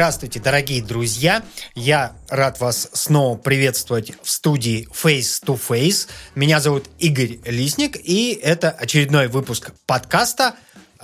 Здравствуйте, 0.00 0.40
дорогие 0.40 0.82
друзья! 0.82 1.42
Я 1.74 2.16
рад 2.30 2.58
вас 2.58 2.88
снова 2.94 3.36
приветствовать 3.36 4.12
в 4.22 4.30
студии 4.30 4.88
Face 4.90 5.44
to 5.44 5.60
Face. 5.60 6.08
Меня 6.34 6.58
зовут 6.58 6.86
Игорь 6.98 7.38
Лисник, 7.44 7.98
и 8.02 8.32
это 8.32 8.70
очередной 8.70 9.28
выпуск 9.28 9.72
подкаста 9.84 10.54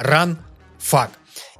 Run 0.00 0.38
Fuck. 0.80 1.10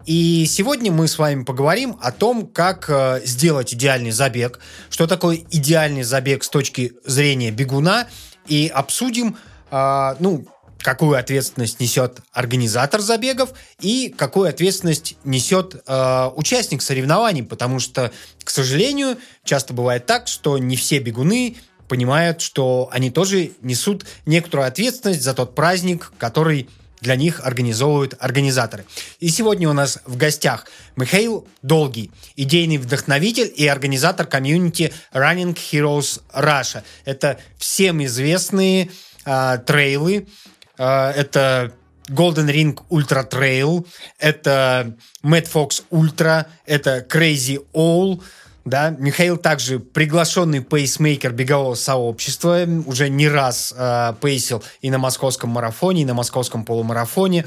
И 0.06 0.46
сегодня 0.48 0.90
мы 0.90 1.08
с 1.08 1.18
вами 1.18 1.44
поговорим 1.44 1.98
о 2.00 2.10
том, 2.10 2.46
как 2.46 2.88
э, 2.88 3.20
сделать 3.26 3.74
идеальный 3.74 4.12
забег, 4.12 4.58
что 4.88 5.06
такое 5.06 5.44
идеальный 5.50 6.04
забег 6.04 6.42
с 6.42 6.48
точки 6.48 6.94
зрения 7.04 7.50
бегуна, 7.50 8.08
и 8.46 8.66
обсудим, 8.74 9.36
э, 9.70 10.16
ну, 10.20 10.46
какую 10.86 11.18
ответственность 11.18 11.80
несет 11.80 12.20
организатор 12.32 13.00
забегов 13.00 13.50
и 13.80 14.14
какую 14.16 14.48
ответственность 14.48 15.16
несет 15.24 15.82
э, 15.84 16.30
участник 16.36 16.80
соревнований, 16.80 17.42
потому 17.42 17.80
что, 17.80 18.12
к 18.44 18.50
сожалению, 18.50 19.18
часто 19.42 19.74
бывает 19.74 20.06
так, 20.06 20.28
что 20.28 20.58
не 20.58 20.76
все 20.76 21.00
бегуны 21.00 21.56
понимают, 21.88 22.40
что 22.40 22.88
они 22.92 23.10
тоже 23.10 23.50
несут 23.62 24.06
некоторую 24.26 24.68
ответственность 24.68 25.24
за 25.24 25.34
тот 25.34 25.56
праздник, 25.56 26.12
который 26.18 26.68
для 27.00 27.16
них 27.16 27.40
организовывают 27.44 28.14
организаторы. 28.20 28.84
И 29.18 29.28
сегодня 29.28 29.68
у 29.68 29.72
нас 29.72 29.98
в 30.06 30.16
гостях 30.16 30.66
Михаил 30.94 31.48
Долгий, 31.62 32.12
идейный 32.36 32.78
вдохновитель 32.78 33.52
и 33.56 33.66
организатор 33.66 34.24
комьюнити 34.24 34.92
Running 35.12 35.56
Heroes 35.56 36.20
Russia. 36.32 36.84
Это 37.04 37.40
всем 37.58 38.04
известные 38.04 38.92
э, 39.24 39.58
трейлы, 39.66 40.28
это 40.76 41.72
Golden 42.08 42.48
Ring 42.48 42.78
Ultra 42.90 43.28
Trail, 43.28 43.86
это 44.18 44.96
Mad 45.22 45.50
Fox 45.52 45.84
Ultra, 45.90 46.46
это 46.66 47.04
Crazy 47.08 47.64
All, 47.72 48.22
да, 48.66 48.90
Михаил 48.90 49.36
также 49.36 49.78
приглашенный 49.78 50.60
пейсмейкер 50.60 51.32
бегового 51.32 51.76
сообщества, 51.76 52.66
уже 52.86 53.08
не 53.08 53.28
раз 53.28 53.72
э, 53.76 54.14
пейсил 54.20 54.62
и 54.80 54.90
на 54.90 54.98
московском 54.98 55.50
марафоне, 55.50 56.02
и 56.02 56.04
на 56.04 56.14
московском 56.14 56.64
полумарафоне. 56.64 57.46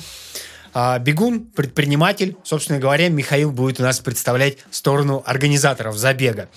Э, 0.73 0.97
бегун, 0.99 1.41
предприниматель, 1.41 2.37
собственно 2.43 2.79
говоря, 2.79 3.09
Михаил 3.09 3.51
будет 3.51 3.81
у 3.81 3.83
нас 3.83 3.99
представлять 3.99 4.59
сторону 4.71 5.21
организаторов 5.25 5.97
забега. 5.97 6.47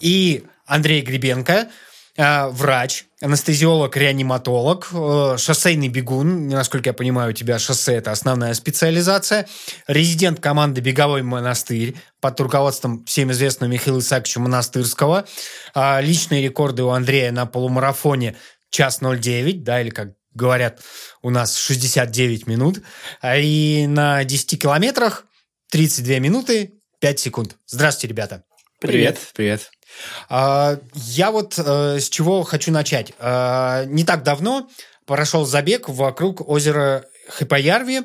И 0.00 0.44
Андрей 0.66 1.00
Гребенко, 1.00 1.68
врач, 2.16 3.04
анестезиолог, 3.20 3.96
реаниматолог, 3.96 4.88
э, 4.92 5.36
шоссейный 5.38 5.88
бегун, 5.88 6.48
насколько 6.48 6.90
я 6.90 6.92
понимаю, 6.92 7.30
у 7.30 7.32
тебя 7.32 7.58
шоссе– 7.58 7.94
это 7.96 8.10
основная 8.10 8.54
специализация, 8.54 9.46
резидент 9.86 10.40
команды 10.40 10.80
«Беговой 10.80 11.22
монастырь» 11.22 11.94
под 12.20 12.40
руководством 12.40 13.04
всем 13.04 13.30
известного 13.30 13.70
Михаила 13.70 14.00
Исааковича 14.00 14.40
Монастырского, 14.40 15.26
а, 15.74 16.00
личные 16.00 16.42
рекорды 16.42 16.82
у 16.82 16.90
Андрея 16.90 17.32
на 17.32 17.46
полумарафоне 17.46 18.36
час 18.70 19.00
09, 19.00 19.62
да, 19.62 19.80
или 19.80 19.90
как 19.90 20.10
говорят 20.34 20.80
у 21.22 21.30
нас 21.30 21.56
69 21.56 22.46
минут, 22.46 22.80
а 23.20 23.36
и 23.36 23.86
на 23.86 24.24
10 24.24 24.60
километрах 24.60 25.26
32 25.70 26.18
минуты 26.18 26.74
5 27.00 27.20
секунд. 27.20 27.56
Здравствуйте, 27.66 28.08
ребята. 28.12 28.44
Привет. 28.80 29.18
Привет. 29.34 29.70
А, 29.70 29.79
я 30.28 31.30
вот 31.30 31.58
э, 31.58 31.98
с 32.00 32.08
чего 32.08 32.42
хочу 32.42 32.72
начать. 32.72 33.12
А, 33.18 33.84
не 33.86 34.04
так 34.04 34.22
давно 34.22 34.68
прошел 35.06 35.44
забег 35.44 35.88
вокруг 35.88 36.48
озера 36.48 37.04
Хипоярви, 37.38 38.02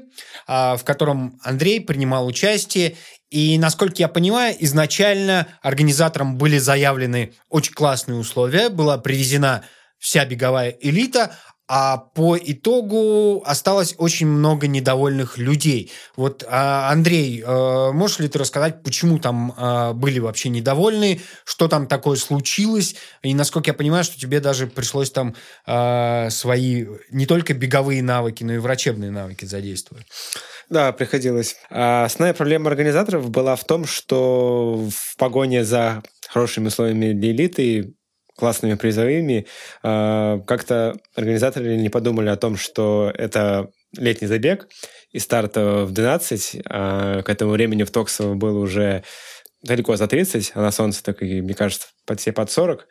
а, 0.47 0.77
в 0.77 0.83
котором 0.83 1.39
Андрей 1.43 1.81
принимал 1.81 2.25
участие. 2.25 2.95
И, 3.29 3.57
насколько 3.57 3.95
я 3.97 4.07
понимаю, 4.07 4.55
изначально 4.59 5.47
организаторам 5.61 6.37
были 6.37 6.57
заявлены 6.57 7.33
очень 7.49 7.73
классные 7.73 8.17
условия. 8.17 8.69
Была 8.69 8.97
привезена 8.97 9.63
вся 9.99 10.25
беговая 10.25 10.75
элита, 10.81 11.35
а 11.67 11.97
по 11.97 12.37
итогу 12.37 13.41
осталось 13.45 13.95
очень 13.97 14.27
много 14.27 14.67
недовольных 14.67 15.37
людей. 15.37 15.91
Вот, 16.15 16.43
а, 16.47 16.91
Андрей, 16.91 17.41
э, 17.41 17.91
можешь 17.91 18.19
ли 18.19 18.27
ты 18.27 18.37
рассказать, 18.37 18.83
почему 18.83 19.17
там 19.17 19.53
э, 19.57 19.93
были 19.93 20.19
вообще 20.19 20.49
недовольны, 20.49 21.21
что 21.43 21.67
там 21.67 21.87
такое 21.87 22.17
случилось, 22.17 22.95
и 23.23 23.33
насколько 23.33 23.71
я 23.71 23.73
понимаю, 23.73 24.03
что 24.03 24.19
тебе 24.19 24.39
даже 24.39 24.67
пришлось 24.67 25.09
там 25.09 25.35
э, 25.65 26.29
свои 26.29 26.85
не 27.09 27.25
только 27.25 27.53
беговые 27.53 28.03
навыки, 28.03 28.43
но 28.43 28.53
и 28.53 28.57
врачебные 28.59 29.09
навыки 29.09 29.45
задействовать. 29.45 30.05
Да, 30.69 30.91
приходилось. 30.91 31.57
А 31.69 32.05
основная 32.05 32.33
проблема 32.33 32.69
организаторов 32.69 33.29
была 33.29 33.55
в 33.55 33.63
том, 33.63 33.85
что 33.85 34.87
в 34.89 35.17
погоне 35.17 35.63
за 35.63 36.03
хорошими 36.29 36.67
условиями 36.67 37.13
для 37.13 37.31
элиты 37.31 37.93
классными 38.37 38.75
призовыми. 38.75 39.47
А, 39.83 40.39
как-то 40.41 40.97
организаторы 41.15 41.77
не 41.77 41.89
подумали 41.89 42.29
о 42.29 42.35
том, 42.35 42.57
что 42.57 43.11
это 43.13 43.69
летний 43.97 44.27
забег, 44.27 44.67
и 45.11 45.19
старт 45.19 45.55
в 45.55 45.91
12, 45.91 46.61
а 46.65 47.21
к 47.21 47.29
этому 47.29 47.51
времени 47.51 47.83
в 47.83 47.91
Токсово 47.91 48.33
было 48.33 48.59
уже 48.59 49.03
далеко 49.63 49.95
за 49.95 50.07
30, 50.07 50.51
а 50.55 50.61
на 50.61 50.71
солнце, 50.71 51.03
так 51.03 51.23
и, 51.23 51.41
мне 51.41 51.53
кажется, 51.53 51.87
под 52.05 52.19
все 52.19 52.31
под 52.31 52.51
40. 52.51 52.87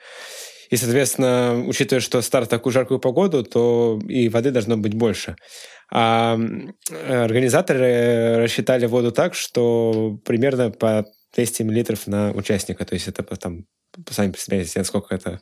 И, 0.70 0.76
соответственно, 0.76 1.62
учитывая, 1.66 2.00
что 2.00 2.20
старт 2.22 2.46
в 2.46 2.50
такую 2.50 2.72
жаркую 2.72 2.98
погоду, 2.98 3.44
то 3.44 4.00
и 4.08 4.28
воды 4.28 4.50
должно 4.50 4.76
быть 4.76 4.94
больше. 4.94 5.36
А 5.92 6.38
организаторы 7.08 8.38
рассчитали 8.38 8.86
воду 8.86 9.12
так, 9.12 9.34
что 9.34 10.18
примерно 10.24 10.70
по 10.70 11.04
200 11.34 11.62
мл 11.62 11.84
на 12.06 12.32
участника. 12.32 12.84
То 12.84 12.94
есть 12.94 13.08
это 13.08 13.22
там 13.36 13.66
сами 14.10 14.30
представляете, 14.30 14.78
насколько 14.78 15.14
это 15.14 15.40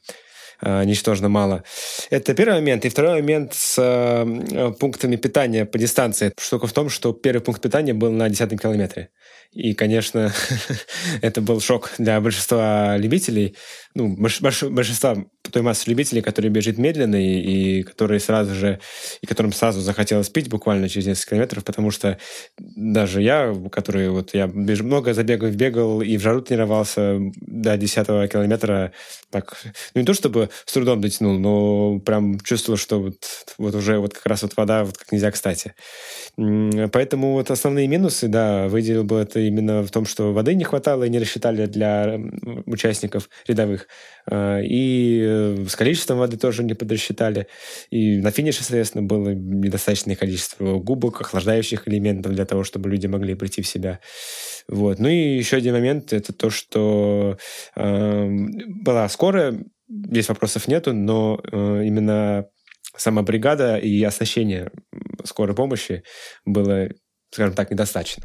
э, 0.61 0.85
ничтожно 0.85 1.29
мало. 1.29 1.65
Это 2.11 2.35
первый 2.35 2.55
момент. 2.55 2.85
И 2.85 2.89
второй 2.89 3.21
момент 3.21 3.55
с 3.55 3.77
э, 3.79 4.73
пунктами 4.79 5.17
питания 5.17 5.65
по 5.65 5.79
дистанции. 5.79 6.33
Штука 6.39 6.67
в 6.67 6.73
том, 6.73 6.89
что 6.89 7.13
первый 7.13 7.41
пункт 7.41 7.63
питания 7.63 7.95
был 7.95 8.11
на 8.11 8.29
10 8.29 8.61
километре. 8.61 9.11
И, 9.53 9.75
конечно, 9.75 10.33
это 11.23 11.41
был 11.43 11.61
шок 11.61 11.91
для 11.99 12.21
большинства 12.21 12.97
любителей, 12.97 13.55
ну, 13.95 14.17
большинства 14.17 15.17
той 15.51 15.63
массы 15.63 15.91
любителей, 15.91 16.23
которые 16.23 16.51
бежит 16.51 16.79
медленно 16.79 17.17
и, 17.17 17.81
и 17.81 17.83
которые 17.83 18.21
сразу 18.21 18.55
же, 18.55 18.81
и 19.21 19.27
которым 19.27 19.53
сразу 19.53 19.81
захотелось 19.81 20.31
пить 20.31 20.49
буквально 20.49 20.89
через 20.89 21.07
несколько 21.07 21.31
километров, 21.31 21.65
потому 21.65 21.91
что 21.91 22.19
даже 22.59 23.21
я, 23.21 23.55
который 23.71 24.09
вот 24.09 24.33
я 24.35 24.47
беж, 24.47 24.81
много 24.81 25.13
забегов 25.13 25.55
бегал 25.55 26.01
и 26.01 26.17
в 26.17 26.23
жару 26.23 26.41
тренировался 26.41 27.19
до 27.37 27.77
10 27.77 28.07
километра, 28.31 28.93
так, 29.31 29.61
ну 29.95 30.01
не 30.01 30.07
то 30.07 30.15
чтобы 30.15 30.49
с 30.65 30.73
трудом 30.73 31.01
дотянул, 31.01 31.39
но 31.39 31.99
прям 32.01 32.41
чувствовал, 32.41 32.79
что 32.79 33.03
вот, 33.03 33.17
вот 33.59 33.75
уже 33.75 33.99
вот 33.99 34.15
как 34.15 34.27
раз 34.27 34.43
вот 34.43 34.57
вода 34.57 34.85
вот 34.85 34.97
как 34.97 35.13
нельзя 35.13 35.31
кстати. 35.31 35.75
Поэтому 36.37 37.33
вот 37.33 37.51
основные 37.51 37.89
минусы, 37.89 38.29
да, 38.29 38.69
выделил 38.69 39.05
бы 39.05 39.19
это 39.19 39.42
именно 39.49 39.83
в 39.83 39.91
том, 39.91 40.07
что 40.07 40.33
воды 40.33 40.55
не 40.55 40.65
хватало 40.65 41.05
и 41.05 41.11
не 41.11 41.19
рассчитали 41.19 41.67
для 41.67 42.19
участников 42.67 43.29
рядовых. 43.47 43.89
А, 44.31 44.61
и 44.61 45.21
э, 45.23 45.67
с 45.69 45.77
количеством 45.77 46.19
воды 46.19 46.37
тоже 46.37 46.63
не 46.65 46.75
подрасчитали. 46.75 47.47
И 47.91 48.19
на 48.19 48.31
финише, 48.31 48.63
соответственно, 48.63 49.05
было 49.05 49.31
недостаточное 49.31 50.17
количество 50.17 50.79
губок, 50.79 51.21
охлаждающих 51.21 51.89
элементов 51.89 52.33
для 52.33 52.45
того, 52.45 52.65
чтобы 52.65 52.91
люди 52.91 53.07
могли 53.07 53.35
прийти 53.35 53.63
в 53.63 53.67
себя. 53.67 54.01
Вот. 54.69 54.99
Ну 54.99 55.09
и 55.09 55.37
еще 55.37 55.57
один 55.57 55.75
момент– 55.75 56.13
это 56.15 56.33
то, 56.33 56.51
что 56.51 57.39
э, 57.77 58.27
была 58.85 59.09
скорая, 59.09 59.65
здесь 59.89 60.29
вопросов 60.29 60.69
нету, 60.69 60.93
но 60.93 61.41
э, 61.51 61.83
именно 61.85 62.47
сама 62.97 63.23
бригада 63.23 63.77
и 63.77 64.03
оснащение 64.03 64.71
скорой 65.25 65.55
помощи 65.55 66.03
было, 66.45 66.89
скажем 67.33 67.55
так, 67.55 67.71
недостаточно. 67.71 68.25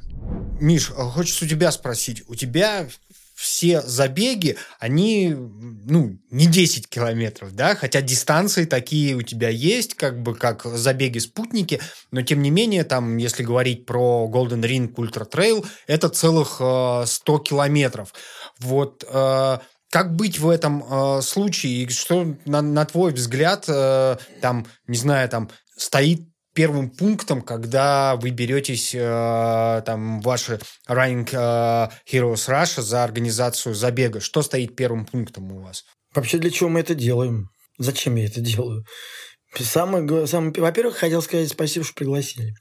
Миш, 0.60 0.92
а 0.96 1.04
хочется 1.10 1.46
у 1.46 1.48
тебя 1.48 1.72
спросить. 1.72 2.24
У 2.28 2.36
тебя 2.36 2.88
все 3.36 3.82
забеги, 3.82 4.58
они, 4.80 5.36
ну, 5.36 6.18
не 6.32 6.48
10 6.48 6.90
километров, 6.90 7.54
да, 7.54 7.76
хотя 7.76 8.02
дистанции 8.02 8.66
такие 8.66 9.16
у 9.16 9.22
тебя 9.22 9.50
есть, 9.50 9.94
как 9.94 10.24
бы, 10.24 10.34
как 10.34 10.64
забеги-спутники, 10.66 11.80
но, 12.12 12.24
тем 12.24 12.42
не 12.42 12.50
менее, 12.50 12.84
там, 12.84 13.18
если 13.18 13.44
говорить 13.44 13.86
про 13.86 14.28
Golden 14.34 14.62
Ring 14.62 14.92
Ultra 14.96 15.30
Trail, 15.30 15.64
это 15.86 16.10
целых 16.10 16.58
э, 16.60 17.04
100 17.06 17.40
километров. 17.40 18.12
Вот, 18.58 19.06
э, 19.08 19.58
как 19.92 20.16
быть 20.16 20.40
в 20.40 20.50
этом 20.50 20.84
э, 20.84 21.22
случае? 21.22 21.88
Что, 21.90 22.36
на, 22.46 22.64
на 22.64 22.86
твой 22.86 23.14
взгляд, 23.14 23.66
э, 23.68 24.18
там, 24.42 24.66
не 24.88 24.98
знаю, 24.98 25.30
там, 25.30 25.52
стоит 25.78 26.22
первым 26.58 26.90
пунктом, 26.90 27.44
когда 27.44 28.16
вы 28.16 28.32
беретесь 28.32 28.96
э, 28.96 29.82
там 29.86 30.22
ваши 30.22 30.60
Running 30.90 31.30
э, 31.32 31.90
Heroes 32.12 32.50
Russia 32.50 32.82
за 32.82 33.04
организацию 33.04 33.76
забега? 33.76 34.20
Что 34.20 34.42
стоит 34.42 34.76
первым 34.76 35.06
пунктом 35.06 35.52
у 35.52 35.62
вас? 35.62 35.84
Вообще 36.16 36.40
для 36.40 36.50
чего 36.50 36.70
мы 36.70 36.80
это 36.80 36.96
делаем? 36.96 37.50
Зачем 37.78 38.16
я 38.16 38.26
это 38.26 38.42
делаю? 38.42 38.84
Самое, 39.56 40.26
самое, 40.26 40.52
во-первых, 40.58 40.98
хотел 40.98 41.22
сказать 41.22 41.50
спасибо, 41.50 41.86
что 41.86 41.94
пригласили. 41.94 42.56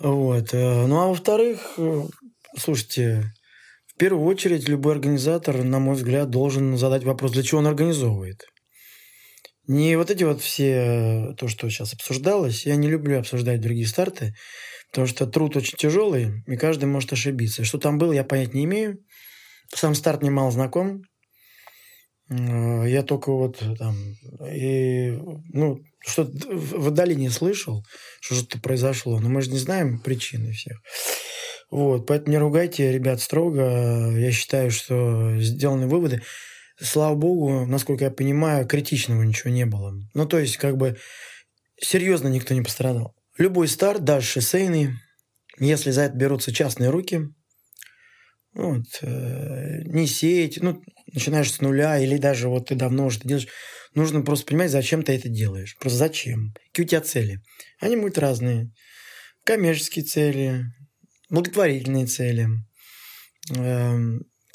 Вот. 0.00 0.52
Э, 0.52 0.86
ну, 0.86 1.00
а 1.00 1.06
во-вторых, 1.06 1.60
э, 1.76 2.02
слушайте, 2.58 3.30
первую 3.96 4.26
очередь 4.26 4.68
любой 4.68 4.94
организатор, 4.94 5.62
на 5.62 5.78
мой 5.78 5.94
взгляд, 5.94 6.30
должен 6.30 6.76
задать 6.78 7.04
вопрос, 7.04 7.30
для 7.30 7.44
чего 7.44 7.60
он 7.60 7.68
организовывает. 7.68 8.46
Не 9.68 9.96
вот 9.96 10.10
эти 10.10 10.24
вот 10.24 10.40
все, 10.40 11.34
то, 11.36 11.46
что 11.46 11.68
сейчас 11.68 11.92
обсуждалось, 11.92 12.64
я 12.64 12.74
не 12.76 12.88
люблю 12.88 13.18
обсуждать 13.18 13.60
другие 13.60 13.86
старты, 13.86 14.34
потому 14.90 15.06
что 15.06 15.26
труд 15.26 15.56
очень 15.56 15.76
тяжелый, 15.76 16.42
и 16.46 16.56
каждый 16.56 16.86
может 16.86 17.12
ошибиться. 17.12 17.64
Что 17.64 17.76
там 17.78 17.98
было, 17.98 18.12
я 18.12 18.24
понять 18.24 18.54
не 18.54 18.64
имею. 18.64 18.98
Сам 19.74 19.94
старт 19.94 20.22
немало 20.22 20.50
знаком. 20.50 21.02
Э, 22.30 22.84
я 22.88 23.02
только 23.02 23.30
вот 23.30 23.62
там, 23.78 23.94
и, 24.50 25.18
ну, 25.52 25.80
что 26.00 26.24
в 26.24 26.88
отдалении 26.88 27.28
слышал, 27.28 27.84
что 28.22 28.36
что-то 28.36 28.60
произошло, 28.60 29.20
но 29.20 29.28
мы 29.28 29.42
же 29.42 29.50
не 29.50 29.58
знаем 29.58 30.00
причины 30.00 30.52
всех. 30.52 30.80
Вот, 31.70 32.06
поэтому 32.06 32.30
не 32.30 32.38
ругайте, 32.38 32.90
ребят, 32.90 33.20
строго. 33.20 34.16
Я 34.16 34.32
считаю, 34.32 34.70
что 34.70 35.38
сделаны 35.38 35.86
выводы. 35.86 36.22
Слава 36.80 37.14
богу, 37.16 37.66
насколько 37.66 38.04
я 38.04 38.10
понимаю, 38.10 38.66
критичного 38.66 39.22
ничего 39.22 39.50
не 39.50 39.66
было. 39.66 39.94
Ну, 40.14 40.26
то 40.26 40.38
есть, 40.38 40.58
как 40.58 40.76
бы, 40.76 40.96
серьезно 41.80 42.28
никто 42.28 42.54
не 42.54 42.62
пострадал. 42.62 43.16
Любой 43.36 43.68
старт, 43.68 44.04
даже 44.04 44.26
шоссейный, 44.26 44.90
если 45.58 45.90
за 45.90 46.02
это 46.02 46.16
берутся 46.16 46.52
частные 46.52 46.90
руки, 46.90 47.22
вот, 48.54 48.84
э, 49.02 49.82
не 49.84 50.06
сеять, 50.06 50.58
ну, 50.60 50.82
начинаешь 51.12 51.52
с 51.52 51.60
нуля, 51.60 51.98
или 51.98 52.16
даже 52.16 52.48
вот 52.48 52.68
ты 52.68 52.74
давно 52.74 53.06
уже 53.06 53.18
это 53.18 53.28
делаешь, 53.28 53.48
нужно 53.94 54.22
просто 54.22 54.46
понимать, 54.46 54.70
зачем 54.70 55.02
ты 55.02 55.12
это 55.12 55.28
делаешь. 55.28 55.76
Просто 55.78 55.98
зачем? 55.98 56.54
Какие 56.72 56.86
у 56.86 56.88
тебя 56.88 57.00
цели? 57.00 57.40
Они 57.80 57.96
будут 57.96 58.18
разные. 58.18 58.70
Коммерческие 59.44 60.04
цели, 60.04 60.64
благотворительные 61.30 62.06
цели, 62.06 62.48
э, 63.56 63.98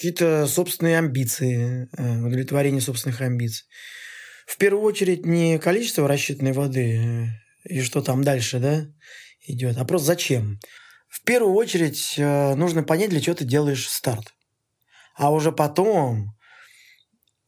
какие-то 0.04 0.48
собственные 0.48 0.98
амбиции, 0.98 1.88
э, 1.98 2.20
удовлетворение 2.20 2.82
собственных 2.82 3.22
амбиций. 3.22 3.66
В 4.46 4.58
первую 4.58 4.84
очередь 4.84 5.26
не 5.26 5.58
количество 5.60 6.10
рассчитанной 6.10 6.52
воды 6.52 6.98
э, 6.98 7.74
и 7.74 7.80
что 7.80 8.02
там 8.02 8.22
дальше, 8.22 8.60
да, 8.60 8.86
идет, 9.48 9.78
а 9.78 9.86
просто 9.86 10.08
зачем. 10.08 10.60
В 11.08 11.24
первую 11.24 11.54
очередь 11.54 12.16
э, 12.18 12.54
нужно 12.56 12.84
понять, 12.84 13.12
для 13.12 13.22
чего 13.22 13.34
ты 13.34 13.46
делаешь 13.46 13.88
старт. 13.88 14.34
А 15.16 15.32
уже 15.32 15.54
потом, 15.54 16.36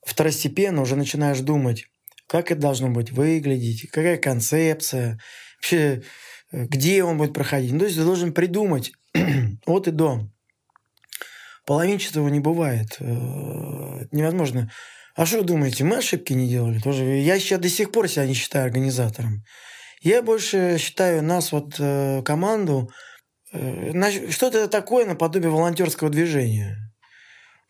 второстепенно, 0.06 0.82
уже 0.82 0.96
начинаешь 0.96 1.40
думать, 1.40 1.88
как 2.26 2.52
это 2.52 2.62
должно 2.62 2.90
быть 2.90 3.12
выглядеть, 3.12 3.90
какая 3.90 4.16
концепция, 4.16 5.20
вообще, 5.58 6.04
где 6.54 7.04
он 7.04 7.18
будет 7.18 7.34
проходить. 7.34 7.74
Ну, 7.74 7.80
то 7.80 7.86
есть 7.86 7.98
ты 7.98 8.06
должен 8.06 8.34
придумать 8.34 8.94
от 9.66 9.90
и 9.90 9.92
до. 9.92 10.30
Половинчатого 11.66 12.28
не 12.30 12.40
бывает. 12.40 12.98
Это 13.00 14.10
невозможно. 14.12 14.70
А 15.16 15.26
что 15.26 15.40
вы 15.40 15.44
думаете, 15.46 15.84
мы 15.84 15.98
ошибки 15.98 16.34
не 16.34 16.48
делали? 16.48 16.80
Тоже 16.80 17.04
я 17.06 17.40
сейчас 17.40 17.60
до 17.60 17.70
сих 17.70 17.92
пор 17.92 18.08
себя 18.08 18.28
не 18.28 18.34
считаю 18.34 18.66
организатором. 18.66 19.44
Я 20.02 20.22
больше 20.22 20.78
считаю 20.78 21.24
нас, 21.24 21.52
вот 21.52 21.78
э, 21.80 22.22
команду, 22.24 22.92
э, 23.54 24.30
что-то 24.30 24.68
такое 24.68 25.06
наподобие 25.06 25.50
волонтерского 25.50 26.12
движения. 26.12 26.78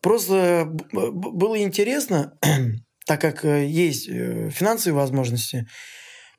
Просто 0.01 0.65
было 0.91 1.61
интересно, 1.61 2.37
так 3.05 3.21
как 3.21 3.45
э, 3.45 3.67
есть 3.67 4.07
финансовые 4.07 4.99
возможности, 4.99 5.67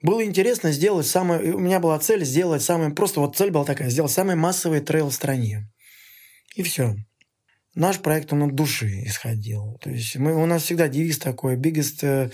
было 0.02 0.24
интересно 0.24 0.72
сделать 0.72 1.06
самое... 1.06 1.54
У 1.54 1.58
меня 1.58 1.80
была 1.80 1.98
цель 1.98 2.24
сделать 2.24 2.62
самое... 2.62 2.90
Просто 2.90 3.20
вот 3.20 3.36
цель 3.36 3.50
была 3.50 3.64
такая, 3.64 3.88
сделать 3.88 4.12
самый 4.12 4.34
массовый 4.34 4.80
трейл 4.80 5.08
в 5.08 5.14
стране. 5.14 5.70
И 6.56 6.62
все. 6.62 6.94
Наш 7.76 8.00
проект, 8.00 8.32
он 8.32 8.42
от 8.42 8.54
души 8.54 9.02
исходил. 9.04 9.78
То 9.82 9.90
есть 9.90 10.16
мы, 10.16 10.34
у 10.34 10.46
нас 10.46 10.62
всегда 10.62 10.88
девиз 10.88 11.18
такой 11.18 11.56
«Biggest 11.56 11.98
э, 12.02 12.30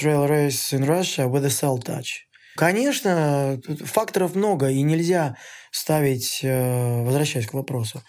trail 0.00 0.28
race 0.28 0.72
in 0.72 0.86
Russia 0.86 1.28
with 1.28 1.44
a 1.44 1.48
cell 1.48 1.82
touch». 1.84 2.06
Конечно, 2.56 3.60
факторов 3.84 4.36
много, 4.36 4.70
и 4.70 4.82
нельзя 4.82 5.36
ставить, 5.72 6.38
э, 6.44 7.02
возвращаясь 7.02 7.48
к 7.48 7.54
вопросу, 7.54 8.04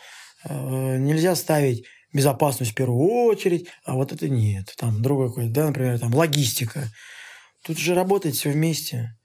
э, 0.47 0.97
нельзя 0.97 1.35
ставить 1.35 1.85
безопасность 2.13 2.73
в 2.73 2.75
первую 2.75 2.99
очередь, 3.25 3.67
а 3.83 3.95
вот 3.95 4.13
это 4.13 4.29
нет. 4.29 4.71
Там 4.77 5.01
другой 5.01 5.29
какой-то, 5.29 5.51
да, 5.51 5.65
например, 5.65 5.97
там 5.99 6.13
логистика. 6.13 6.91
Тут 7.63 7.79
же 7.79 7.95
работает 7.95 8.35
все 8.35 8.51
вместе. 8.51 9.17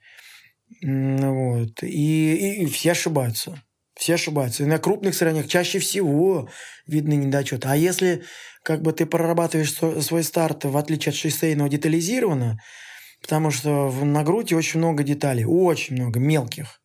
Вот. 0.81 1.83
И, 1.83 2.35
и, 2.35 2.63
и 2.63 2.67
все 2.67 2.93
ошибаются. 2.93 3.63
Все 3.95 4.15
ошибаются. 4.15 4.63
И 4.63 4.67
на 4.67 4.79
крупных 4.79 5.15
соревнованиях 5.15 5.51
чаще 5.51 5.79
всего 5.79 6.49
видны 6.87 7.15
недочеты. 7.15 7.69
А 7.69 7.77
если 7.77 8.23
как 8.63 8.83
бы 8.83 8.93
ты 8.93 9.07
прорабатываешь 9.07 9.75
свой 9.75 10.23
старт, 10.23 10.65
в 10.65 10.77
отличие 10.77 11.11
от 11.11 11.17
шоссейного, 11.17 11.69
детализированно, 11.69 12.59
потому 13.23 13.51
что 13.51 13.91
на 13.91 14.23
груди 14.23 14.55
очень 14.55 14.79
много 14.79 15.03
деталей, 15.03 15.45
очень 15.45 15.97
много 15.97 16.21
мелких, 16.21 16.81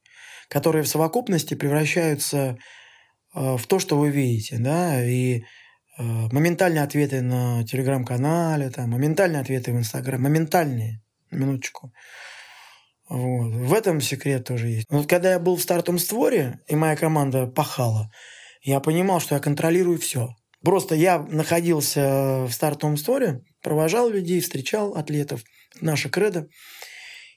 которые 0.50 0.84
в 0.84 0.88
совокупности 0.88 1.54
превращаются 1.54 2.58
э, 3.34 3.58
в 3.58 3.66
то, 3.68 3.80
что 3.80 3.98
вы 3.98 4.10
видите, 4.10 4.58
да, 4.58 5.04
и 5.04 5.40
э, 5.40 5.42
моментальные 5.98 6.84
ответы 6.84 7.22
на 7.22 7.64
телеграм-канале, 7.66 8.70
там, 8.70 8.92
моментальные 8.92 9.42
ответы 9.42 9.74
в 9.74 9.78
Инстаграм, 9.78 10.22
моментальные 10.22 11.02
минуточку. 11.32 11.94
Вот. 13.08 13.54
В 13.54 13.74
этом 13.74 14.02
секрет 14.02 14.46
тоже 14.46 14.70
есть. 14.70 14.88
Вот 14.90 15.08
когда 15.08 15.32
я 15.32 15.40
был 15.40 15.56
в 15.56 15.62
стартовом 15.62 16.00
створе, 16.00 16.60
и 16.68 16.76
моя 16.76 16.96
команда 16.96 17.48
пахала, 17.48 18.12
я 18.62 18.80
понимал, 18.80 19.20
что 19.20 19.36
я 19.36 19.42
контролирую 19.42 20.00
все. 20.00 20.30
Просто 20.64 20.96
я 20.96 21.20
находился 21.20 22.46
в 22.46 22.52
стартовом 22.52 22.98
створе, 22.98 23.42
провожал 23.62 24.10
людей, 24.10 24.42
встречал 24.42 24.96
атлетов, 24.96 25.44
наша 25.82 26.10
кредо. 26.10 26.48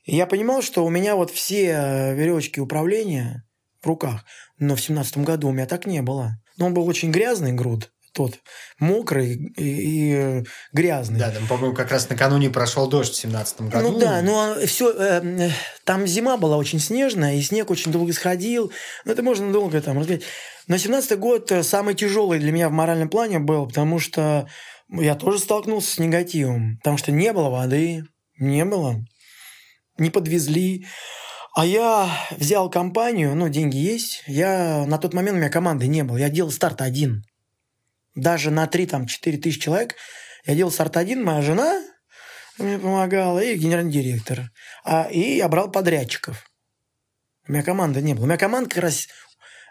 И 0.05 0.17
я 0.17 0.27
понимал, 0.27 0.63
что 0.63 0.87
у 0.87 0.89
меня 0.89 1.17
вот 1.17 1.31
все 1.31 2.15
веревочки 2.15 2.61
управления 2.61 3.45
в 3.83 3.87
руках. 3.87 4.25
Но 4.59 4.75
в 4.75 4.81
семнадцатом 4.81 5.25
году 5.25 5.49
у 5.49 5.53
меня 5.53 5.67
так 5.67 5.85
не 5.85 6.01
было. 6.01 6.37
Но 6.57 6.67
он 6.67 6.75
был 6.75 6.87
очень 6.87 7.11
грязный 7.11 7.53
груд 7.53 7.93
тот 8.19 8.41
мокрый 8.81 9.53
и, 9.57 10.41
и 10.41 10.45
грязный. 10.73 11.21
Да, 11.21 11.31
там, 11.31 11.47
по-моему, 11.47 11.73
как 11.77 11.93
раз 11.93 12.11
накануне 12.11 12.51
прошел 12.51 12.89
дождь 12.89 13.13
в 13.13 13.17
семнадцатом 13.17 13.69
году. 13.69 13.93
Ну 13.93 13.99
да, 14.01 14.23
но 14.23 14.57
все, 14.67 14.93
э, 14.93 15.51
там 15.85 16.05
зима 16.05 16.37
была 16.37 16.57
очень 16.57 16.81
снежная, 16.81 17.37
и 17.37 17.43
снег 17.43 17.71
очень 17.71 17.93
долго 17.93 18.13
сходил. 18.13 18.73
Ну, 19.05 19.13
это 19.13 19.23
можно 19.23 19.53
долго 19.53 19.81
там 19.81 19.99
разбить. 20.01 20.25
Но 20.67 20.77
семнадцатый 20.79 21.17
год 21.17 21.53
э, 21.53 21.63
самый 21.63 21.95
тяжелый 21.95 22.41
для 22.41 22.51
меня 22.51 22.69
в 22.69 22.73
моральном 22.73 23.09
плане 23.09 23.39
был, 23.39 23.69
потому 23.69 24.01
что 24.01 24.49
я 24.91 25.15
тоже 25.15 25.39
столкнулся 25.39 25.95
с 25.95 25.99
негативом, 25.99 26.79
потому 26.79 26.99
что 26.99 27.13
не 27.13 27.33
было 27.33 27.51
воды, 27.51 28.03
не 28.37 28.65
было, 28.65 28.97
не 29.97 30.11
подвезли. 30.11 30.87
А 31.55 31.65
я 31.65 32.11
взял 32.37 32.69
компанию, 32.69 33.37
ну, 33.37 33.49
деньги 33.49 33.77
есть. 33.77 34.25
Я 34.27 34.87
на 34.89 34.99
тот 34.99 35.15
момент 35.15 35.37
у 35.37 35.39
меня 35.39 35.51
команды 35.51 35.87
не 35.87 36.03
было. 36.03 36.17
Я 36.17 36.31
делал 36.31 36.51
старт 36.51 36.81
один 36.83 37.23
даже 38.15 38.51
на 38.51 38.67
3-4 38.67 39.07
тысячи 39.39 39.61
человек 39.61 39.95
я 40.45 40.55
делал 40.55 40.73
старт 40.73 40.97
один, 40.97 41.25
моя 41.25 41.43
жена 41.43 41.83
мне 42.59 42.79
помогала, 42.79 43.39
и 43.39 43.57
генеральный 43.57 43.93
директор. 43.93 44.51
А, 44.85 45.09
и 45.11 45.37
я 45.37 45.49
брал 45.49 45.71
подрядчиков. 45.71 46.51
У 47.47 47.53
меня 47.53 47.63
команды 47.63 48.03
не 48.03 48.15
было. 48.15 48.25
У 48.25 48.27
меня 48.27 48.37
команда 48.37 48.69
как 48.69 48.83
раз 48.83 49.07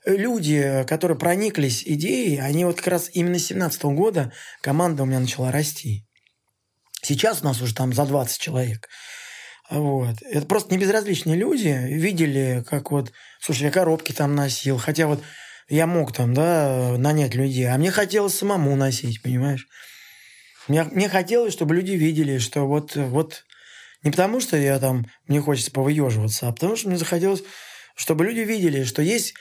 люди, 0.06 0.86
которые 0.88 1.18
прониклись 1.18 1.84
идеей, 1.84 2.40
они 2.40 2.66
вот 2.66 2.78
как 2.78 2.88
раз 2.88 3.10
именно 3.14 3.40
с 3.40 3.48
17 3.48 3.84
года 3.86 4.32
команда 4.62 5.04
у 5.04 5.06
меня 5.06 5.20
начала 5.20 5.52
расти. 5.52 6.06
Сейчас 7.02 7.42
у 7.42 7.46
нас 7.46 7.62
уже 7.62 7.76
там 7.76 7.94
за 7.94 8.06
20 8.06 8.40
человек. 8.40 8.88
Вот. 9.70 10.16
Это 10.22 10.46
просто 10.46 10.72
не 10.74 10.78
безразличные 10.78 11.36
люди. 11.36 11.68
Видели, 11.68 12.64
как 12.68 12.92
вот, 12.92 13.12
слушай, 13.42 13.64
я 13.64 13.72
коробки 13.72 14.14
там 14.14 14.34
носил. 14.34 14.78
Хотя 14.78 15.08
вот 15.08 15.22
я 15.70 15.88
мог 15.88 16.14
там, 16.14 16.34
да, 16.34 16.96
нанять 16.98 17.36
людей, 17.36 17.66
а 17.66 17.78
мне 17.78 17.92
хотелось 17.92 18.38
самому 18.38 18.76
носить, 18.76 19.22
понимаешь? 19.22 19.68
Мне, 20.68 20.84
мне 20.84 21.10
хотелось, 21.10 21.54
чтобы 21.54 21.76
люди 21.76 21.92
видели, 21.92 22.38
что 22.38 22.68
вот, 22.68 22.96
вот 22.96 23.46
не 24.04 24.12
потому, 24.12 24.40
что 24.40 24.58
я 24.58 24.80
там, 24.80 25.06
мне 25.28 25.42
хочется 25.42 25.72
повыеживаться, 25.72 26.48
а 26.48 26.52
потому 26.52 26.76
что 26.76 26.90
мне 26.90 26.98
захотелось, 26.98 27.44
чтобы 27.96 28.26
люди 28.26 28.40
видели, 28.40 28.84
что 28.84 29.02
есть 29.02 29.34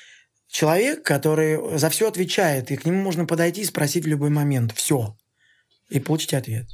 человек, 0.48 1.02
который 1.02 1.78
за 1.78 1.90
все 1.90 2.08
отвечает, 2.08 2.70
и 2.70 2.76
к 2.76 2.84
нему 2.84 3.02
можно 3.02 3.26
подойти 3.26 3.62
и 3.62 3.66
спросить 3.66 4.04
в 4.04 4.08
любой 4.08 4.30
момент 4.30 4.72
все, 4.74 5.16
и 5.88 6.00
получить 6.00 6.34
ответ. 6.34 6.66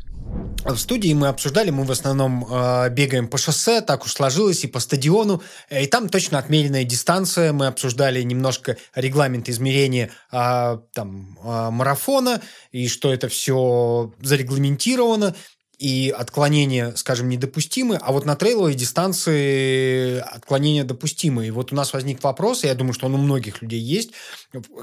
В 0.64 0.76
студии 0.76 1.12
мы 1.12 1.26
обсуждали, 1.26 1.70
мы 1.70 1.84
в 1.84 1.90
основном 1.90 2.46
э, 2.48 2.88
бегаем 2.90 3.26
по 3.26 3.36
шоссе, 3.36 3.80
так 3.80 4.04
уж 4.04 4.12
сложилось, 4.12 4.62
и 4.62 4.68
по 4.68 4.78
стадиону, 4.78 5.42
и 5.70 5.86
там 5.86 6.08
точно 6.08 6.38
отмеренная 6.38 6.84
дистанция. 6.84 7.52
Мы 7.52 7.66
обсуждали 7.66 8.22
немножко 8.22 8.76
регламент 8.94 9.48
измерения 9.48 10.10
э, 10.30 10.78
там, 10.92 11.38
э, 11.42 11.70
марафона, 11.70 12.40
и 12.70 12.86
что 12.86 13.12
это 13.12 13.28
все 13.28 14.12
зарегламентировано. 14.22 15.34
И 15.82 16.14
отклонения, 16.16 16.92
скажем, 16.94 17.28
недопустимы, 17.28 17.98
а 18.00 18.12
вот 18.12 18.24
на 18.24 18.36
трейловой 18.36 18.74
дистанции 18.74 20.20
отклонения 20.20 20.84
допустимы. 20.84 21.48
И 21.48 21.50
вот 21.50 21.72
у 21.72 21.74
нас 21.74 21.92
возник 21.92 22.22
вопрос, 22.22 22.62
и 22.62 22.68
я 22.68 22.74
думаю, 22.76 22.92
что 22.92 23.06
он 23.06 23.16
у 23.16 23.18
многих 23.18 23.62
людей 23.62 23.80
есть, 23.80 24.12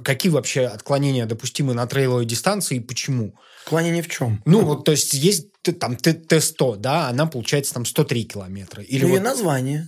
какие 0.04 0.30
вообще 0.30 0.66
отклонения 0.66 1.26
допустимы 1.26 1.74
на 1.74 1.88
трейловой 1.88 2.26
дистанции 2.26 2.78
и 2.78 2.80
почему? 2.82 3.34
Отклонение 3.64 4.04
в 4.04 4.10
чем? 4.10 4.42
Ну, 4.44 4.66
вот, 4.66 4.84
то 4.84 4.92
есть, 4.92 5.14
есть 5.14 5.48
там 5.80 5.96
Т-100, 5.96 6.76
да, 6.76 7.08
она 7.08 7.28
получается 7.28 7.76
там 7.76 7.86
103 7.86 8.26
километра. 8.26 8.84
Или 8.84 9.06
ну, 9.06 9.12
вот... 9.12 9.22
название. 9.22 9.88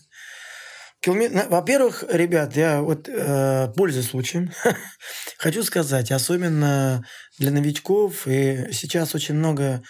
Во-первых, 1.06 2.06
ребят, 2.10 2.56
я 2.56 2.82
вот 2.82 3.10
э, 3.10 3.68
пользуясь 3.75 4.08
случаем, 4.08 4.51
хочу 5.38 5.63
сказать, 5.63 6.10
особенно 6.12 7.03
для 7.38 7.51
новичков, 7.51 8.27
и 8.27 8.70
сейчас 8.72 9.13
очень 9.13 9.36
много 9.36 9.84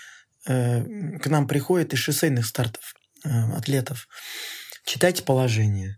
к 0.45 1.25
нам 1.25 1.48
приходит 1.48 1.93
из 1.93 2.00
шоссейных 2.00 2.45
стартов 2.45 2.93
э, 3.24 3.29
атлетов. 3.55 4.07
Читайте 4.86 5.24
положение. 5.24 5.98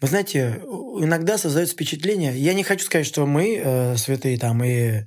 Вы 0.00 0.08
знаете, 0.08 0.60
иногда 1.00 1.38
создается 1.38 1.74
впечатление, 1.74 2.36
я 2.36 2.54
не 2.54 2.64
хочу 2.64 2.84
сказать, 2.84 3.06
что 3.06 3.26
мы 3.26 3.56
э, 3.56 3.96
святые 3.96 4.38
там 4.38 4.62
и 4.62 5.04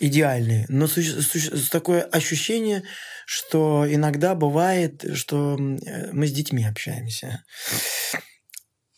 идеальные, 0.00 0.66
но 0.68 0.86
су- 0.86 1.02
су- 1.02 1.70
такое 1.70 2.02
ощущение, 2.02 2.84
что 3.26 3.84
иногда 3.88 4.34
бывает, 4.34 5.04
что 5.14 5.56
э, 5.56 6.12
мы 6.12 6.26
с 6.26 6.32
детьми 6.32 6.64
общаемся. 6.64 7.44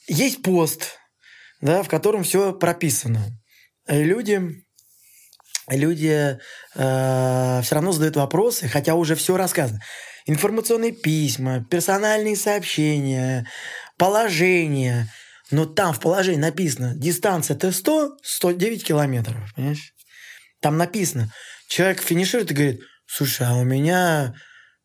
Есть 0.08 0.42
пост, 0.42 0.98
да, 1.60 1.82
в 1.82 1.88
котором 1.88 2.22
все 2.22 2.52
прописано. 2.52 3.24
И 3.88 4.02
люди, 4.02 4.65
люди 5.68 6.38
э, 6.74 7.60
все 7.62 7.74
равно 7.74 7.92
задают 7.92 8.16
вопросы, 8.16 8.68
хотя 8.68 8.94
уже 8.94 9.14
все 9.14 9.36
рассказано. 9.36 9.80
Информационные 10.26 10.92
письма, 10.92 11.64
персональные 11.70 12.36
сообщения, 12.36 13.48
положения. 13.96 15.12
Но 15.50 15.64
там 15.64 15.92
в 15.92 16.00
положении 16.00 16.40
написано 16.40 16.94
дистанция 16.96 17.56
Т100 17.56 18.16
109 18.22 18.84
километров. 18.84 19.52
Понимаешь? 19.54 19.94
Там 20.60 20.76
написано. 20.76 21.32
Человек 21.68 22.00
финиширует 22.00 22.50
и 22.50 22.54
говорит, 22.54 22.80
слушай, 23.06 23.46
а 23.46 23.54
у 23.54 23.64
меня 23.64 24.34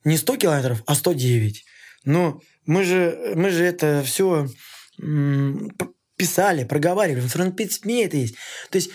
не 0.03 0.17
100 0.17 0.37
километров, 0.37 0.83
а 0.85 0.95
109. 0.95 1.63
Ну, 2.05 2.41
мы 2.65 2.83
же, 2.83 3.33
мы 3.35 3.49
же 3.49 3.63
это 3.63 4.03
все 4.05 4.47
писали, 6.15 6.63
проговаривали, 6.63 7.21
в 7.21 7.31
фронтписьме 7.31 8.05
это 8.05 8.17
есть. 8.17 8.35
То 8.69 8.77
есть, 8.77 8.91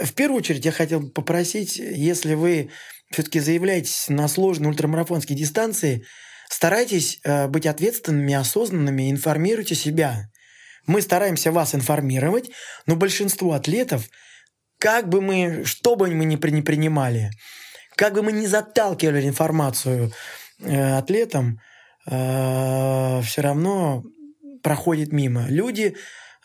в 0.00 0.14
первую 0.14 0.38
очередь, 0.38 0.64
я 0.64 0.72
хотел 0.72 1.08
попросить, 1.10 1.76
если 1.76 2.34
вы 2.34 2.70
все-таки 3.10 3.40
заявляетесь 3.40 4.08
на 4.08 4.28
сложные 4.28 4.70
ультрамарафонские 4.70 5.36
дистанции, 5.36 6.04
старайтесь 6.48 7.20
э, 7.24 7.48
быть 7.48 7.66
ответственными, 7.66 8.34
осознанными, 8.34 9.10
информируйте 9.10 9.74
себя. 9.74 10.28
Мы 10.86 11.02
стараемся 11.02 11.52
вас 11.52 11.74
информировать, 11.74 12.50
но 12.86 12.96
большинство 12.96 13.52
атлетов, 13.52 14.08
как 14.78 15.08
бы 15.08 15.20
мы, 15.20 15.64
что 15.64 15.96
бы 15.96 16.08
мы 16.08 16.24
ни 16.24 16.36
принимали, 16.36 17.30
как 17.96 18.14
бы 18.14 18.22
мы 18.22 18.32
ни 18.32 18.46
заталкивали 18.46 19.26
информацию 19.26 20.12
э, 20.60 20.96
атлетам, 20.96 21.58
э, 22.06 23.20
все 23.22 23.40
равно 23.42 24.02
проходит 24.62 25.12
мимо. 25.12 25.46
Люди, 25.48 25.96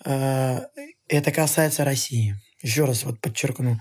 это 0.03 1.31
касается 1.33 1.83
России, 1.83 2.35
еще 2.65 2.85
раз 2.85 3.03
вот 3.03 3.21
подчеркну, 3.21 3.79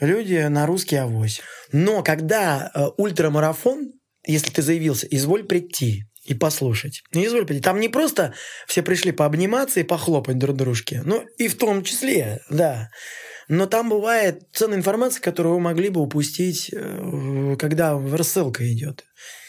люди 0.00 0.46
на 0.48 0.66
русский 0.66 0.96
авось. 0.96 1.40
Но 1.70 2.02
когда 2.02 2.70
э, 2.74 2.86
ультрамарафон, 2.96 3.92
если 4.26 4.50
ты 4.50 4.62
заявился, 4.62 5.06
изволь 5.10 5.44
прийти 5.44 6.04
и 6.24 6.34
послушать. 6.34 7.02
Ну, 7.12 7.24
изволь 7.24 7.46
прийти. 7.46 7.62
Там 7.62 7.80
не 7.80 7.88
просто 7.88 8.34
все 8.66 8.82
пришли 8.82 9.12
пообниматься 9.12 9.80
и 9.80 9.84
похлопать 9.84 10.38
друг 10.38 10.56
дружке, 10.56 11.02
ну, 11.04 11.24
и 11.36 11.48
в 11.48 11.56
том 11.56 11.82
числе, 11.82 12.40
да. 12.48 12.88
Но 13.48 13.66
там 13.66 13.90
бывает 13.90 14.42
ценная 14.52 14.78
информация, 14.78 15.20
которую 15.20 15.54
вы 15.54 15.60
могли 15.60 15.88
бы 15.90 16.00
упустить, 16.00 16.70
э, 16.72 17.56
когда 17.58 17.98
рассылка 17.98 18.70
идет 18.72 19.04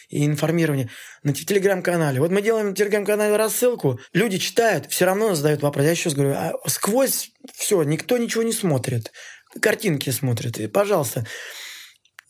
и 0.09 0.25
информирование 0.25 0.89
на 1.23 1.33
телеграм-канале. 1.33 2.19
Вот 2.19 2.31
мы 2.31 2.41
делаем 2.41 2.69
на 2.69 2.75
телеграм-канале 2.75 3.35
рассылку, 3.35 3.99
люди 4.13 4.37
читают, 4.37 4.87
все 4.89 5.05
равно 5.05 5.35
задают 5.35 5.61
вопрос. 5.61 5.85
Я 5.85 5.91
еще 5.91 6.09
говорю, 6.09 6.33
а 6.33 6.53
сквозь 6.67 7.31
все, 7.53 7.83
никто 7.83 8.17
ничего 8.17 8.43
не 8.43 8.53
смотрит. 8.53 9.11
Картинки 9.61 10.09
смотрят. 10.09 10.59
И, 10.59 10.67
пожалуйста, 10.67 11.25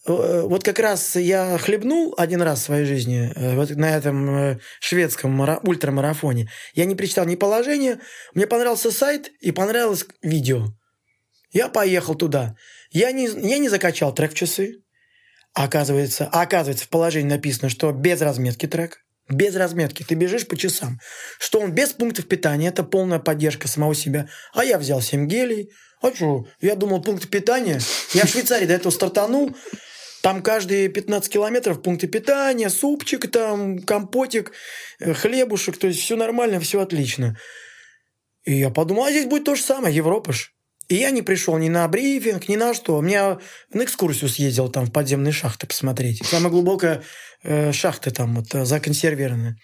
э, 0.08 0.42
вот 0.42 0.64
как 0.64 0.80
раз 0.80 1.16
я 1.16 1.58
хлебнул 1.58 2.14
один 2.18 2.42
раз 2.42 2.60
в 2.60 2.64
своей 2.64 2.86
жизни 2.86 3.32
э, 3.36 3.56
вот 3.56 3.70
на 3.72 3.96
этом 3.96 4.30
э, 4.36 4.60
шведском 4.80 5.40
ультрамарафоне. 5.40 6.50
Я 6.74 6.86
не 6.86 6.96
прочитал 6.96 7.26
ни 7.26 7.36
положения, 7.36 8.00
мне 8.34 8.48
понравился 8.48 8.92
сайт 8.92 9.32
и 9.40 9.52
понравилось 9.52 10.06
видео. 10.22 10.68
Я 11.52 11.70
поехал 11.70 12.16
туда. 12.16 12.56
Я 12.92 13.12
не, 13.12 13.28
я 13.28 13.58
не 13.60 13.70
закачал 13.70 14.14
трек 14.14 14.32
в 14.32 14.36
часы. 14.36 14.83
Оказывается, 15.54 16.28
оказывается, 16.32 16.86
в 16.86 16.90
положении 16.90 17.30
написано, 17.30 17.70
что 17.70 17.92
без 17.92 18.22
разметки 18.22 18.68
трек. 18.68 19.00
Без 19.30 19.56
разметки. 19.56 20.04
Ты 20.04 20.16
бежишь 20.16 20.48
по 20.48 20.58
часам. 20.58 21.00
Что 21.40 21.60
он 21.60 21.72
без 21.72 21.94
пунктов 21.94 22.28
питания. 22.28 22.68
Это 22.68 22.84
полная 22.84 23.20
поддержка 23.20 23.68
самого 23.68 23.96
себя. 23.96 24.28
А 24.54 24.66
я 24.66 24.78
взял 24.78 25.02
7 25.02 25.28
гелей. 25.28 25.70
А 26.02 26.14
что? 26.14 26.46
Я 26.60 26.76
думал, 26.76 27.02
пункты 27.02 27.28
питания. 27.28 27.80
Я 28.14 28.26
в 28.26 28.30
Швейцарии 28.30 28.66
до 28.66 28.74
этого 28.74 28.92
стартанул. 28.92 29.56
Там 30.22 30.42
каждые 30.42 30.90
15 30.90 31.32
километров 31.32 31.82
пункты 31.82 32.08
питания, 32.08 32.70
супчик, 32.70 33.30
там, 33.30 33.80
компотик, 33.80 34.54
э, 35.00 35.14
хлебушек. 35.14 35.78
То 35.78 35.88
есть 35.88 36.00
все 36.00 36.16
нормально, 36.16 36.60
все 36.60 36.82
отлично. 36.82 37.38
И 38.46 38.54
я 38.54 38.70
подумал, 38.70 39.06
а 39.06 39.12
здесь 39.12 39.26
будет 39.26 39.46
то 39.46 39.56
же 39.56 39.62
самое, 39.62 39.96
Европа 39.96 40.34
ж. 40.34 40.53
И 40.90 40.96
я 40.96 41.12
не 41.12 41.22
пришел 41.22 41.58
ни 41.58 41.70
на 41.70 41.88
брифинг, 41.88 42.48
ни 42.50 42.56
на 42.56 42.74
что. 42.74 43.00
Меня 43.02 43.40
на 43.72 43.84
экскурсию 43.84 44.30
съездил 44.30 44.70
там 44.70 44.86
в 44.86 44.92
подземные 44.92 45.32
шахты 45.32 45.66
посмотреть. 45.66 46.26
Самая 46.26 46.52
глубокая 46.52 47.04
э, 47.44 47.72
шахта 47.72 48.12
там 48.12 48.36
вот, 48.36 48.54
э, 48.54 48.66
законсервированная. 48.66 49.58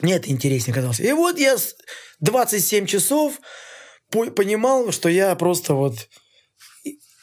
Мне 0.00 0.16
это 0.16 0.30
интереснее 0.30 0.74
казалось. 0.74 1.00
И 1.00 1.12
вот 1.12 1.38
я 1.38 1.56
27 2.20 2.86
часов 2.86 3.40
понимал, 4.10 4.92
что 4.92 5.08
я 5.08 5.34
просто 5.34 5.74
вот... 5.74 6.08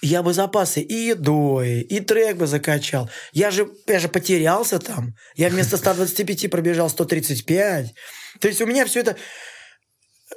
Я 0.04 0.24
бы 0.24 0.34
запасы 0.34 0.82
и 0.82 1.10
едой, 1.10 1.82
и 1.82 2.00
трек 2.00 2.38
бы 2.38 2.48
закачал. 2.48 3.08
Я 3.34 3.52
же, 3.52 3.70
я 3.86 4.00
же 4.00 4.10
потерялся 4.10 4.80
там. 4.80 5.14
Я 5.36 5.50
вместо 5.50 5.78
125 5.78 6.50
пробежал 6.50 6.90
135. 6.90 7.94
То 8.40 8.48
есть 8.48 8.62
у 8.62 8.66
меня 8.66 8.86
все 8.86 9.02
это... 9.02 9.16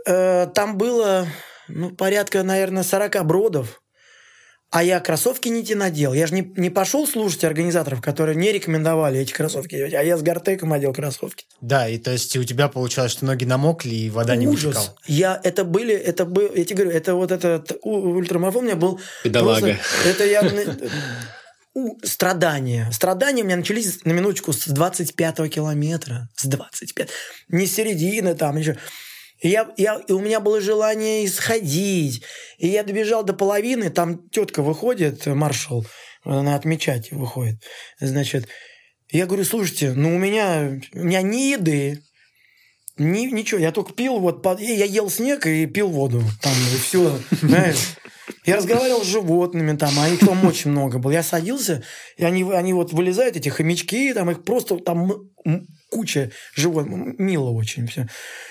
Э, 0.07 0.49
там 0.55 0.77
было 0.77 1.27
ну, 1.69 1.91
порядка, 1.91 2.43
наверное, 2.43 2.83
40 2.83 3.25
бродов. 3.27 3.81
А 4.75 4.83
я 4.83 4.99
кроссовки 4.99 5.49
не 5.49 5.63
те 5.63 5.77
надел. 5.77 6.15
Я 6.15 6.27
же 6.27 6.35
не, 6.35 6.53
не 6.57 6.69
пошел 6.69 7.07
слушать 7.07 7.45
организаторов, 7.45 8.03
которые 8.03 8.35
не 8.35 8.51
рекомендовали 8.51 9.21
эти 9.21 9.33
кроссовки 9.33 9.77
делать, 9.77 9.95
а 9.95 10.03
я 10.03 10.17
с 10.17 10.23
Гортеком 10.23 10.73
одел 10.73 10.93
кроссовки. 10.93 11.47
Да, 11.61 11.89
и 11.89 11.97
то 11.97 12.11
есть 12.11 12.37
у 12.37 12.43
тебя 12.43 12.67
получалось, 12.67 13.13
что 13.13 13.25
ноги 13.25 13.45
намокли 13.45 13.95
и 13.95 14.11
вода 14.11 14.35
не 14.35 14.49
Ужас. 14.49 14.65
вытекала. 14.65 14.97
Я, 15.07 15.41
это 15.45 15.63
были, 15.63 15.95
это 15.95 16.25
был, 16.25 16.53
я 16.53 16.65
тебе 16.65 16.83
говорю, 16.83 16.91
это 16.91 17.15
вот 17.15 17.31
этот 17.31 17.79
ультрамарафон 17.83 18.65
у 18.65 18.67
меня 18.67 18.75
был... 18.75 19.01
Педалага. 19.23 19.61
Просто, 19.61 20.09
это 20.09 20.25
я... 20.27 20.43
страдания. 22.03 22.91
Страдания 22.91 23.43
у 23.43 23.47
меня 23.47 23.59
начались 23.59 24.05
на 24.05 24.11
минуточку 24.11 24.53
с 24.53 24.67
25 24.67 25.49
километра. 25.51 26.29
С 26.35 26.47
25. 26.47 27.11
Не 27.49 27.67
середины 27.69 28.35
там, 28.35 28.57
ничего. 28.57 28.75
И, 29.45 29.51
я, 29.51 29.71
я, 29.77 30.01
и 30.09 30.13
у 30.13 30.21
меня 30.21 30.41
было 30.41 30.59
желание 30.63 31.27
исходить. 31.27 32.23
И 32.57 32.67
я 32.67 32.83
добежал 32.83 33.25
до 33.25 33.35
половины, 33.35 33.91
там 33.91 34.27
тетка 34.31 34.63
выходит, 34.63 35.27
маршал, 35.27 35.85
она 36.25 36.55
отмечать 36.55 37.13
выходит. 37.13 37.63
Значит, 38.01 38.49
я 39.11 39.27
говорю, 39.27 39.45
слушайте, 39.45 39.93
ну 39.93 40.17
у 40.17 40.19
меня, 40.19 40.81
у 40.95 40.99
меня 41.05 41.21
ни 41.21 41.53
еды, 41.53 42.03
ни, 42.97 43.27
ничего, 43.27 43.61
я 43.61 43.71
только 43.71 43.93
пил, 43.93 44.19
вот, 44.19 44.43
я 44.61 44.87
ел 44.87 45.11
снег 45.11 45.47
и 45.47 45.67
пил 45.67 45.89
воду. 45.89 46.23
Там, 46.41 46.55
и 46.75 46.79
все, 46.79 47.21
знаешь. 47.43 47.97
Я 48.47 48.57
разговаривал 48.57 49.03
с 49.03 49.09
животными 49.09 49.77
там, 49.77 49.93
а 49.99 50.09
их 50.09 50.21
там 50.21 50.43
очень 50.47 50.71
много 50.71 50.99
было. 50.99 51.11
Я 51.11 51.23
садился, 51.23 51.83
и 52.17 52.25
они, 52.25 52.51
они 52.51 52.73
вот 52.73 52.95
вылезают, 52.95 53.37
эти 53.37 53.51
хомячки, 53.51 54.15
там 54.15 54.31
их 54.31 54.43
просто 54.43 54.79
там 54.79 55.13
куча 55.95 56.31
животных, 56.57 57.19
мило 57.19 57.51
очень 57.51 57.87
все. 57.87 58.07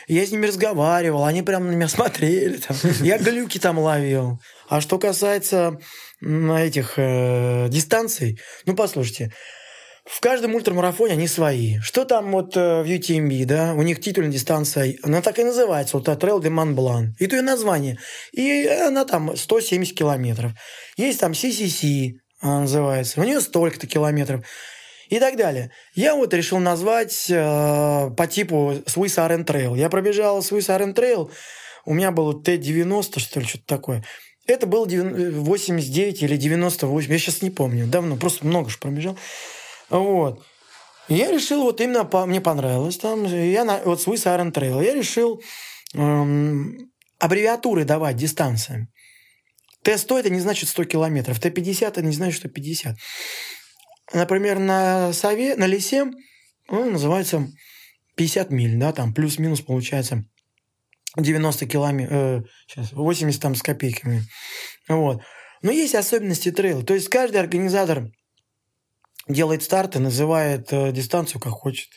Я 0.08 0.26
с 0.26 0.32
ними 0.32 0.48
разговаривал, 0.48 1.26
они 1.26 1.44
прямо 1.44 1.66
на 1.66 1.72
меня 1.72 1.88
смотрели, 1.90 2.58
там. 2.58 2.78
я 3.02 3.18
глюки 3.18 3.60
там 3.60 3.78
ловил. 3.78 4.40
А 4.70 4.80
что 4.80 4.98
касается 4.98 5.78
этих 6.22 6.94
э, 6.96 7.68
дистанций, 7.70 8.40
ну, 8.66 8.76
послушайте, 8.76 9.34
в 10.06 10.20
каждом 10.20 10.56
ультрамарафоне 10.56 11.14
они 11.14 11.28
свои. 11.28 11.80
Что 11.80 12.06
там 12.06 12.32
вот 12.32 12.56
э, 12.58 12.84
в 12.84 12.86
UTMB, 12.86 13.46
да, 13.46 13.74
у 13.74 13.82
них 13.82 14.02
титульная 14.02 14.32
дистанция, 14.32 14.96
она 15.04 15.22
так 15.22 15.40
и 15.40 15.44
называется, 15.44 15.98
вот 15.98 16.08
Trail 16.08 16.42
de 16.42 16.50
Mont 16.50 16.76
Blanc. 16.76 17.08
И 17.20 17.28
то 17.28 17.38
и 17.38 17.42
название. 17.42 17.98
И 18.32 18.66
она 18.68 19.06
там 19.06 19.36
170 19.36 19.98
километров. 19.98 20.52
Есть 20.98 21.20
там 21.20 21.32
CCC, 21.32 22.14
она 22.42 22.62
называется, 22.62 23.22
у 23.22 23.24
нее 23.24 23.40
столько-то 23.40 23.88
километров. 23.88 24.46
И 25.10 25.20
так 25.20 25.38
далее. 25.38 25.72
Я 25.96 26.16
вот 26.16 26.34
решил 26.34 26.60
назвать 26.60 27.30
э, 27.30 28.10
по 28.16 28.28
типу 28.28 28.74
Swiss 28.86 29.18
Iron 29.18 29.46
Trail. 29.46 29.78
Я 29.78 29.90
пробежал 29.90 30.40
Swiss 30.40 30.70
Iron 30.70 30.94
Trail, 30.94 31.32
у 31.86 31.94
меня 31.94 32.12
был 32.12 32.42
Т-90, 32.42 33.20
что 33.20 33.40
ли, 33.40 33.46
что-то 33.46 33.66
такое. 33.68 34.04
Это 34.46 34.68
был 34.68 34.86
89 34.86 36.24
или 36.24 36.36
98, 36.36 37.12
я 37.12 37.18
сейчас 37.18 37.42
не 37.42 37.50
помню, 37.50 37.88
давно, 37.88 38.18
просто 38.18 38.46
много 38.46 38.70
же 38.70 38.78
пробежал. 38.78 39.18
Вот. 39.90 40.44
Я 41.08 41.32
решил, 41.32 41.64
вот 41.64 41.80
именно 41.82 42.06
по, 42.06 42.26
мне 42.26 42.42
понравилось 42.42 42.98
там, 42.98 43.26
я 43.26 43.64
на, 43.66 43.80
вот 43.84 44.00
Swiss 44.00 44.26
Iron 44.26 44.52
Trail, 44.52 44.84
я 44.84 44.94
решил 44.94 45.42
эм, 45.94 46.92
аббревиатуры 47.20 47.86
давать 47.86 48.18
дистанциям. 48.18 48.88
Т-100 49.84 50.20
это 50.20 50.30
не 50.30 50.40
значит 50.40 50.70
100 50.70 50.86
километров, 50.86 51.40
Т-50 51.40 51.88
это 51.88 52.02
не 52.02 52.14
значит, 52.14 52.38
что 52.38 52.50
50. 52.50 52.96
Например, 54.14 54.60
на 54.60 55.12
сове, 55.14 55.56
на 55.56 55.66
лесе 55.66 56.12
он 56.70 56.94
называется 56.94 57.48
50 58.16 58.52
миль, 58.52 58.78
да, 58.78 58.94
там 58.94 59.14
плюс-минус 59.14 59.62
получается 59.62 60.26
90 61.18 61.66
километров, 61.66 62.18
э, 62.18 62.42
сейчас, 62.68 62.92
80 62.94 63.42
там 63.42 63.56
с 63.56 63.62
копейками. 63.62 64.24
Вот. 64.88 65.22
Но 65.62 65.72
есть 65.72 65.96
особенности 65.96 66.52
трейла. 66.52 66.84
То 66.84 66.94
есть 66.94 67.10
каждый 67.10 67.38
организатор 67.38 68.10
делает 69.28 69.64
старт 69.64 69.96
и 69.96 70.00
называет 70.00 70.68
э, 70.72 70.92
дистанцию 70.92 71.42
как 71.42 71.54
хочет. 71.54 71.90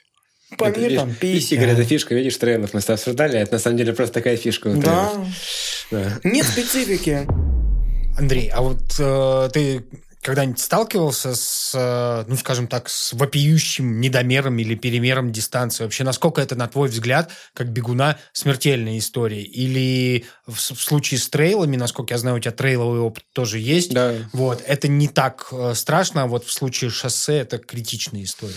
Помер 0.57 0.95
там 0.95 1.15
50. 1.15 1.53
Игорь, 1.53 1.71
это 1.71 1.85
фишка, 1.85 2.15
видишь, 2.15 2.37
трейлов 2.37 2.73
мы 2.73 2.81
с 2.81 2.85
тобой 2.85 2.99
обсуждали, 2.99 3.39
это 3.39 3.55
на 3.55 3.59
самом 3.59 3.79
деле 3.79 3.93
просто 3.93 4.15
такая 4.15 4.37
фишка. 4.37 4.71
Да. 4.75 5.13
да. 5.91 6.21
Нет 6.23 6.47
специфики. 6.47 7.27
Андрей, 8.17 8.49
а 8.49 8.63
вот 8.63 8.81
э, 8.99 9.51
ты 9.53 9.85
когда-нибудь 10.27 10.59
сталкивался 10.59 11.37
с, 11.37 11.73
э, 11.73 12.25
ну, 12.27 12.37
скажем 12.37 12.67
так, 12.67 12.89
с 12.89 13.13
вопиющим 13.13 14.01
недомером 14.01 14.59
или 14.59 14.75
перемером 14.75 15.31
дистанции? 15.31 15.85
Вообще, 15.85 16.03
насколько 16.03 16.41
это, 16.41 16.57
на 16.57 16.67
твой 16.67 16.89
взгляд, 16.89 17.31
как 17.55 17.69
бегуна, 17.69 18.19
смертельная 18.33 18.99
история? 18.99 19.43
Или 19.43 20.25
в, 20.45 20.57
в 20.57 20.83
случае 20.83 21.21
с 21.21 21.29
трейлами, 21.29 21.77
насколько 21.77 22.15
я 22.15 22.19
знаю, 22.19 22.39
у 22.39 22.41
тебя 22.41 22.51
трейловый 22.51 23.01
опыт 23.01 23.23
тоже 23.33 23.61
есть, 23.61 23.95
да. 23.95 24.15
вот, 24.33 24.65
это 24.67 24.89
не 24.89 25.07
так 25.07 25.47
э, 25.53 25.75
страшно, 25.77 26.25
а 26.25 26.27
вот 26.27 26.45
в 26.45 26.53
случае 26.53 26.91
шоссе 26.91 27.37
это 27.39 27.59
критичная 27.59 28.25
история? 28.25 28.55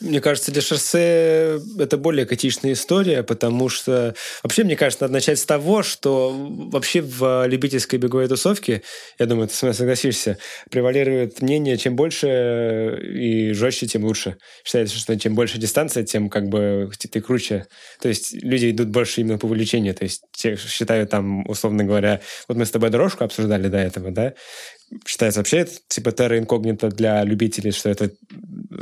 Мне 0.00 0.22
кажется, 0.22 0.50
для 0.50 0.62
шоссе 0.62 1.60
это 1.78 1.98
более 1.98 2.24
критичная 2.24 2.72
история, 2.72 3.22
потому 3.22 3.68
что 3.68 4.14
вообще, 4.42 4.64
мне 4.64 4.74
кажется, 4.74 5.04
надо 5.04 5.12
начать 5.12 5.38
с 5.38 5.44
того, 5.44 5.82
что 5.82 6.34
вообще 6.34 7.02
в 7.02 7.46
любительской 7.46 7.98
беговой 7.98 8.26
тусовке, 8.26 8.82
я 9.18 9.26
думаю, 9.26 9.48
ты 9.48 9.54
со 9.54 9.66
мной 9.66 9.74
согласишься, 9.74 10.38
превалирует 10.70 11.09
мнение, 11.40 11.76
чем 11.76 11.96
больше 11.96 12.98
и 13.02 13.52
жестче, 13.52 13.86
тем 13.86 14.04
лучше. 14.04 14.36
Считается, 14.64 14.96
что 14.96 15.18
чем 15.18 15.34
больше 15.34 15.58
дистанция, 15.58 16.04
тем 16.04 16.28
как 16.28 16.48
бы 16.48 16.90
ты 16.98 17.20
круче. 17.20 17.66
То 18.00 18.08
есть 18.08 18.32
люди 18.32 18.70
идут 18.70 18.88
больше 18.88 19.20
именно 19.20 19.38
по 19.38 19.46
увлечению. 19.46 19.94
То 19.94 20.04
есть 20.04 20.22
те 20.32 20.56
считают 20.56 21.10
там, 21.10 21.48
условно 21.48 21.84
говоря, 21.84 22.20
вот 22.48 22.56
мы 22.56 22.64
с 22.64 22.70
тобой 22.70 22.90
дорожку 22.90 23.24
обсуждали 23.24 23.68
до 23.68 23.78
этого, 23.78 24.10
да, 24.10 24.34
считается 25.06 25.40
вообще 25.40 25.58
это, 25.58 25.72
типа 25.88 26.12
терра 26.12 26.38
инкогнито 26.38 26.88
для 26.88 27.22
любителей, 27.24 27.70
что 27.70 27.88
это 27.88 28.10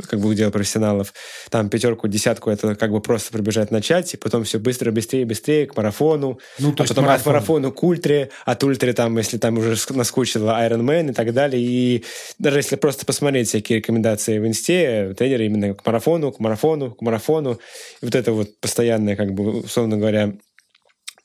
как 0.09 0.19
бы 0.19 0.29
удел 0.29 0.51
профессионалов. 0.51 1.13
Там 1.49 1.69
пятерку, 1.69 2.07
десятку 2.07 2.49
это 2.49 2.75
как 2.75 2.91
бы 2.91 3.01
просто 3.01 3.31
пробежать 3.31 3.71
начать, 3.71 4.13
и 4.13 4.17
потом 4.17 4.43
все 4.43 4.59
быстро, 4.59 4.91
быстрее, 4.91 5.25
быстрее 5.25 5.67
к 5.67 5.75
марафону. 5.75 6.39
Ну, 6.57 6.73
то 6.73 6.83
а 6.83 6.87
потом 6.87 7.05
марафон. 7.05 7.21
от 7.21 7.25
марафона 7.25 7.71
к 7.71 7.83
ультре, 7.83 8.29
от 8.45 8.63
ультре 8.63 8.93
там, 8.93 9.17
если 9.17 9.37
там 9.37 9.57
уже 9.57 9.75
наскучило 9.89 10.51
Iron 10.65 10.81
Man 10.81 11.11
и 11.11 11.13
так 11.13 11.33
далее. 11.33 11.61
И 11.61 12.03
даже 12.39 12.59
если 12.59 12.75
просто 12.75 13.05
посмотреть 13.05 13.49
всякие 13.49 13.79
рекомендации 13.79 14.39
в 14.39 14.47
инсте, 14.47 15.13
тренеры 15.17 15.45
именно 15.45 15.73
к 15.73 15.85
марафону, 15.85 16.31
к 16.31 16.39
марафону, 16.39 16.91
к 16.91 17.01
марафону. 17.01 17.59
И 18.01 18.05
вот 18.05 18.15
это 18.15 18.31
вот 18.31 18.59
постоянное, 18.59 19.15
как 19.15 19.33
бы, 19.33 19.59
условно 19.61 19.97
говоря, 19.97 20.33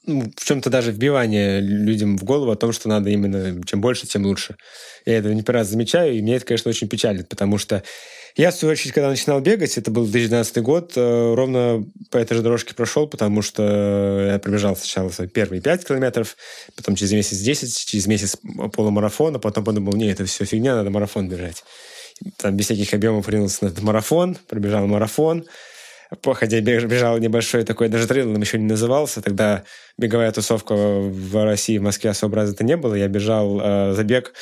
в 0.06 0.44
чем-то 0.44 0.70
даже 0.70 0.92
вбивание 0.92 1.60
людям 1.60 2.18
в 2.18 2.24
голову 2.24 2.50
о 2.50 2.56
том, 2.56 2.72
что 2.72 2.88
надо 2.88 3.10
именно 3.10 3.62
чем 3.64 3.80
больше, 3.80 4.06
тем 4.06 4.24
лучше. 4.26 4.56
Я 5.06 5.18
это 5.18 5.32
не 5.32 5.42
первый 5.42 5.60
раз 5.60 5.68
замечаю, 5.68 6.14
и 6.14 6.22
мне 6.22 6.36
это, 6.36 6.46
конечно, 6.46 6.68
очень 6.68 6.88
печалит, 6.88 7.28
потому 7.28 7.58
что 7.58 7.82
я, 8.36 8.50
в 8.50 8.54
свою 8.54 8.72
очередь, 8.72 8.92
когда 8.92 9.08
начинал 9.08 9.40
бегать, 9.40 9.78
это 9.78 9.92
был 9.92 10.02
2012 10.02 10.58
год, 10.58 10.92
э, 10.96 11.34
ровно 11.34 11.86
по 12.10 12.18
этой 12.18 12.34
же 12.34 12.42
дорожке 12.42 12.74
прошел, 12.74 13.06
потому 13.06 13.42
что 13.42 14.28
я 14.32 14.38
пробежал 14.40 14.76
сначала 14.76 15.10
свои 15.10 15.28
первые 15.28 15.62
5 15.62 15.86
километров, 15.86 16.36
потом 16.74 16.96
через 16.96 17.12
месяц 17.12 17.38
10, 17.38 17.86
через 17.86 18.06
месяц 18.08 18.36
полумарафон, 18.72 19.36
а 19.36 19.38
потом 19.38 19.64
подумал, 19.64 19.92
не, 19.94 20.10
это 20.10 20.24
все 20.24 20.44
фигня, 20.44 20.74
надо 20.74 20.90
марафон 20.90 21.28
бежать. 21.28 21.62
Там 22.36 22.56
без 22.56 22.64
всяких 22.64 22.92
объемов 22.92 23.28
ринулся 23.28 23.64
на 23.64 23.68
этот 23.68 23.82
марафон, 23.82 24.36
пробежал 24.48 24.86
марафон, 24.88 25.46
хотя 26.22 26.60
бежал 26.60 27.18
небольшой 27.18 27.64
такой, 27.64 27.88
даже 27.88 28.06
трейлом 28.06 28.40
еще 28.40 28.58
не 28.58 28.66
назывался, 28.66 29.22
тогда 29.22 29.64
беговая 29.98 30.32
тусовка 30.32 30.74
в 30.74 31.44
России, 31.44 31.78
в 31.78 31.82
Москве 31.82 32.10
особо 32.10 32.36
развита 32.36 32.64
не 32.64 32.76
было, 32.76 32.94
я 32.94 33.08
бежал 33.08 33.60
э, 33.62 33.92
забег 33.94 34.32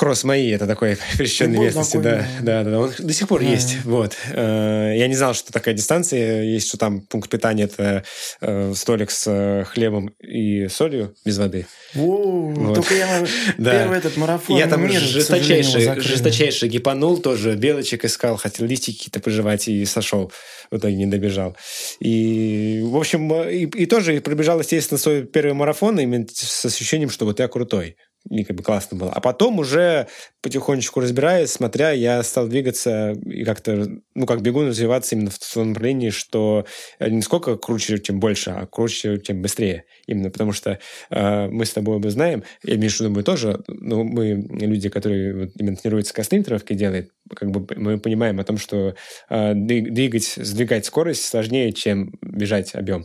Кросс 0.00 0.24
мои, 0.24 0.48
это 0.48 0.66
такой 0.66 0.96
пересеченной 1.18 1.58
местности, 1.58 1.98
да, 1.98 2.26
да, 2.40 2.64
да, 2.64 2.80
он 2.80 2.90
до 2.98 3.12
сих 3.12 3.28
пор 3.28 3.42
а 3.42 3.44
есть, 3.44 3.84
вот. 3.84 4.16
Э, 4.32 4.94
я 4.96 5.06
не 5.08 5.14
знал, 5.14 5.34
что 5.34 5.52
такая 5.52 5.74
дистанция 5.74 6.42
есть, 6.42 6.68
что 6.68 6.78
там 6.78 7.02
пункт 7.02 7.28
питания 7.28 7.64
это 7.64 8.02
э, 8.40 8.72
столик 8.74 9.10
с 9.10 9.24
э, 9.26 9.64
хлебом 9.64 10.14
и 10.18 10.68
солью 10.68 11.14
без 11.26 11.36
воды. 11.36 11.66
О, 11.94 12.50
вот. 12.50 12.76
Только 12.76 12.94
я 12.94 13.26
да. 13.58 13.72
первый 13.72 13.98
этот 13.98 14.16
марафон. 14.16 14.56
Я 14.56 14.68
там 14.68 14.88
мир, 14.88 15.02
жесточайший, 15.02 16.00
жесточайший 16.00 16.70
гипанул 16.70 17.18
тоже, 17.18 17.54
белочек 17.56 18.06
искал, 18.06 18.38
хотел 18.38 18.66
листики 18.66 18.96
какие-то 18.96 19.20
пожевать 19.20 19.68
и 19.68 19.84
сошел. 19.84 20.32
В 20.70 20.78
итоге 20.78 20.94
не 20.94 21.06
добежал. 21.06 21.58
И, 21.98 22.80
в 22.84 22.96
общем, 22.96 23.34
и, 23.34 23.66
и 23.66 23.84
тоже 23.84 24.18
пробежал, 24.22 24.60
естественно, 24.60 24.96
свой 24.96 25.24
первый 25.24 25.52
марафон 25.52 26.00
именно 26.00 26.24
с 26.32 26.64
ощущением, 26.64 27.10
что 27.10 27.26
вот 27.26 27.38
я 27.38 27.48
крутой 27.48 27.96
и 28.28 28.44
как 28.44 28.56
бы 28.56 28.62
классно 28.62 28.98
было. 28.98 29.12
А 29.12 29.20
потом 29.20 29.58
уже 29.58 30.08
потихонечку 30.42 31.00
разбираясь, 31.00 31.50
смотря, 31.50 31.90
я 31.90 32.22
стал 32.22 32.48
двигаться 32.48 33.12
и 33.12 33.44
как-то, 33.44 33.88
ну, 34.14 34.26
как 34.26 34.42
бегун 34.42 34.68
развиваться 34.68 35.14
именно 35.14 35.30
в 35.30 35.38
том 35.38 35.70
направлении, 35.70 36.10
что 36.10 36.66
не 37.00 37.22
сколько 37.22 37.56
круче, 37.56 37.98
чем 37.98 38.20
больше, 38.20 38.50
а 38.50 38.66
круче, 38.66 39.18
чем 39.20 39.42
быстрее. 39.42 39.84
Именно 40.06 40.30
потому 40.30 40.52
что 40.52 40.78
э, 41.10 41.46
мы 41.48 41.64
с 41.64 41.72
тобой 41.72 41.96
оба 41.96 42.10
знаем, 42.10 42.44
я 42.62 42.76
виду, 42.76 43.10
мы 43.10 43.22
тоже, 43.22 43.62
ну, 43.68 44.04
мы 44.04 44.46
люди, 44.50 44.88
которые 44.88 45.46
вот, 45.46 45.50
именно 45.58 45.76
тренируются 45.76 46.14
костыльной 46.14 46.44
тренировкой 46.44 46.76
делают, 46.76 47.10
как 47.34 47.50
бы 47.50 47.66
мы 47.76 47.98
понимаем 47.98 48.40
о 48.40 48.44
том, 48.44 48.58
что 48.58 48.94
э, 49.28 49.54
двигать, 49.54 50.34
сдвигать 50.36 50.84
скорость 50.84 51.24
сложнее, 51.24 51.72
чем 51.72 52.12
бежать 52.22 52.74
объем. 52.74 53.04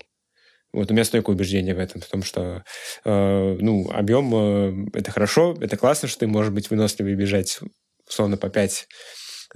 Вот 0.76 0.92
у 0.92 0.94
меня 0.94 1.06
стойкое 1.06 1.36
убеждение 1.36 1.74
в 1.74 1.80
этом, 1.80 2.02
в 2.02 2.08
том, 2.08 2.24
что 2.24 2.64
э, 3.06 3.58
ну, 3.60 3.90
объем 3.92 4.88
э, 4.94 5.00
это 5.00 5.12
хорошо, 5.12 5.56
это 5.62 5.78
классно, 5.78 6.08
что 6.08 6.20
ты 6.20 6.28
можешь 6.28 6.52
быть 6.52 6.70
выносливый 6.70 7.16
бежать 7.16 7.60
условно 8.08 8.38
по 8.38 8.50
5 8.50 8.88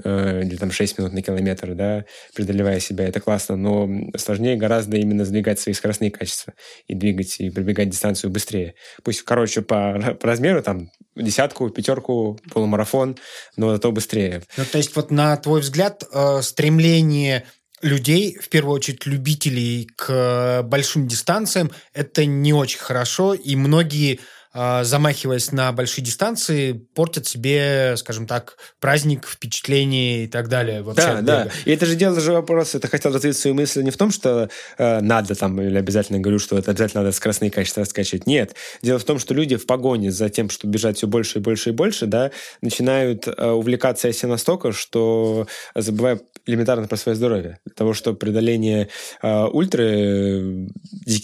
э, 0.03 0.41
или 0.43 0.55
там 0.55 0.71
6 0.71 0.97
минут 0.97 1.13
на 1.13 1.21
километр, 1.21 1.75
да, 1.75 2.05
преодолевая 2.33 2.79
себя, 2.79 3.07
это 3.07 3.19
классно, 3.19 3.57
но 3.57 3.89
сложнее 4.17 4.55
гораздо 4.55 4.97
именно 4.97 5.25
сдвигать 5.25 5.59
свои 5.59 5.73
скоростные 5.73 6.09
качества 6.09 6.53
и 6.87 6.95
двигать, 6.95 7.39
и 7.39 7.49
пробегать 7.49 7.89
дистанцию 7.89 8.31
быстрее. 8.31 8.75
Пусть, 9.03 9.21
короче, 9.23 9.61
по, 9.61 10.17
по 10.19 10.27
размеру 10.27 10.63
там 10.63 10.89
десятку, 11.15 11.69
пятерку, 11.69 12.39
полумарафон, 12.51 13.17
но 13.57 13.71
зато 13.71 13.91
быстрее. 13.91 14.41
Ну, 14.57 14.63
то 14.71 14.77
есть 14.77 14.95
вот 14.95 15.11
на 15.11 15.35
твой 15.37 15.61
взгляд 15.61 16.03
э, 16.11 16.41
стремление 16.41 17.45
людей, 17.81 18.37
в 18.39 18.49
первую 18.49 18.75
очередь 18.75 19.05
любителей 19.05 19.89
к 19.95 20.61
большим 20.63 21.07
дистанциям, 21.07 21.71
это 21.93 22.25
не 22.25 22.53
очень 22.53 22.79
хорошо, 22.79 23.33
и 23.33 23.55
многие 23.55 24.19
а, 24.51 24.83
замахиваясь 24.83 25.51
на 25.51 25.71
большие 25.71 26.03
дистанции, 26.03 26.73
портят 26.73 27.27
себе, 27.27 27.93
скажем 27.97 28.25
так, 28.25 28.57
праздник, 28.79 29.27
впечатление 29.27 30.23
и 30.23 30.27
так 30.27 30.49
далее. 30.49 30.81
Вообще 30.81 31.21
да, 31.21 31.21
да. 31.21 31.47
И 31.65 31.71
это 31.71 31.85
же 31.85 31.95
дело 31.95 32.19
же 32.19 32.31
вопрос, 32.31 32.73
это 32.73 32.87
хотел 32.87 33.13
развить 33.13 33.37
свою 33.37 33.55
мысль 33.55 33.83
не 33.83 33.91
в 33.91 33.97
том, 33.97 34.09
что 34.09 34.49
э, 34.79 35.01
надо 35.01 35.35
там, 35.35 35.61
или 35.61 35.77
обязательно 35.77 36.17
говорю, 36.17 36.39
что 36.39 36.57
это 36.57 36.71
обязательно 36.71 37.03
надо 37.03 37.15
скоростные 37.15 37.51
качества 37.51 37.83
скачивать. 37.83 38.25
Нет. 38.25 38.55
Дело 38.81 38.97
в 38.97 39.03
том, 39.03 39.19
что 39.19 39.35
люди 39.35 39.55
в 39.55 39.67
погоне 39.67 40.11
за 40.11 40.29
тем, 40.29 40.49
чтобы 40.49 40.73
бежать 40.73 40.97
все 40.97 41.05
больше 41.05 41.37
и 41.37 41.41
больше 41.41 41.69
и 41.69 41.73
больше, 41.73 42.07
да, 42.07 42.31
начинают 42.61 43.27
э, 43.27 43.51
увлекаться 43.51 44.07
этим 44.07 44.29
настолько, 44.29 44.71
что 44.71 45.47
забывая 45.75 46.21
элементарно 46.49 46.87
про 46.87 46.97
свое 46.97 47.15
здоровье. 47.15 47.59
Для 47.65 47.75
того, 47.75 47.93
что 47.93 48.13
преодоление 48.13 48.89
э, 49.21 49.45
ультры, 49.45 50.67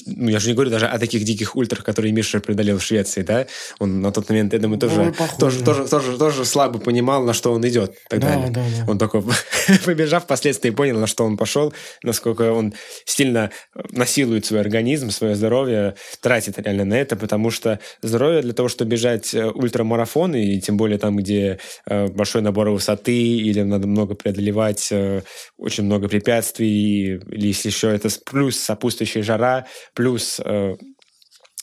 ну, 0.06 0.30
я 0.30 0.40
же 0.40 0.48
не 0.48 0.54
говорю 0.54 0.70
даже 0.70 0.88
о 0.88 1.00
таких 1.00 1.24
диких 1.24 1.56
ультрах, 1.56 1.84
которые 1.84 2.12
Миша 2.14 2.40
преодолел 2.40 2.78
в 2.78 2.84
Швеции, 2.84 3.24
да, 3.24 3.48
он 3.80 4.02
на 4.02 4.12
тот 4.12 4.30
момент, 4.30 4.54
я 4.54 4.60
думаю, 4.60 4.80
тоже, 4.80 5.14
тоже, 5.40 5.64
тоже, 5.64 5.88
тоже, 5.88 6.18
тоже 6.18 6.46
слабо 6.46 6.80
понимал, 6.80 7.24
на 7.24 7.34
что 7.34 7.52
он 7.52 7.68
идет. 7.68 7.96
Так 8.10 8.20
да, 8.20 8.30
далее. 8.30 8.52
Да, 8.52 8.62
да. 8.62 8.92
Он 8.92 8.98
только 8.98 9.24
побежав, 9.86 10.24
впоследствии 10.24 10.70
понял, 10.70 11.00
на 11.00 11.08
что 11.08 11.26
он 11.26 11.38
пошел, 11.38 11.74
насколько 12.04 12.52
он 12.52 12.74
сильно 13.06 13.52
насилует 13.92 14.46
свой 14.46 14.62
организм, 14.62 15.10
свое 15.10 15.36
здоровье, 15.36 15.96
тратит 16.22 16.60
реально 16.60 16.86
на 16.86 16.94
это, 16.96 17.16
потому 17.16 17.50
что 17.50 17.80
здоровье 18.02 18.42
для 18.42 18.54
того, 18.54 18.70
чтобы 18.70 18.92
бежать 18.92 19.34
э, 19.34 19.50
ультрамарафон, 19.50 20.36
и 20.36 20.60
тем 20.60 20.78
более 20.78 20.98
там, 20.98 21.18
где 21.18 21.60
э, 21.88 22.08
большой 22.08 22.42
набор 22.42 22.70
высоты, 22.70 23.16
или 23.16 23.62
надо 23.62 23.88
много 23.88 24.16
преодолевать, 24.16 24.88
э, 24.92 25.14
очень 25.58 25.84
много 25.84 26.08
препятствий, 26.08 27.15
или 27.15 27.47
если 27.47 27.69
еще 27.69 27.93
это 27.93 28.10
плюс 28.25 28.58
сопутствующая 28.58 29.23
жара, 29.23 29.65
плюс 29.93 30.39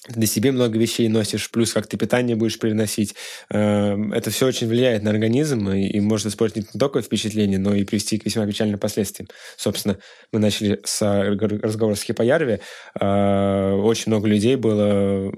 для 0.09 0.27
себе 0.27 0.51
много 0.51 0.79
вещей 0.79 1.09
носишь, 1.09 1.51
плюс 1.51 1.73
как 1.73 1.87
ты 1.87 1.97
питание 1.97 2.35
будешь 2.35 2.59
переносить. 2.59 3.15
Эм, 3.51 4.13
это 4.13 4.31
все 4.31 4.47
очень 4.47 4.67
влияет 4.67 5.05
на 5.05 5.11
организм 5.11 5.71
и, 5.71 5.87
и 5.87 6.01
может 6.01 6.27
испортить 6.27 6.75
не 6.75 6.81
только 6.81 7.03
впечатление, 7.03 7.61
но 7.61 7.73
и 7.75 7.85
привести 7.85 8.19
к 8.19 8.25
весьма 8.25 8.45
печальным 8.47 8.81
последствиям. 8.81 9.29
Собственно, 9.57 9.99
мы 10.33 10.41
начали 10.41 10.81
с 10.85 11.01
разговора 11.03 11.95
с 11.95 12.03
Хипоярви. 12.03 12.59
Э, 13.01 13.75
очень 13.75 14.11
много 14.11 14.27
людей 14.27 14.57
было, 14.57 15.31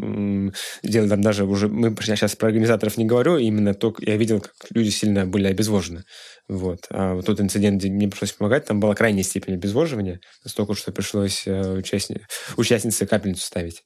делали 0.82 1.08
там 1.10 1.20
даже 1.20 1.44
уже, 1.44 1.68
мы 1.68 1.94
сейчас 2.00 2.34
про 2.34 2.48
организаторов 2.48 2.96
не 2.96 3.04
говорю, 3.04 3.36
именно 3.36 3.74
то, 3.74 3.94
я 4.00 4.16
видел, 4.16 4.40
как 4.40 4.54
люди 4.70 4.88
сильно 4.88 5.26
были 5.26 5.46
обезвожены. 5.46 6.04
Вот. 6.48 6.86
А 6.90 7.14
вот 7.14 7.26
тот 7.26 7.38
инцидент, 7.40 7.80
где 7.80 7.90
мне 7.90 8.08
пришлось 8.08 8.32
помогать, 8.32 8.64
там 8.64 8.80
была 8.80 8.94
крайняя 8.94 9.24
степень 9.24 9.54
обезвоживания, 9.54 10.20
настолько, 10.42 10.74
что 10.74 10.90
пришлось 10.90 11.46
э, 11.46 11.72
участни... 11.78 12.22
участнице 12.56 13.06
капельницу 13.06 13.42
ставить. 13.42 13.82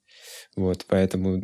Вот, 0.56 0.84
поэтому 0.88 1.42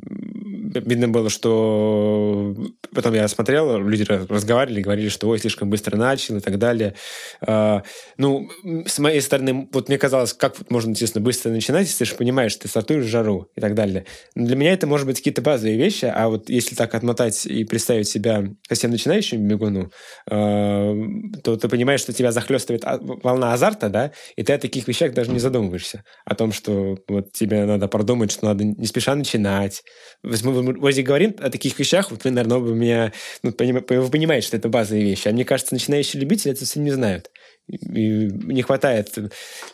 видно 0.80 1.08
было, 1.08 1.30
что 1.30 2.54
потом 2.92 3.14
я 3.14 3.28
смотрел, 3.28 3.78
люди 3.78 4.02
разговаривали, 4.02 4.82
говорили, 4.82 5.08
что 5.08 5.28
ой, 5.28 5.38
слишком 5.38 5.70
быстро 5.70 5.96
начал 5.96 6.36
и 6.36 6.40
так 6.40 6.58
далее. 6.58 6.94
А, 7.40 7.82
ну, 8.16 8.48
с 8.86 8.98
моей 8.98 9.20
стороны, 9.20 9.68
вот 9.72 9.88
мне 9.88 9.98
казалось, 9.98 10.32
как 10.32 10.68
можно, 10.70 10.90
естественно, 10.90 11.24
быстро 11.24 11.50
начинать, 11.50 11.86
если 11.86 12.04
ты 12.04 12.10
же 12.10 12.16
понимаешь, 12.16 12.56
ты 12.56 12.68
стартуешь 12.68 13.04
жару 13.04 13.48
и 13.54 13.60
так 13.60 13.74
далее. 13.74 14.06
Но 14.34 14.46
для 14.46 14.56
меня 14.56 14.72
это, 14.72 14.86
может 14.86 15.06
быть, 15.06 15.18
какие-то 15.18 15.42
базовые 15.42 15.76
вещи, 15.76 16.06
а 16.06 16.28
вот 16.28 16.48
если 16.48 16.74
так 16.74 16.94
отмотать 16.94 17.46
и 17.46 17.64
представить 17.64 18.08
себя 18.08 18.44
совсем 18.68 18.90
начинающим 18.90 19.46
бегуну, 19.46 19.90
а, 20.28 20.94
то 21.42 21.56
ты 21.56 21.68
понимаешь, 21.68 22.00
что 22.00 22.12
тебя 22.12 22.32
захлестывает 22.32 22.84
а, 22.84 22.98
волна 23.00 23.52
азарта, 23.52 23.88
да, 23.88 24.12
и 24.36 24.42
ты 24.42 24.52
о 24.52 24.58
таких 24.58 24.88
вещах 24.88 25.12
даже 25.14 25.30
не 25.30 25.38
задумываешься. 25.38 26.04
О 26.24 26.34
том, 26.34 26.52
что 26.52 26.98
вот 27.08 27.32
тебе 27.32 27.64
надо 27.64 27.88
продумать, 27.88 28.32
что 28.32 28.46
надо 28.46 28.64
не 28.64 28.86
спеша 28.94 29.16
начинать. 29.16 29.82
Мы 30.22 30.62
вроде 30.62 31.02
говорим 31.02 31.34
о 31.40 31.50
таких 31.50 31.76
вещах, 31.78 32.12
вот 32.12 32.22
вы, 32.22 32.30
наверное, 32.30 32.58
вы 32.58 32.74
меня, 32.74 33.12
ну, 33.42 33.52
вы 33.58 34.08
понимаете, 34.10 34.46
что 34.46 34.56
это 34.56 34.68
базовые 34.68 35.04
вещи. 35.04 35.26
А 35.26 35.32
мне 35.32 35.44
кажется, 35.44 35.74
начинающие 35.74 36.20
любители 36.20 36.52
это 36.52 36.60
совсем 36.64 36.84
не 36.84 36.92
знают. 36.92 37.30
И 37.68 37.78
не 37.88 38.62
хватает 38.62 39.08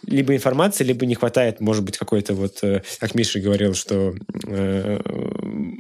либо 0.06 0.34
информации, 0.34 0.84
либо 0.84 1.04
не 1.06 1.16
хватает, 1.16 1.60
может 1.60 1.84
быть, 1.84 1.98
какой-то 1.98 2.34
вот, 2.34 2.60
э, 2.62 2.82
как 2.98 3.14
Миша 3.14 3.40
говорил, 3.40 3.74
что 3.74 4.14
э, 4.46 4.98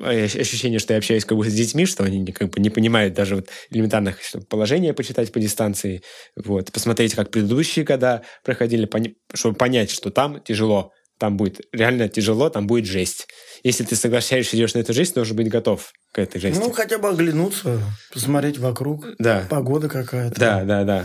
ощущение, 0.02 0.80
что 0.80 0.92
я 0.92 0.98
общаюсь 0.98 1.24
как 1.24 1.38
бы 1.38 1.48
с 1.48 1.54
детьми, 1.54 1.86
что 1.86 2.04
они 2.04 2.26
как 2.32 2.50
бы 2.50 2.60
не 2.60 2.68
понимают 2.68 3.14
даже 3.14 3.36
вот 3.36 3.48
элементарных 3.70 4.18
положения 4.48 4.92
почитать 4.92 5.32
по 5.32 5.38
дистанции, 5.38 6.02
вот, 6.36 6.72
посмотреть, 6.72 7.14
как 7.14 7.30
предыдущие 7.30 7.84
года 7.84 8.22
проходили, 8.44 8.90
чтобы 9.32 9.56
понять, 9.56 9.90
что 9.90 10.10
там 10.10 10.42
тяжело, 10.42 10.92
там 11.20 11.36
будет 11.36 11.60
реально 11.72 12.08
тяжело, 12.08 12.48
там 12.48 12.66
будет 12.66 12.86
жесть. 12.86 13.28
Если 13.62 13.84
ты 13.84 13.94
соглашаешься, 13.94 14.56
идешь 14.56 14.72
на 14.72 14.78
эту 14.78 14.94
жесть, 14.94 15.14
должен 15.14 15.36
быть 15.36 15.50
готов 15.50 15.92
к 16.12 16.18
этой 16.18 16.40
жести. 16.40 16.58
Ну, 16.58 16.72
хотя 16.72 16.96
бы 16.98 17.10
оглянуться, 17.10 17.78
посмотреть 18.12 18.58
вокруг. 18.58 19.06
Да. 19.18 19.46
Погода 19.50 19.90
какая-то. 19.90 20.40
Да, 20.40 20.64
да, 20.64 20.84
да. 20.84 21.04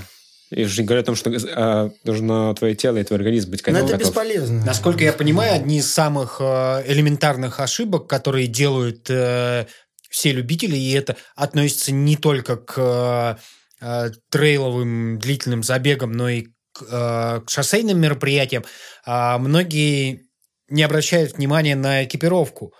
И 0.51 0.63
уже 0.63 0.81
не 0.81 0.87
говорю 0.87 1.01
о 1.01 1.05
том, 1.05 1.15
что 1.15 1.35
а, 1.55 1.91
должно 2.05 2.53
твое 2.53 2.75
тело 2.75 2.97
и 2.97 3.03
твой 3.03 3.19
организм 3.19 3.51
быть 3.51 3.61
готов. 3.61 3.81
Но 3.81 3.87
это 3.87 3.97
бесполезно. 3.97 4.63
Насколько 4.65 5.03
я 5.03 5.11
понимаю, 5.11 5.53
одни 5.53 5.79
из 5.79 5.91
самых 5.91 6.37
э, 6.39 6.83
элементарных 6.87 7.59
ошибок, 7.59 8.07
которые 8.07 8.47
делают 8.47 9.09
э, 9.09 9.65
все 10.09 10.31
любители, 10.31 10.77
и 10.77 10.93
это 10.93 11.17
относится 11.35 11.91
не 11.91 12.15
только 12.15 12.55
к 12.55 13.37
э, 13.81 14.11
трейловым 14.29 15.19
длительным 15.19 15.61
забегам, 15.61 16.13
но 16.13 16.29
и 16.29 16.45
Э, 16.81 17.41
к 17.45 17.49
шоссейным 17.49 17.99
мероприятиям, 17.99 18.63
а 19.05 19.37
многие 19.37 20.25
не 20.69 20.83
обращают 20.83 21.37
внимания 21.37 21.75
на 21.75 22.03
экипировку. 22.03 22.73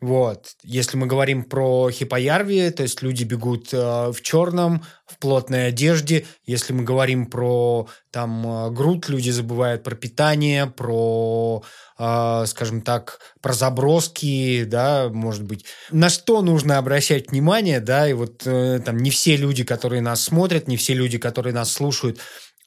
Вот. 0.00 0.52
Если 0.62 0.96
мы 0.96 1.06
говорим 1.06 1.42
про 1.42 1.90
хипоярви, 1.90 2.70
то 2.70 2.84
есть 2.84 3.02
люди 3.02 3.24
бегут 3.24 3.70
э, 3.72 4.12
в 4.12 4.20
черном, 4.22 4.84
в 5.06 5.18
плотной 5.18 5.66
одежде. 5.68 6.24
Если 6.46 6.72
мы 6.72 6.84
говорим 6.84 7.26
про 7.26 7.88
там 8.12 8.46
э, 8.46 8.70
грудь, 8.70 9.08
люди 9.08 9.30
забывают 9.30 9.82
про 9.82 9.96
питание, 9.96 10.66
про, 10.68 11.64
э, 11.98 12.44
скажем 12.46 12.82
так, 12.82 13.18
про 13.40 13.52
заброски, 13.52 14.62
да, 14.64 15.08
может 15.08 15.42
быть. 15.42 15.64
На 15.90 16.10
что 16.10 16.42
нужно 16.42 16.78
обращать 16.78 17.30
внимание, 17.32 17.80
да, 17.80 18.08
и 18.08 18.12
вот 18.12 18.46
э, 18.46 18.80
там 18.84 18.98
не 18.98 19.10
все 19.10 19.36
люди, 19.36 19.64
которые 19.64 20.00
нас 20.00 20.22
смотрят, 20.22 20.68
не 20.68 20.76
все 20.76 20.94
люди, 20.94 21.18
которые 21.18 21.52
нас 21.52 21.72
слушают, 21.72 22.20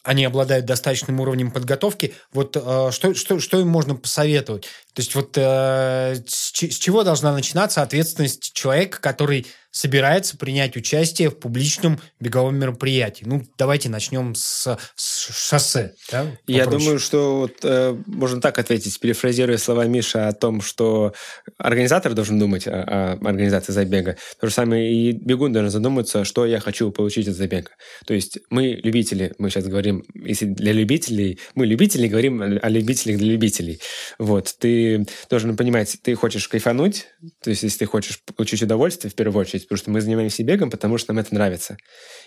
они 0.03 0.25
обладают 0.25 0.65
достаточным 0.65 1.19
уровнем 1.19 1.51
подготовки. 1.51 2.13
Вот 2.33 2.57
э, 2.57 2.91
что, 2.91 3.13
что, 3.13 3.39
что 3.39 3.59
им 3.59 3.67
можно 3.67 3.95
посоветовать? 3.95 4.67
То 4.93 5.01
есть 5.01 5.15
вот 5.15 5.37
э, 5.37 6.15
с, 6.27 6.51
с 6.51 6.77
чего 6.77 7.03
должна 7.03 7.33
начинаться 7.33 7.81
ответственность 7.81 8.53
человека, 8.53 8.99
который 8.99 9.47
собирается 9.71 10.37
принять 10.37 10.75
участие 10.75 11.29
в 11.29 11.39
публичном 11.39 11.99
беговом 12.19 12.57
мероприятии. 12.57 13.23
Ну, 13.25 13.43
давайте 13.57 13.89
начнем 13.89 14.35
с, 14.35 14.77
с 14.95 15.47
шоссе. 15.47 15.93
Да, 16.11 16.27
Я 16.45 16.65
думаю, 16.65 16.99
что 16.99 17.39
вот, 17.39 17.53
э, 17.63 17.95
можно 18.05 18.41
так 18.41 18.59
ответить, 18.59 18.99
перефразируя 18.99 19.57
слова 19.57 19.85
Миша 19.85 20.27
о 20.27 20.33
том, 20.33 20.61
что 20.61 21.13
организатор 21.57 22.13
должен 22.13 22.37
думать 22.37 22.67
о, 22.67 22.71
о 22.71 23.11
организации 23.25 23.71
забега. 23.71 24.17
То 24.39 24.47
же 24.47 24.53
самое 24.53 24.91
и 24.93 25.13
бегун 25.13 25.53
должен 25.53 25.71
задуматься, 25.71 26.25
что 26.25 26.45
я 26.45 26.59
хочу 26.59 26.91
получить 26.91 27.29
от 27.29 27.35
забега. 27.35 27.69
То 28.05 28.13
есть 28.13 28.39
мы 28.49 28.79
любители, 28.83 29.33
мы 29.37 29.49
сейчас 29.49 29.65
говорим, 29.67 30.03
если 30.13 30.47
для 30.47 30.73
любителей, 30.73 31.39
мы 31.55 31.65
любители 31.65 32.07
говорим 32.07 32.41
о 32.41 32.69
любителях 32.69 33.17
для 33.17 33.31
любителей. 33.31 33.79
Вот, 34.19 34.53
ты 34.59 34.80
должен 35.29 35.55
понимать, 35.57 35.97
ты 36.03 36.15
хочешь 36.15 36.47
кайфануть, 36.47 37.07
то 37.43 37.49
есть 37.49 37.63
если 37.63 37.79
ты 37.79 37.85
хочешь 37.85 38.21
получить 38.23 38.61
удовольствие 38.61 39.11
в 39.11 39.15
первую 39.15 39.41
очередь, 39.41 39.63
потому 39.63 39.77
что 39.77 39.91
мы 39.91 40.01
занимаемся 40.01 40.43
бегом, 40.43 40.69
потому 40.69 40.97
что 40.97 41.13
нам 41.13 41.23
это 41.23 41.33
нравится. 41.33 41.77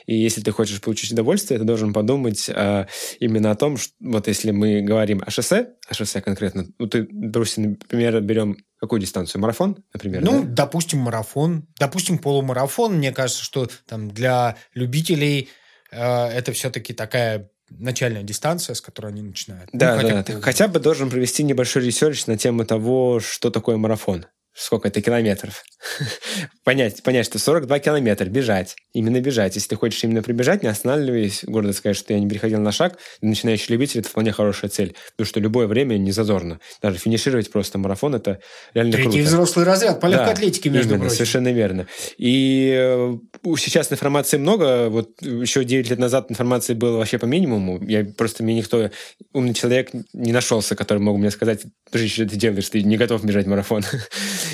И 0.07 0.17
если 0.17 0.41
ты 0.41 0.51
хочешь 0.51 0.81
получить 0.81 1.13
удовольствие, 1.13 1.59
ты 1.59 1.65
должен 1.65 1.93
подумать 1.93 2.51
а, 2.51 2.87
именно 3.21 3.51
о 3.51 3.55
том, 3.55 3.77
что 3.77 3.93
вот 4.01 4.29
если 4.29 4.51
мы 4.51 4.83
говорим 4.83 5.23
о 5.27 5.31
шоссе, 5.31 5.75
о 5.89 5.95
шоссе 5.95 6.21
конкретно, 6.21 6.67
ну 6.79 6.87
ты, 6.87 7.07
допустим, 7.11 7.79
например, 7.81 8.21
берем 8.21 8.57
какую 8.79 9.01
дистанцию? 9.01 9.41
Марафон, 9.41 9.77
например? 9.93 10.23
Ну, 10.23 10.43
да? 10.43 10.65
допустим, 10.65 11.01
марафон, 11.01 11.67
допустим, 11.79 12.19
полумарафон. 12.19 12.97
Мне 12.97 13.13
кажется, 13.13 13.43
что 13.43 13.69
там 13.87 14.11
для 14.11 14.57
любителей 14.75 15.49
э, 15.91 15.99
это 16.01 16.53
все-таки 16.53 16.93
такая 16.93 17.51
начальная 17.71 18.23
дистанция, 18.23 18.75
с 18.75 18.81
которой 18.81 19.09
они 19.09 19.23
начинают. 19.23 19.71
Да, 19.73 19.95
ну, 19.95 20.01
хотя 20.03 20.23
да. 20.23 20.35
Бы 20.35 20.43
хотя 20.43 20.69
бы 20.69 20.81
должен 20.81 21.11
провести 21.11 21.43
небольшой 21.43 21.85
research 21.85 22.27
на 22.27 22.37
тему 22.37 22.65
того, 22.65 23.21
что 23.21 23.51
такое 23.51 23.77
марафон 23.77 24.27
сколько 24.55 24.89
это 24.89 25.01
километров. 25.01 25.65
понять, 26.65 27.03
понять, 27.03 27.27
что 27.27 27.39
42 27.39 27.79
километра, 27.81 28.27
бежать. 28.27 28.77
Именно 28.93 29.21
бежать. 29.21 29.57
Если 29.57 29.71
ты 29.71 29.77
хочешь 29.77 30.03
именно 30.05 30.23
прибежать, 30.23 30.63
не 30.63 30.69
останавливаясь, 30.69 31.45
гордо 31.45 31.73
сказать, 31.73 31.97
что 31.97 32.13
я 32.13 32.21
не 32.21 32.29
переходил 32.29 32.61
на 32.61 32.73
шаг, 32.73 32.99
начинающий 33.21 33.73
любитель– 33.73 34.01
это 34.01 34.09
вполне 34.09 34.33
хорошая 34.33 34.71
цель. 34.71 34.95
Потому 35.17 35.29
что 35.29 35.41
любое 35.41 35.67
время 35.67 35.97
не 35.99 36.13
зазорно. 36.13 36.61
Даже 36.81 36.99
финишировать 36.99 37.51
просто 37.51 37.79
марафон– 37.79 38.15
это 38.17 38.41
реально 38.73 38.93
Третий 38.93 39.11
круто. 39.11 39.27
взрослый 39.27 39.67
разряд 39.67 40.01
по 40.01 40.07
легкой 40.07 40.27
да, 40.27 40.33
атлетике, 40.33 40.71
между 40.71 40.91
именно, 40.91 41.01
прочим. 41.01 41.17
совершенно 41.17 41.53
верно. 41.53 41.87
И 42.17 42.73
э, 42.77 43.15
сейчас 43.59 43.91
информации 43.93 44.37
много. 44.37 44.89
Вот 44.89 45.21
еще 45.21 45.65
9 45.65 45.91
лет 45.91 45.99
назад 45.99 46.31
информации 46.31 46.75
было 46.75 46.99
вообще 46.99 47.19
по 47.19 47.27
минимуму. 47.27 47.83
Я 47.85 48.05
просто, 48.05 48.45
мне 48.45 48.55
никто, 48.55 48.91
умный 49.33 49.55
человек 49.55 49.91
не 50.13 50.33
нашелся, 50.33 50.77
который 50.77 50.99
мог 50.99 51.19
мне 51.19 51.31
сказать, 51.31 51.63
подожди, 51.87 52.09
что 52.09 52.27
ты 52.27 52.37
делаешь, 52.37 52.69
ты 52.69 52.83
не 52.83 52.97
готов 52.97 53.25
бежать 53.25 53.47
марафон. 53.47 53.83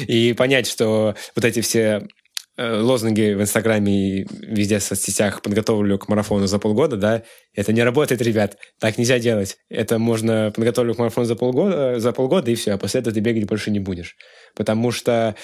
и 0.07 0.33
понять, 0.33 0.67
что 0.67 1.15
вот 1.35 1.45
эти 1.45 1.61
все 1.61 2.09
э, 2.57 2.81
лозунги 2.81 3.35
в 3.35 3.41
Инстаграме 3.43 3.93
и 3.93 4.27
везде 4.41 4.79
в 4.79 4.83
соцсетях 4.83 5.43
подготовлю 5.43 5.99
к 5.99 6.09
марафону 6.09 6.47
за 6.47 6.59
полгода, 6.59 6.97
да, 6.97 7.23
это 7.55 7.73
не 7.73 7.83
работает, 7.83 8.23
ребят. 8.23 8.57
Так 8.79 8.99
нельзя 8.99 9.19
делать. 9.19 9.57
Это 9.69 9.99
можно 9.99 10.53
подготовлю 10.55 10.95
к 10.95 10.99
марафону 10.99 11.27
за 11.27 11.37
полгода, 11.37 12.01
за 12.01 12.13
полгода 12.13 12.51
и 12.51 12.55
все, 12.55 12.73
а 12.73 12.79
после 12.79 13.01
этого 13.01 13.15
ты 13.15 13.21
бегать 13.21 13.47
больше 13.47 13.71
не 13.71 13.81
будешь. 13.81 14.17
Потому 14.55 14.91
что 14.91 15.35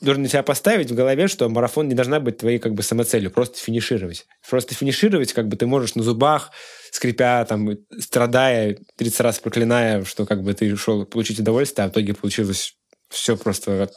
должен 0.00 0.26
себя 0.26 0.42
поставить 0.42 0.90
в 0.90 0.94
голове, 0.94 1.28
что 1.28 1.48
марафон 1.48 1.88
не 1.88 1.94
должна 1.94 2.20
быть 2.20 2.38
твоей 2.38 2.58
как 2.58 2.74
бы 2.74 2.82
самоцелью, 2.82 3.30
просто 3.30 3.58
финишировать. 3.58 4.26
Просто 4.48 4.74
финишировать 4.74 5.32
как 5.32 5.48
бы 5.48 5.56
ты 5.56 5.66
можешь 5.66 5.94
на 5.94 6.02
зубах, 6.02 6.50
скрипя, 6.90 7.44
там, 7.44 7.70
страдая, 7.98 8.78
30 8.96 9.20
раз 9.20 9.38
проклиная, 9.38 10.04
что 10.04 10.26
как 10.26 10.42
бы 10.42 10.52
ты 10.54 10.74
шел 10.76 11.04
получить 11.06 11.40
удовольствие, 11.40 11.86
а 11.86 11.88
в 11.88 11.92
итоге 11.92 12.14
получилось 12.14 12.74
все 13.14 13.36
просто 13.36 13.90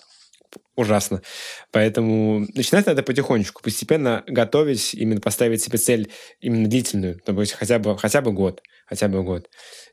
ужасно. 0.75 1.21
Поэтому 1.71 2.45
начинать 2.53 2.85
надо 2.85 3.03
потихонечку, 3.03 3.61
постепенно 3.61 4.23
готовить, 4.27 4.93
именно 4.93 5.19
поставить 5.19 5.61
себе 5.61 5.77
цель 5.77 6.11
именно 6.39 6.67
длительную, 6.67 7.19
то 7.19 7.39
есть 7.41 7.53
хотя 7.53 7.79
бы, 7.79 7.97
хотя 7.97 8.21
бы 8.21 8.31
год, 8.31 8.61
хотя 8.85 9.07
бы 9.07 9.23
год. 9.23 9.49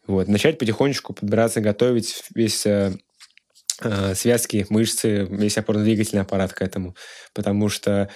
Вот. 0.06 0.28
Начать 0.28 0.58
потихонечку 0.58 1.14
подбираться, 1.14 1.60
готовить 1.60 2.24
весь 2.34 2.66
э, 2.66 2.92
э 3.82 4.14
связки, 4.14 4.66
мышцы, 4.68 5.26
весь 5.30 5.56
опорно-двигательный 5.56 6.22
аппарат 6.22 6.52
к 6.52 6.62
этому. 6.62 6.94
Потому 7.32 7.68
что 7.68 8.10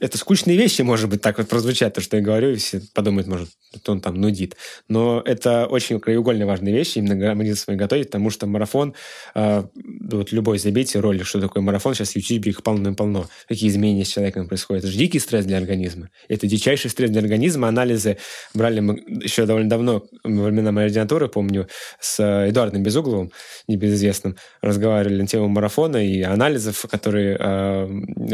это 0.00 0.18
скучные 0.18 0.56
вещи, 0.56 0.82
может 0.82 1.08
быть, 1.08 1.20
так 1.20 1.38
вот 1.38 1.48
прозвучат, 1.48 1.94
то, 1.94 2.00
что 2.00 2.16
я 2.16 2.22
говорю, 2.22 2.50
и 2.50 2.56
все 2.56 2.80
подумают, 2.94 3.28
может, 3.28 3.48
что 3.76 3.92
он 3.92 4.00
там 4.00 4.20
нудит. 4.20 4.56
Но 4.88 5.22
это 5.24 5.66
очень 5.66 6.00
краеугольная 6.00 6.46
важная 6.46 6.72
вещь, 6.72 6.96
именно 6.96 7.14
грамотно 7.14 7.54
свои 7.54 7.76
готовить, 7.76 8.06
потому 8.08 8.30
что 8.30 8.46
марафон, 8.46 8.94
э, 9.36 9.64
вот 10.10 10.32
любой 10.32 10.58
забейте 10.58 10.98
ролик, 10.98 11.26
что 11.26 11.40
такое 11.40 11.62
марафон, 11.62 11.94
сейчас 11.94 12.10
в 12.10 12.16
YouTube 12.16 12.46
их 12.46 12.62
полно-полно. 12.64 13.26
Какие 13.46 13.70
изменения 13.70 14.04
с 14.04 14.08
человеком 14.08 14.48
происходят. 14.48 14.84
Это 14.84 14.92
же 14.92 14.98
дикий 14.98 15.20
стресс 15.20 15.44
для 15.44 15.58
организма. 15.58 16.10
Это 16.28 16.48
дичайший 16.48 16.90
стресс 16.90 17.10
для 17.10 17.20
организма. 17.20 17.68
Анализы 17.68 18.18
брали 18.52 18.80
мы 18.80 18.94
еще 19.22 19.46
довольно 19.46 19.70
давно, 19.70 20.04
во 20.24 20.44
времена 20.44 20.72
моей 20.72 20.88
ординатуры, 20.88 21.28
помню, 21.28 21.68
с 22.00 22.20
Эдуардом 22.48 22.82
Безугловым, 22.82 23.30
небезызвестным, 23.68 24.36
разговаривали 24.60 25.20
на 25.22 25.26
тему 25.28 25.48
марафона 25.48 26.04
и 26.04 26.22
анализов, 26.22 26.84
которые 26.90 27.36
э, 27.38 27.86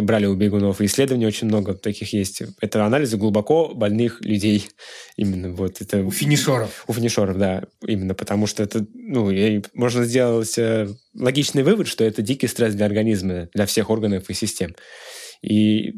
брали 0.03 0.25
у 0.25 0.35
бегунов, 0.35 0.81
и 0.81 0.87
исследований 0.87 1.27
очень 1.27 1.50
много 1.51 1.75
таких 1.75 2.13
есть. 2.13 2.43
Это 2.61 2.85
анализы 2.85 3.17
глубоко 3.17 3.75
больных 3.75 4.21
людей. 4.23 4.69
Именно 5.17 5.53
вот 5.53 5.81
это... 5.81 6.05
У 6.05 6.11
финишеров. 6.11 6.85
У 6.87 6.93
финишеров, 6.93 7.39
да. 7.39 7.65
Именно 7.87 8.15
потому 8.15 8.47
что 8.47 8.63
это, 8.63 8.87
ну, 8.95 9.31
можно 9.75 10.05
сделать 10.05 10.57
э, 10.59 10.89
логичный 11.15 11.63
вывод, 11.63 11.87
что 11.87 12.05
это 12.05 12.23
дикий 12.23 12.47
стресс 12.47 12.75
для 12.75 12.87
организма, 12.87 13.49
для 13.53 13.67
всех 13.67 13.91
органов 13.91 14.31
и 14.31 14.35
систем. 14.35 14.75
И 15.43 15.95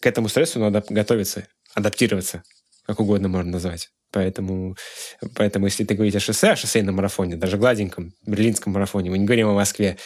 к 0.00 0.06
этому 0.06 0.28
стрессу 0.28 0.58
надо 0.58 0.84
готовиться, 0.88 1.46
адаптироваться, 1.74 2.42
как 2.86 3.00
угодно 3.00 3.28
можно 3.28 3.52
назвать. 3.52 3.90
Поэтому, 4.12 4.76
поэтому 5.34 5.66
если 5.66 5.84
ты 5.84 5.94
говорите 5.94 6.18
о 6.18 6.20
шоссе, 6.20 6.50
о 6.50 6.56
шоссейном 6.56 6.96
марафоне, 6.96 7.36
даже 7.36 7.56
гладеньком, 7.56 8.12
берлинском 8.26 8.74
марафоне, 8.74 9.10
мы 9.10 9.18
не 9.18 9.24
говорим 9.24 9.48
о 9.48 9.54
Москве, 9.54 9.96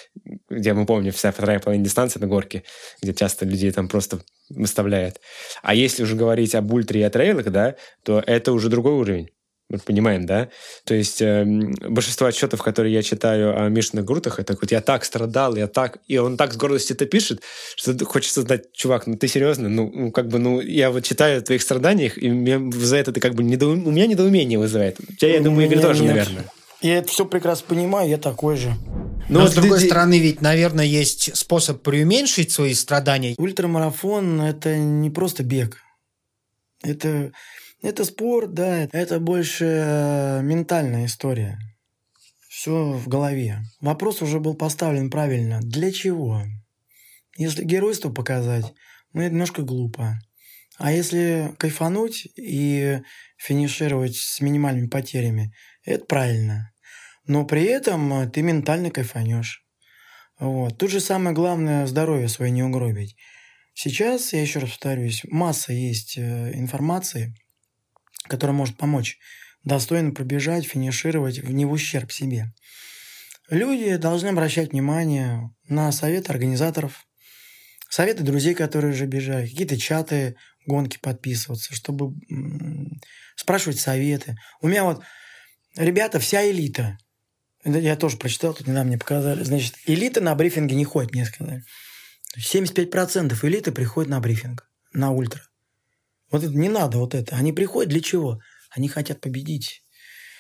где 0.49 0.73
мы 0.73 0.87
помним, 0.87 1.13
вся 1.13 1.33
вторая 1.33 1.59
половина 1.59 1.85
дистанции 1.85 2.21
на 2.21 2.27
горке, 2.27 2.63
где 3.03 3.13
часто 3.13 3.45
людей 3.45 3.73
там 3.73 3.89
просто 3.89 4.21
выставляют. 4.49 5.21
А 5.63 5.75
если 5.75 6.05
уже 6.05 6.15
говорить 6.15 6.55
об 6.55 6.73
ультре 6.73 7.01
и 7.01 7.05
о 7.05 7.11
трейлах, 7.11 7.51
да, 7.51 7.75
то 8.05 8.23
это 8.25 8.53
уже 8.53 8.69
другой 8.69 8.93
уровень. 8.93 9.31
Мы 9.69 9.79
понимаем, 9.79 10.27
да? 10.27 10.49
То 10.85 10.95
есть 10.95 11.21
э, 11.21 11.45
большинство 11.45 12.29
отчетов, 12.29 12.63
которые 12.63 12.95
я 12.95 13.03
читаю 13.03 13.61
о 13.61 13.69
Мишиных 13.69 14.05
Грутах, 14.05 14.39
это 14.39 14.57
вот 14.61 14.71
я 14.71 14.81
так 14.81 15.05
страдал, 15.05 15.57
я 15.57 15.67
так... 15.67 15.99
И 16.07 16.19
он 16.19 16.37
так 16.37 16.53
с 16.53 16.57
гордостью 16.57 16.95
это 16.95 17.07
пишет, 17.07 17.43
что 17.75 18.05
хочется 18.05 18.43
знать, 18.43 18.73
чувак, 18.73 19.09
ну 19.09 19.17
ты 19.17 19.27
серьезно? 19.27 19.69
Ну, 19.69 19.91
ну 19.93 20.13
как 20.13 20.29
бы, 20.29 20.39
ну, 20.39 20.61
я 20.61 20.91
вот 20.93 21.03
читаю 21.03 21.39
о 21.39 21.43
твоих 21.43 21.63
страданиях, 21.63 22.17
и 22.17 22.29
меня 22.29 22.61
за 22.79 22.97
это 22.97 23.13
ты 23.13 23.21
как 23.21 23.35
бы 23.35 23.43
недоу... 23.43 23.73
у 23.73 23.91
меня 23.91 24.07
недоумение 24.07 24.59
вызывает. 24.59 25.01
У 25.01 25.13
тебя, 25.15 25.35
я 25.35 25.41
думаю, 25.41 25.67
Игорь 25.67 25.81
тоже, 25.81 26.03
нет. 26.05 26.15
наверное. 26.15 26.45
Я 26.81 26.99
это 26.99 27.09
все 27.09 27.25
прекрасно 27.25 27.67
понимаю, 27.69 28.09
я 28.09 28.19
такой 28.19 28.57
же. 28.57 28.73
Но, 29.29 29.41
Но 29.41 29.49
с 29.49 29.55
другой 29.55 29.81
ты... 29.81 29.87
стороны, 29.87 30.21
ведь, 30.21 30.41
наверное, 30.41 30.85
есть 30.85 31.37
способ 31.37 31.83
преуменьшить 31.83 32.53
свои 32.53 32.75
страдания. 32.75 33.35
Ультрамарафон– 33.39 34.41
это 34.43 34.77
не 34.77 35.11
просто 35.11 35.43
бег. 35.43 35.79
Это 36.83 37.33
это 37.83 38.05
спорт, 38.05 38.55
да, 38.55 38.89
это 38.93 39.21
больше 39.21 39.65
э, 39.65 40.43
ментальная 40.43 41.07
история. 41.07 41.59
Все 42.49 42.93
в 42.93 43.07
голове. 43.07 43.61
Вопрос 43.81 44.23
уже 44.23 44.41
был 44.41 44.55
поставлен 44.55 45.11
правильно. 45.11 45.61
Для 45.61 45.93
чего? 45.93 46.43
Если 47.37 47.65
геройство 47.65 48.11
показать, 48.11 48.73
ну, 49.13 49.21
это 49.21 49.33
немножко 49.33 49.63
глупо. 49.63 50.19
А 50.79 50.91
если 50.91 51.55
кайфануть 51.59 52.29
и 52.37 53.01
финишировать 53.37 54.17
с 54.17 54.41
минимальными 54.41 54.89
потерями, 54.89 55.53
это 55.85 56.07
правильно. 56.07 56.73
Но 57.27 57.45
при 57.45 57.65
этом 57.65 58.31
ты 58.31 58.41
ментально 58.41 58.91
кайфанешь. 58.91 59.67
Вот. 60.39 60.79
Тут 60.79 60.91
же 60.91 61.01
самое 61.01 61.35
главное 61.35 61.87
здоровье 61.87 62.29
свое 62.29 62.51
не 62.51 62.63
угробить. 62.63 63.17
Сейчас, 63.75 64.33
я 64.33 64.41
еще 64.41 64.61
раз 64.61 64.71
повторюсь, 64.71 65.23
масса 65.29 65.75
есть 65.75 66.17
э, 66.17 66.53
информации– 66.55 67.35
который 68.29 68.53
может 68.53 68.77
помочь 68.77 69.19
достойно 69.65 70.13
пробежать, 70.13 70.67
финишировать 70.67 71.43
не 71.43 71.65
в 71.65 71.73
ущерб 71.73 72.13
себе. 72.13 72.53
Люди 73.51 73.97
должны 73.97 74.29
обращать 74.29 74.73
внимание 74.73 75.51
на 75.69 75.93
советы 75.93 76.33
организаторов, 76.33 77.05
советы 77.89 78.23
друзей, 78.23 78.55
которые 78.55 78.93
уже 78.93 79.07
бежали, 79.07 79.47
какие-то 79.47 79.79
чаты, 79.79 80.37
гонки 80.67 80.99
подписываться, 80.99 81.75
чтобы 81.75 82.15
спрашивать 83.37 83.79
советы. 83.79 84.37
У 84.61 84.69
меня 84.69 84.85
вот 84.85 85.03
ребята, 85.77 86.19
вся 86.19 86.49
элита, 86.49 86.99
я 87.65 87.97
тоже 87.97 88.17
прочитал, 88.17 88.55
тут 88.55 88.67
недавно 88.67 88.89
мне 88.89 88.99
показали, 88.99 89.43
значит, 89.43 89.75
элита 89.87 90.21
на 90.21 90.35
брифинге 90.35 90.77
не 90.77 90.85
ходит, 90.85 91.13
мне 91.13 91.25
сказали. 91.25 91.63
75% 92.39 93.37
элиты 93.47 93.73
приходят 93.73 94.11
на 94.11 94.21
брифинг, 94.21 94.69
на 94.93 95.11
ультра. 95.11 95.43
Вот 96.31 96.43
это 96.43 96.53
не 96.53 96.69
надо 96.69 96.99
вот 96.99 97.15
это. 97.15 97.37
Они 97.37 97.53
приходят 97.53 97.91
для 97.91 98.01
чего? 98.01 98.39
Они 98.71 98.89
хотят 98.89 99.21
победить. 99.21 99.83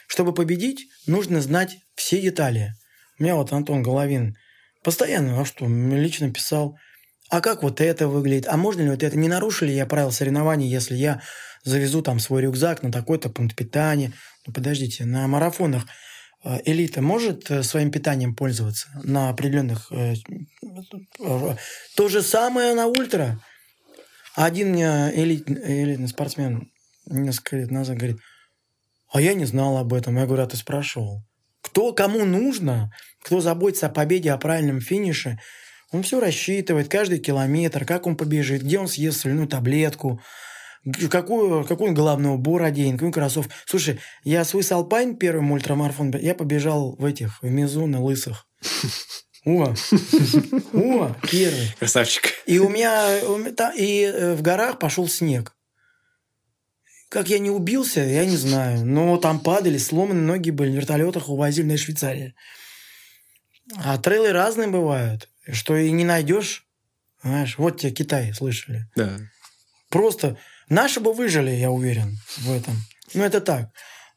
Чтобы 0.08 0.34
победить, 0.34 0.86
нужно 1.06 1.40
знать 1.40 1.78
все 1.94 2.20
детали. 2.20 2.72
У 3.18 3.22
меня 3.22 3.36
вот 3.36 3.52
Антон 3.52 3.82
Головин 3.82 4.36
постоянно, 4.82 5.40
а 5.40 5.44
что, 5.44 5.66
лично 5.66 6.30
писал, 6.30 6.76
а 7.28 7.40
как 7.40 7.62
вот 7.62 7.80
это 7.80 8.06
выглядит, 8.06 8.46
а 8.48 8.56
можно 8.56 8.82
ли 8.82 8.90
вот 8.90 9.02
это, 9.02 9.16
не 9.16 9.28
нарушили 9.28 9.72
я 9.72 9.86
правила 9.86 10.10
соревнований, 10.10 10.68
если 10.68 10.94
я 10.94 11.22
завезу 11.64 12.02
там 12.02 12.20
свой 12.20 12.42
рюкзак 12.42 12.82
на 12.82 12.92
такой-то 12.92 13.28
пункт 13.28 13.56
питания. 13.56 14.12
Ну, 14.46 14.52
подождите, 14.52 15.04
на 15.04 15.26
марафонах 15.26 15.86
э, 16.44 16.58
элита 16.64 17.02
может 17.02 17.50
э, 17.50 17.64
своим 17.64 17.90
питанием 17.90 18.36
пользоваться 18.36 18.88
на 19.02 19.30
определенных... 19.30 19.90
Э, 19.90 20.14
то 21.96 22.08
же 22.08 22.22
самое 22.22 22.74
на 22.74 22.86
ультра. 22.86 23.40
Один 24.36 24.72
мне 24.72 25.10
элит, 25.14 25.48
элитный 25.48 26.08
спортсмен 26.08 26.70
несколько 27.06 27.56
лет 27.56 27.70
назад 27.70 27.96
говорит, 27.96 28.18
а 29.10 29.20
я 29.22 29.32
не 29.32 29.46
знал 29.46 29.78
об 29.78 29.94
этом. 29.94 30.18
Я 30.18 30.26
говорю, 30.26 30.42
а 30.42 30.46
ты 30.46 30.58
спрашивал? 30.58 31.24
Кто, 31.62 31.94
кому 31.94 32.26
нужно, 32.26 32.92
кто 33.24 33.40
заботится 33.40 33.86
о 33.86 33.90
победе, 33.90 34.30
о 34.30 34.36
правильном 34.36 34.80
финише, 34.80 35.40
он 35.90 36.02
все 36.02 36.20
рассчитывает, 36.20 36.88
каждый 36.88 37.18
километр, 37.18 37.86
как 37.86 38.06
он 38.06 38.14
побежит, 38.14 38.62
где 38.62 38.78
он 38.78 38.88
съест 38.88 39.20
соляную 39.20 39.48
таблетку, 39.48 40.20
какую, 41.10 41.64
какой 41.64 41.88
он 41.88 41.94
головной 41.94 42.34
убор 42.34 42.62
оденет, 42.62 42.98
какой 42.98 43.12
кроссов. 43.12 43.48
Слушай, 43.64 44.00
я 44.22 44.44
свой 44.44 44.64
Алпайн, 44.68 45.16
первый 45.16 45.50
ультрамарафон, 45.50 46.14
я 46.18 46.34
побежал 46.34 46.94
в 46.96 47.04
этих, 47.06 47.42
в 47.42 47.46
Мизуна, 47.46 48.02
лысых. 48.02 48.46
О, 49.46 49.72
о, 50.72 51.16
первый. 51.30 51.72
Красавчик. 51.78 52.32
И 52.46 52.58
у 52.58 52.68
меня, 52.68 53.16
и 53.76 54.02
э, 54.02 54.34
в 54.34 54.42
горах 54.42 54.80
пошел 54.80 55.08
снег. 55.08 55.54
Как 57.08 57.28
я 57.28 57.38
не 57.38 57.50
убился, 57.50 58.00
я 58.00 58.26
не 58.26 58.36
знаю. 58.36 58.84
Но 58.84 59.16
там 59.18 59.38
падали, 59.38 59.78
сломанные 59.78 60.26
ноги 60.26 60.50
были, 60.50 60.72
в 60.72 60.74
вертолетах 60.74 61.28
увозили 61.28 61.66
на 61.66 61.78
Швейцарию. 61.78 62.34
А 63.76 63.96
трейлы 63.98 64.32
разные 64.32 64.66
бывают, 64.66 65.28
что 65.52 65.76
и 65.76 65.92
не 65.92 66.04
найдешь. 66.04 66.66
Знаешь, 67.22 67.56
вот 67.56 67.80
тебе 67.80 67.92
Китай, 67.92 68.34
слышали? 68.34 68.90
Да. 68.96 69.16
Просто 69.90 70.36
наши 70.68 70.98
бы 70.98 71.12
выжили, 71.12 71.50
я 71.50 71.70
уверен, 71.70 72.18
в 72.38 72.52
этом. 72.52 72.74
Ну, 73.14 73.22
это 73.22 73.40
так. 73.40 73.70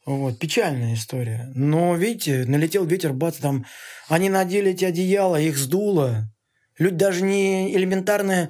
Вот, 0.09 0.39
печальная 0.39 0.95
история. 0.95 1.51
Но, 1.53 1.95
видите, 1.95 2.43
налетел 2.47 2.83
ветер, 2.83 3.13
бац, 3.13 3.35
там 3.35 3.67
они 4.07 4.27
надели 4.31 4.71
эти 4.71 4.83
одеяла, 4.83 5.39
их 5.39 5.55
сдуло. 5.55 6.27
Люди 6.79 6.95
даже 6.95 7.21
не 7.21 7.75
элементарное 7.75 8.49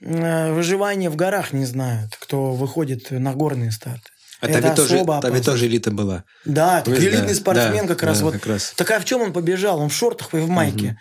э, 0.00 0.52
выживание 0.54 1.10
в 1.10 1.16
горах 1.16 1.52
не 1.52 1.66
знают, 1.66 2.16
кто 2.18 2.52
выходит 2.52 3.10
на 3.10 3.34
горные 3.34 3.70
старты. 3.70 4.08
А 4.40 4.48
Это 4.48 4.62
там, 4.62 4.76
тоже, 4.76 5.04
там 5.04 5.34
ведь 5.34 5.44
тоже 5.44 5.66
элита 5.66 5.90
была. 5.90 6.24
Да, 6.46 6.80
так 6.80 6.98
элитный 6.98 7.28
да, 7.28 7.34
спортсмен 7.34 7.86
да, 7.86 7.94
как 7.94 8.02
раз. 8.02 8.20
Да, 8.20 8.24
вот. 8.24 8.32
как 8.32 8.46
раз. 8.46 8.72
Так 8.74 8.90
а 8.90 8.98
в 8.98 9.04
чем 9.04 9.20
он 9.20 9.34
побежал? 9.34 9.80
Он 9.80 9.90
в 9.90 9.94
шортах 9.94 10.32
и 10.32 10.38
в 10.38 10.48
майке. 10.48 10.86
Угу. 10.86 10.96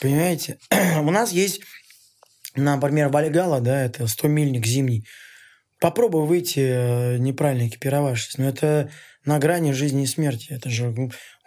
Понимаете? 0.00 0.58
У 1.00 1.10
нас 1.12 1.30
есть, 1.30 1.60
например, 2.56 3.08
Вальгала, 3.08 3.60
да, 3.60 3.84
это 3.84 4.02
100-мильник 4.02 4.66
зимний. 4.66 5.06
Попробуй 5.80 6.26
выйти 6.26 6.60
э, 6.60 7.18
неправильно 7.18 7.68
экипировавшись. 7.68 8.38
Но 8.38 8.48
это 8.48 8.90
на 9.24 9.38
грани 9.38 9.72
жизни 9.72 10.04
и 10.04 10.06
смерти. 10.06 10.48
Это 10.50 10.70
же... 10.70 10.88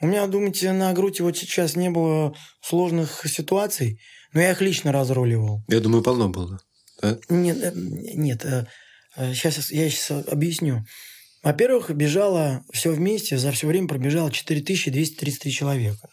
У 0.02 0.08
меня, 0.08 0.28
думаете, 0.28 0.72
на 0.72 0.94
грудь 0.94 1.22
вот 1.22 1.38
сейчас 1.38 1.76
не 1.76 1.90
было 1.90 2.36
сложных 2.62 3.26
ситуаций? 3.28 4.00
Но 4.34 4.42
я 4.42 4.52
их 4.52 4.62
лично 4.62 4.92
разруливал. 4.92 5.64
Я 5.68 5.80
думаю, 5.80 6.04
полно 6.04 6.30
было. 6.30 6.60
Да? 7.02 7.18
Нет, 7.30 7.58
э, 7.64 7.72
нет, 7.76 8.46
сейчас 9.16 9.72
я 9.72 9.90
сейчас 9.90 10.28
объясню. 10.28 10.86
Во-первых, 11.44 11.92
бежало 11.92 12.64
все 12.72 12.92
вместе, 12.92 13.38
за 13.38 13.52
все 13.52 13.68
время 13.68 13.88
пробежало 13.88 14.32
4233 14.32 15.52
человека 15.52 16.10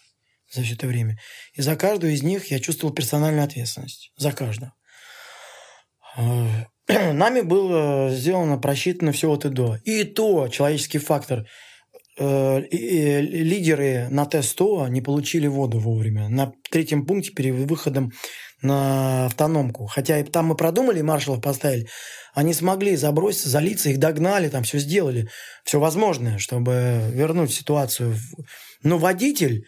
за 0.53 0.63
все 0.63 0.75
это 0.75 0.87
время. 0.87 1.19
И 1.55 1.63
за 1.63 1.77
каждую 1.77 2.13
из 2.13 2.23
них 2.23 2.51
я 2.51 2.61
чувствовал 2.61 2.95
персональную 2.95 3.45
ответственность. 3.45 4.13
За 4.17 4.33
каждого. 4.33 4.75
Нами 7.13 7.41
было 7.41 8.11
сделано, 8.11 8.59
просчитано 8.59 9.13
все 9.13 9.31
от 9.31 9.45
и 9.45 9.49
до. 9.49 9.79
И 9.85 10.05
то 10.05 10.49
человеческий 10.49 10.99
фактор. 10.99 11.47
Э, 12.19 12.61
лидеры 12.71 14.09
на 14.11 14.27
Т-100 14.27 14.91
не 14.91 15.01
получили 15.01 15.47
воду 15.47 15.79
вовремя. 15.79 16.29
На 16.29 16.53
третьем 16.71 17.07
пункте 17.07 17.31
перед 17.33 17.55
выходом 17.71 18.13
на 18.61 19.27
автономку. 19.27 19.87
Хотя 19.87 20.23
там 20.25 20.47
мы 20.47 20.57
продумали, 20.57 21.01
маршалов 21.01 21.41
поставили. 21.41 21.89
Они 22.35 22.53
смогли 22.55 22.97
заброситься, 22.97 23.49
залиться, 23.49 23.91
их 23.91 23.99
догнали, 23.99 24.49
там 24.49 24.63
все 24.63 24.79
сделали. 24.79 25.29
Все 25.65 25.81
возможное, 25.81 26.39
чтобы 26.39 27.11
вернуть 27.13 27.53
ситуацию. 27.53 28.17
Но 28.83 28.99
водитель 28.99 29.65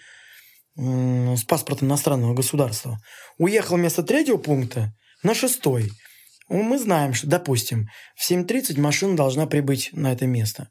с 0.77 1.45
паспортом 1.45 1.89
иностранного 1.89 2.35
государства 2.35 2.99
уехал 3.39 3.77
вместо 3.77 4.03
третьего 4.03 4.39
пункта 4.39 4.93
на 5.23 5.35
шестой. 5.35 5.91
Ну, 6.49 6.63
мы 6.63 6.79
знаем, 6.79 7.15
что, 7.15 7.27
допустим, 7.27 7.89
в 8.17 8.31
7.30 8.31 8.79
машина 8.79 9.17
должна 9.17 9.47
прибыть 9.47 9.91
на 9.93 10.13
это 10.13 10.27
место. 10.27 10.69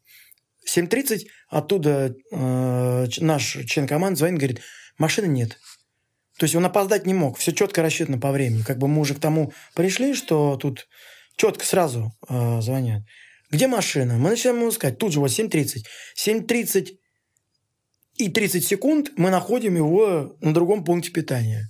В 0.65 0.77
7.30 0.77 1.25
оттуда 1.49 2.15
э, 2.31 3.07
наш 3.17 3.57
член 3.67 3.87
команды 3.87 4.17
звонит, 4.17 4.39
говорит, 4.39 4.61
машины 4.97 5.25
нет. 5.25 5.57
То 6.37 6.45
есть 6.45 6.55
он 6.55 6.65
опоздать 6.65 7.05
не 7.05 7.13
мог, 7.13 7.37
все 7.37 7.51
четко 7.51 7.81
рассчитано 7.81 8.19
по 8.19 8.31
времени. 8.31 8.63
Как 8.63 8.77
бы 8.77 8.87
мы 8.87 9.01
уже 9.01 9.15
к 9.15 9.19
тому 9.19 9.53
пришли, 9.75 10.13
что 10.13 10.57
тут 10.57 10.87
четко 11.35 11.65
сразу 11.65 12.11
э, 12.29 12.61
звонят. 12.61 13.03
Где 13.51 13.67
машина? 13.67 14.17
Мы 14.17 14.31
начинаем 14.31 14.61
ему 14.61 14.69
искать. 14.69 14.97
Тут 14.97 15.13
же 15.13 15.19
вот 15.19 15.29
7.30. 15.29 15.83
7.30 16.17 16.87
и 18.17 18.29
30 18.29 18.65
секунд 18.65 19.11
мы 19.15 19.29
находим 19.29 19.75
его 19.75 20.35
на 20.41 20.53
другом 20.53 20.83
пункте 20.83 21.11
питания. 21.11 21.67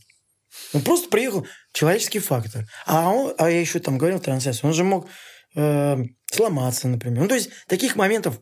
Он 0.73 0.81
просто 0.81 1.09
приехал. 1.09 1.45
Человеческий 1.71 2.19
фактор. 2.19 2.65
А, 2.85 3.09
он, 3.09 3.33
а 3.37 3.49
я 3.49 3.59
еще 3.59 3.79
там 3.79 3.97
говорил 3.97 4.19
в 4.19 4.23
трансляции, 4.23 4.65
он 4.65 4.73
же 4.73 4.83
мог 4.83 5.07
э, 5.55 5.97
сломаться, 6.31 6.87
например. 6.87 7.21
Ну, 7.21 7.27
то 7.27 7.35
есть, 7.35 7.49
таких 7.67 7.95
моментов 7.95 8.39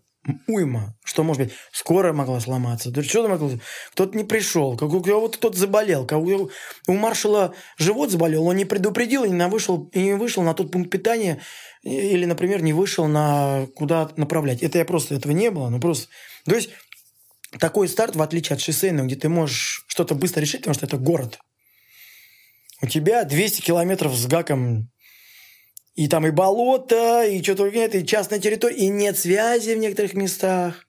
уйма, 0.48 0.96
что, 1.04 1.24
может 1.24 1.44
быть, 1.44 1.54
скорая 1.72 2.14
могла 2.14 2.40
сломаться, 2.40 2.92
да 2.92 3.02
что 3.02 3.28
могло... 3.28 3.52
кто-то 3.92 4.16
не 4.16 4.24
пришел, 4.24 4.78
кого-то 4.78 5.38
кто-то 5.38 5.58
заболел, 5.58 6.06
кого 6.06 6.50
у 6.88 6.94
маршала 6.94 7.56
живот 7.78 8.12
заболел, 8.12 8.46
он 8.46 8.56
не 8.56 8.66
предупредил 8.66 9.24
и 9.24 9.30
не 9.30 9.48
вышел, 9.48 9.90
и 9.94 10.00
не 10.00 10.14
вышел 10.14 10.44
на 10.44 10.54
тот 10.54 10.72
пункт 10.72 10.92
питания 10.92 11.42
или, 11.82 12.26
например, 12.26 12.62
не 12.62 12.74
вышел 12.74 13.08
на 13.08 13.68
куда 13.76 14.12
направлять. 14.16 14.62
Это 14.62 14.78
я 14.78 14.86
просто, 14.86 15.16
этого 15.16 15.32
не 15.32 15.50
было, 15.50 15.70
ну 15.70 15.80
просто... 15.80 16.08
То 16.46 16.56
есть, 16.56 16.70
такой 17.60 17.88
старт, 17.88 18.16
в 18.16 18.22
отличие 18.22 18.56
от 18.56 18.62
шоссейного, 18.62 19.08
где 19.08 19.16
ты 19.16 19.28
можешь 19.28 19.86
что-то 19.88 20.14
быстро 20.14 20.42
решить, 20.42 20.62
потому 20.62 20.76
что 20.76 20.86
это 20.86 20.98
город– 20.98 21.40
у 22.82 22.88
тебя 22.88 23.24
200 23.24 23.62
километров 23.62 24.16
с 24.16 24.26
гаком 24.26 24.90
и 25.94 26.08
там 26.08 26.26
и 26.26 26.32
болото, 26.32 27.24
и 27.24 27.44
что 27.44 27.56
только 27.56 27.78
нет, 27.78 27.96
и 27.96 28.06
частная 28.06 28.40
территория, 28.40 28.78
и 28.78 28.88
нет 28.88 29.18
связи 29.18 29.74
в 29.74 29.78
некоторых 29.78 30.14
местах. 30.14 30.88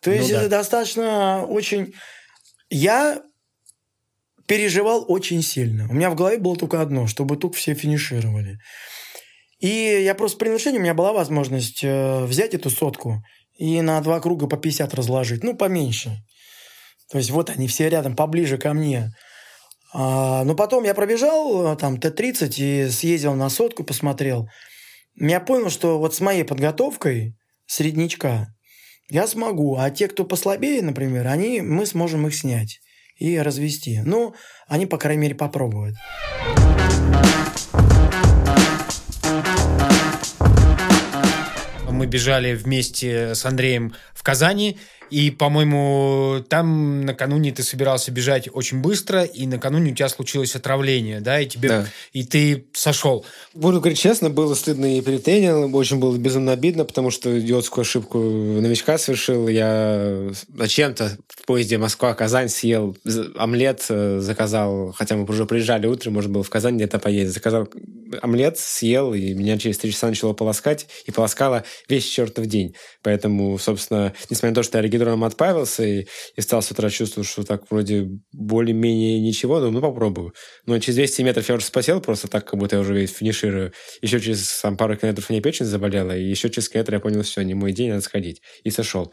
То 0.00 0.10
есть 0.10 0.28
ну, 0.28 0.34
да. 0.34 0.40
это 0.42 0.50
достаточно 0.50 1.44
очень... 1.46 1.94
Я 2.68 3.22
переживал 4.46 5.04
очень 5.08 5.42
сильно. 5.42 5.88
У 5.88 5.94
меня 5.94 6.10
в 6.10 6.14
голове 6.14 6.38
было 6.38 6.56
только 6.56 6.80
одно, 6.80 7.06
чтобы 7.06 7.36
тут 7.36 7.56
все 7.56 7.74
финишировали. 7.74 8.58
И 9.58 9.68
я 9.68 10.14
просто 10.14 10.38
при 10.38 10.48
нарушении 10.48 10.78
у 10.78 10.82
меня 10.82 10.94
была 10.94 11.12
возможность 11.12 11.82
э, 11.82 12.24
взять 12.24 12.54
эту 12.54 12.70
сотку 12.70 13.22
и 13.54 13.80
на 13.80 14.00
два 14.00 14.20
круга 14.20 14.46
по 14.46 14.56
50 14.56 14.94
разложить. 14.94 15.42
Ну, 15.42 15.56
поменьше. 15.56 16.22
То 17.10 17.18
есть 17.18 17.30
вот 17.30 17.50
они 17.50 17.66
все 17.66 17.88
рядом, 17.88 18.14
поближе 18.14 18.58
ко 18.58 18.74
мне. 18.74 19.12
А, 19.98 20.44
но 20.44 20.54
потом 20.54 20.84
я 20.84 20.92
пробежал 20.92 21.72
э, 21.72 21.76
там 21.76 21.98
Т-30 21.98 22.54
и 22.58 22.90
съездил 22.90 23.32
на 23.32 23.48
сотку, 23.48 23.82
посмотрел. 23.82 24.46
Я 25.14 25.40
понял, 25.40 25.70
что 25.70 25.98
вот 25.98 26.14
с 26.14 26.20
моей 26.20 26.44
подготовкой 26.44 27.34
среднячка 27.64 28.54
я 29.08 29.26
смогу, 29.26 29.78
а 29.78 29.88
те, 29.88 30.08
кто 30.08 30.26
послабее, 30.26 30.82
например, 30.82 31.26
они, 31.26 31.62
мы 31.62 31.86
сможем 31.86 32.26
их 32.26 32.34
снять 32.34 32.80
и 33.16 33.38
развести. 33.38 34.02
Ну, 34.04 34.34
они, 34.68 34.84
по 34.84 34.98
крайней 34.98 35.22
мере, 35.22 35.34
попробуют. 35.34 35.96
Мы 41.90 42.04
бежали 42.04 42.52
вместе 42.52 43.34
с 43.34 43.46
Андреем 43.46 43.94
в 44.12 44.22
Казани, 44.22 44.78
и, 45.10 45.30
по-моему, 45.30 46.42
там 46.48 47.04
накануне 47.04 47.52
ты 47.52 47.62
собирался 47.62 48.10
бежать 48.10 48.48
очень 48.52 48.80
быстро, 48.80 49.22
и 49.22 49.46
накануне 49.46 49.92
у 49.92 49.94
тебя 49.94 50.08
случилось 50.08 50.54
отравление, 50.56 51.20
да, 51.20 51.40
и 51.40 51.46
тебе 51.46 51.68
да. 51.68 51.86
и 52.12 52.24
ты 52.24 52.66
сошел. 52.72 53.24
Буду 53.54 53.80
говорить 53.80 53.98
честно, 53.98 54.30
было 54.30 54.54
стыдно 54.54 54.96
и 54.96 55.00
перед 55.00 55.24
тренером, 55.24 55.74
очень 55.74 55.98
было 55.98 56.16
безумно 56.16 56.52
обидно, 56.52 56.84
потому 56.84 57.10
что 57.10 57.38
идиотскую 57.38 57.82
ошибку 57.82 58.18
новичка 58.18 58.98
совершил. 58.98 59.48
Я 59.48 60.30
зачем-то 60.48 61.16
в 61.28 61.46
поезде 61.46 61.78
Москва-Казань 61.78 62.48
съел 62.48 62.96
омлет, 63.36 63.84
э, 63.88 64.18
заказал, 64.20 64.92
хотя 64.92 65.16
мы 65.16 65.24
уже 65.24 65.46
приезжали 65.46 65.86
утром, 65.86 66.14
можно 66.14 66.32
было 66.32 66.42
в 66.42 66.50
Казань 66.50 66.76
где-то 66.76 66.98
поесть, 66.98 67.32
заказал 67.32 67.68
омлет, 68.22 68.58
съел, 68.58 69.14
и 69.14 69.34
меня 69.34 69.58
через 69.58 69.78
три 69.78 69.92
часа 69.92 70.08
начало 70.08 70.32
полоскать, 70.32 70.86
и 71.06 71.10
полоскало 71.10 71.64
весь 71.88 72.06
чертов 72.06 72.46
день. 72.46 72.74
Поэтому, 73.02 73.58
собственно, 73.58 74.12
несмотря 74.30 74.50
на 74.50 74.54
то, 74.56 74.62
что 74.62 74.78
я 74.78 74.82
гидроном 74.96 75.24
отправился 75.24 75.84
и, 75.84 76.06
и 76.36 76.40
стал 76.40 76.62
с 76.62 76.70
утра 76.70 76.90
чувствовать, 76.90 77.28
что 77.28 77.44
так 77.44 77.70
вроде 77.70 78.08
более-менее 78.32 79.20
ничего, 79.20 79.60
ну, 79.60 79.70
ну 79.70 79.80
попробую. 79.80 80.34
Но 80.66 80.78
через 80.78 80.96
200 80.96 81.22
метров 81.22 81.48
я 81.48 81.54
уже 81.54 81.64
спасел, 81.64 82.00
просто 82.00 82.28
так, 82.28 82.44
как 82.44 82.58
будто 82.58 82.76
я 82.76 82.82
уже 82.82 83.06
финиширую. 83.06 83.72
Еще 84.02 84.20
через 84.20 84.48
сам 84.48 84.76
пару 84.76 84.96
километров 84.96 85.28
меня 85.30 85.40
печень 85.40 85.66
заболела, 85.66 86.16
и 86.16 86.24
еще 86.24 86.50
через 86.50 86.68
километр 86.68 86.94
я 86.94 87.00
понял, 87.00 87.22
все, 87.22 87.42
не 87.42 87.54
мой 87.54 87.72
день, 87.72 87.90
надо 87.90 88.02
сходить. 88.02 88.42
И 88.64 88.70
сошел. 88.70 89.12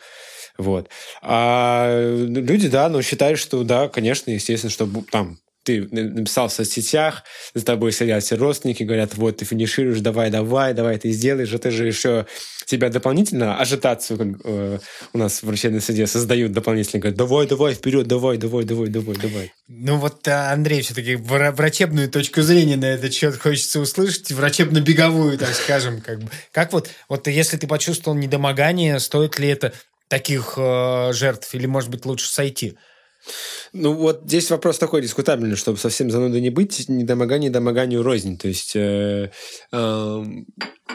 Вот. 0.57 0.89
А 1.21 2.13
люди, 2.13 2.67
да, 2.67 2.89
ну, 2.89 3.01
считают, 3.01 3.39
что 3.39 3.63
да, 3.63 3.87
конечно, 3.89 4.31
естественно, 4.31 4.69
что 4.71 4.87
там 5.11 5.39
ты 5.63 5.87
написал 5.91 6.49
в 6.49 6.53
соцсетях, 6.53 7.23
за 7.53 7.65
тобой 7.65 7.91
сидят 7.91 8.23
все 8.23 8.35
родственники, 8.35 8.83
говорят, 8.83 9.15
вот, 9.15 9.37
ты 9.37 9.45
финишируешь, 9.45 9.99
давай, 9.99 10.29
давай, 10.29 10.73
давай, 10.73 10.97
ты 10.97 11.11
сделаешь, 11.11 11.53
это 11.53 11.71
же 11.71 11.87
еще 11.87 12.25
тебя 12.65 12.89
дополнительно, 12.89 13.57
ажитацию, 13.57 14.17
как 14.17 14.27
э, 14.43 14.79
у 15.13 15.17
нас 15.17 15.39
в 15.39 15.43
врачебной 15.43 15.81
суде 15.81 16.07
создают 16.07 16.51
дополнительно, 16.51 17.01
говорят, 17.01 17.17
давай, 17.17 17.47
давай, 17.47 17.73
вперед, 17.73 18.07
давай, 18.07 18.37
давай, 18.37 18.65
давай, 18.65 18.89
давай, 18.89 19.15
давай. 19.17 19.53
Ну 19.67 19.97
вот, 19.97 20.27
э, 20.27 20.31
Андрей, 20.31 20.81
все-таки 20.81 21.15
врачебную 21.15 22.09
точку 22.09 22.41
зрения 22.41 22.75
на 22.75 22.85
этот 22.85 23.13
счет 23.13 23.39
хочется 23.39 23.79
услышать, 23.79 24.31
врачебно-беговую, 24.31 25.37
так 25.37 25.53
скажем, 25.53 26.01
как 26.01 26.21
бы. 26.21 26.29
Как 26.51 26.73
вот, 26.73 26.89
вот 27.09 27.27
если 27.27 27.57
ты 27.57 27.67
почувствовал 27.67 28.17
недомогание, 28.17 28.99
стоит 28.99 29.39
ли 29.39 29.47
это 29.47 29.73
таких 30.07 30.53
э, 30.57 31.11
жертв, 31.13 31.53
или, 31.55 31.65
может 31.65 31.89
быть, 31.89 32.05
лучше 32.05 32.29
сойти? 32.29 32.77
Ну, 33.73 33.93
вот 33.93 34.23
здесь 34.25 34.49
вопрос 34.51 34.77
такой 34.77 35.01
дискутабельный, 35.01 35.55
чтобы 35.55 35.77
совсем 35.77 36.11
занудой 36.11 36.41
не 36.41 36.49
быть, 36.49 36.87
недомогание 36.89 37.49
домоганию 37.49 38.03
рознь. 38.03 38.37
То 38.37 38.47
есть 38.47 38.75
э, 38.75 39.31
э, 39.71 40.23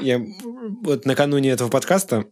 я 0.00 0.20
вот 0.82 1.04
накануне 1.06 1.50
этого 1.50 1.70
подкаста 1.70 2.24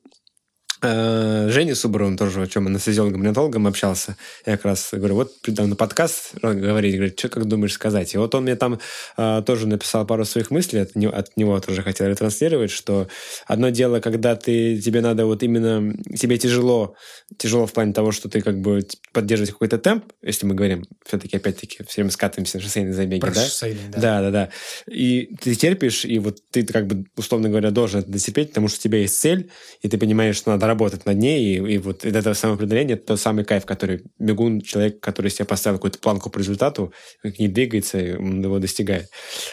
Женя 0.83 1.75
Субаровым 1.75 2.17
тоже, 2.17 2.43
о 2.43 2.47
чем 2.47 2.67
он 2.67 2.79
с 2.79 2.87
гомонатологом 2.87 3.67
общался. 3.67 4.17
Я 4.45 4.57
как 4.57 4.67
раз 4.67 4.89
говорю, 4.93 5.15
вот 5.15 5.41
придам 5.41 5.71
на 5.71 5.77
подкаст 5.77 6.35
говорить, 6.43 6.95
говорит, 6.95 7.19
что 7.19 7.29
как 7.29 7.47
думаешь 7.47 7.73
сказать? 7.73 8.15
И 8.15 8.19
вот 8.19 8.35
он 8.35 8.43
мне 8.43 8.57
там 8.57 8.79
э, 9.17 9.43
тоже 9.47 9.67
написал 9.67 10.07
пару 10.07 10.25
своих 10.25 10.51
мыслей, 10.51 10.81
от, 10.81 10.95
него, 10.95 11.15
от 11.15 11.37
него 11.37 11.59
тоже 11.61 11.83
хотел 11.83 12.07
ретранслировать, 12.07 12.71
что 12.71 13.09
одно 13.47 13.71
дело, 13.71 14.01
когда 14.01 14.37
ты, 14.37 14.79
тебе 14.81 15.01
надо 15.01 15.27
вот 15.27 15.43
именно, 15.43 15.95
тебе 16.17 16.39
тяжело, 16.39 16.95
тяжело 17.39 17.67
в 17.67 17.73
плане 17.73 17.93
того, 17.93 18.13
что 18.13 18.29
ты 18.29 18.41
как 18.41 18.61
бы 18.61 18.87
поддерживать 19.13 19.53
какой-то 19.53 19.79
темп, 19.79 20.13
если 20.23 20.47
мы 20.47 20.55
говорим, 20.55 20.85
все-таки 21.05 21.37
опять-таки 21.37 21.79
все 21.85 22.03
время 22.03 22.11
скатываемся 22.11 22.59
на 22.59 22.63
шоссейные 22.63 22.95
забеги, 22.95 23.21
Про 23.21 23.33
да? 23.33 23.45
Шоссейные, 23.45 23.89
да? 23.89 24.01
Да, 24.01 24.21
да, 24.21 24.31
да. 24.31 24.51
И 24.91 25.35
ты 25.43 25.55
терпишь, 25.55 26.05
и 26.05 26.19
вот 26.19 26.39
ты 26.51 26.65
как 26.65 26.87
бы, 26.87 27.07
условно 27.17 27.49
говоря, 27.49 27.71
должен 27.71 28.01
это 28.01 28.11
дотерпеть, 28.11 28.51
потому 28.51 28.69
что 28.69 28.79
у 28.79 28.83
тебя 28.83 28.99
есть 28.99 29.19
цель, 29.19 29.51
и 29.83 29.89
ты 29.89 29.99
понимаешь, 29.99 30.37
что 30.37 30.51
надо 30.51 30.66
работать 30.67 31.07
над 31.07 31.17
ней, 31.17 31.57
и, 31.57 31.75
и 31.75 31.79
вот 31.79 32.05
это 32.05 32.35
самоопределение, 32.35 32.97
это 32.97 33.07
тот 33.07 33.21
самый 33.21 33.45
кайф, 33.45 33.67
который 33.67 34.03
бегун, 34.19 34.61
человек, 34.61 35.01
который 35.01 35.31
себе 35.31 35.45
поставил 35.45 35.79
какую-то 35.79 35.99
планку 35.99 36.31
по 36.31 36.39
результату, 36.39 36.93
к 37.23 37.39
ней 37.39 37.49
двигается, 37.49 37.99
и 37.99 38.15
он 38.15 38.43
его 38.43 38.59
достигает. 38.59 39.09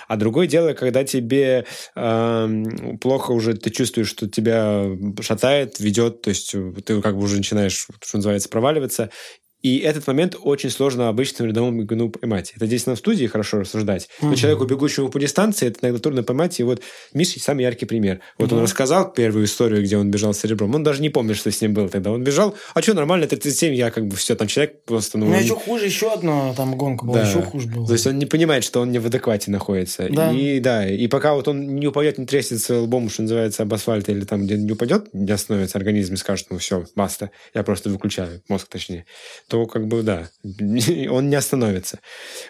А 0.08 0.18
другое 0.18 0.48
дело, 0.48 0.74
когда 0.74 1.04
тебе 1.04 1.66
э, 1.96 2.64
плохо 3.02 3.32
уже, 3.32 3.54
ты 3.54 3.70
чувствуешь, 3.70 4.10
что 4.10 4.30
тебя 4.30 4.86
шатает, 5.22 5.80
ведет, 5.80 6.22
то 6.22 6.30
есть 6.30 6.56
ты 6.86 7.02
как 7.02 7.18
бы 7.18 7.24
уже 7.24 7.38
начинаешь, 7.38 7.88
что 8.02 8.18
называется, 8.18 8.50
проваливаться, 8.50 9.10
И 9.64 9.78
этот 9.78 10.06
момент 10.08 10.36
очень 10.40 10.70
сложно 10.70 11.08
обычному 11.08 11.50
рядовому 11.50 11.82
бегуну 11.82 12.10
поймать. 12.10 12.52
Это 12.56 12.68
здесь 12.68 12.86
на 12.86 12.98
студии 12.98 13.26
хорошо 13.28 13.62
рассуждать. 13.62 14.10
Но 14.22 14.28
угу. 14.28 14.36
человеку, 14.36 14.66
бегущему 14.66 15.10
по 15.10 15.20
дистанции, 15.20 15.68
это 15.68 15.80
иногда 15.82 16.00
трудно 16.00 16.22
поймать. 16.22 16.60
И 16.60 16.64
вот 16.64 16.82
Миша 17.14 17.40
самый 17.40 17.64
яркий 17.64 17.86
пример. 17.86 18.20
Вот 18.38 18.48
угу. 18.48 18.58
он 18.58 18.64
рассказал 18.64 19.14
первую 19.14 19.46
историю, 19.46 19.82
где 19.82 19.98
он 19.98 20.12
бежал 20.12 20.34
с 20.34 20.44
ребром. 20.44 20.76
Он 20.76 20.84
даже 20.84 21.02
не 21.02 21.10
помнит, 21.10 21.38
что 21.38 21.50
с 21.50 21.62
ним 21.62 21.74
было 21.74 21.88
тогда. 21.88 22.12
Он 22.12 22.24
бежал, 22.24 22.56
а 22.74 22.82
что, 22.82 22.94
нормально, 22.94 23.26
37, 23.26 23.74
я 23.74 23.90
как 23.90 24.06
бы 24.06 24.18
все, 24.18 24.36
там 24.36 24.48
человек 24.48 24.84
просто... 24.84 25.18
Ну, 25.18 25.28
ну 25.28 25.32
он... 25.32 25.42
еще 25.42 25.56
хуже, 25.56 25.86
еще 25.86 26.12
одна 26.12 26.54
там 26.54 26.76
гонка 26.76 27.06
была, 27.06 27.20
да. 27.20 27.30
еще 27.30 27.42
хуже 27.42 27.70
было. 27.70 27.88
То 27.88 27.94
есть 27.94 28.06
он 28.06 28.20
не 28.20 28.26
понимает, 28.26 28.66
что 28.66 28.82
он 28.82 28.92
не 28.92 29.00
в 29.00 29.06
адеквате 29.06 29.50
находится. 29.50 30.10
Да. 30.10 30.34
И 30.34 30.60
да, 30.60 30.86
и 30.86 31.08
пока 31.08 31.36
вот 31.36 31.48
он 31.48 31.76
не 31.76 31.88
упадет, 31.88 32.18
не 32.18 32.26
треснется 32.26 32.82
лбом, 32.82 33.10
что 33.10 33.22
называется, 33.22 33.64
об 33.64 33.74
асфальт 33.74 34.10
или 34.10 34.26
там 34.26 34.44
где 34.44 34.58
не 34.58 34.74
упадет, 34.74 35.14
не 35.14 35.32
остановится 35.32 35.78
организм 35.78 36.16
и 36.16 36.18
скажет, 36.18 36.48
ну 36.50 36.58
все, 36.58 36.86
баста, 36.96 37.32
я 37.54 37.64
просто 37.64 37.90
выключаю, 37.90 38.42
мозг 38.50 38.68
точнее, 38.68 39.06
то 39.54 39.68
как 39.68 39.86
бы 39.86 40.02
да, 40.02 40.32
он 40.44 41.30
не 41.30 41.36
остановится. 41.36 42.00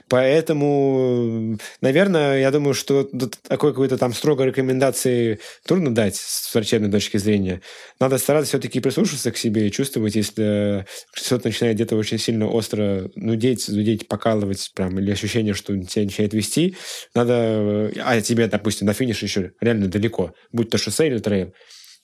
Поэтому, 0.07 1.57
наверное, 1.81 2.39
я 2.39 2.49
думаю, 2.49 2.73
что 2.73 3.03
такой 3.45 3.71
какой-то 3.71 3.97
там 3.97 4.13
строгой 4.13 4.47
рекомендации 4.47 5.39
трудно 5.65 5.93
дать 5.93 6.15
с 6.15 6.55
врачебной 6.55 6.89
точки 6.89 7.17
зрения. 7.17 7.59
Надо 7.99 8.17
стараться 8.17 8.51
все-таки 8.51 8.79
прислушиваться 8.79 9.33
к 9.33 9.37
себе 9.37 9.67
и 9.67 9.71
чувствовать, 9.71 10.15
если 10.15 10.85
что-то 11.11 11.49
начинает 11.49 11.75
где-то 11.75 11.97
очень 11.97 12.19
сильно 12.19 12.47
остро 12.47 13.11
нудеть, 13.15 13.65
зудеть, 13.65 14.07
покалывать, 14.07 14.71
прям, 14.73 14.97
или 14.97 15.11
ощущение, 15.11 15.53
что 15.53 15.77
тебя 15.83 16.05
начинает 16.05 16.33
вести, 16.33 16.77
надо... 17.13 17.91
А 18.01 18.21
тебе, 18.21 18.47
допустим, 18.47 18.87
на 18.87 18.93
финише 18.93 19.25
еще 19.25 19.51
реально 19.59 19.89
далеко, 19.89 20.33
будь 20.53 20.69
то 20.69 20.77
шоссе 20.77 21.07
или 21.07 21.17
трейл, 21.17 21.53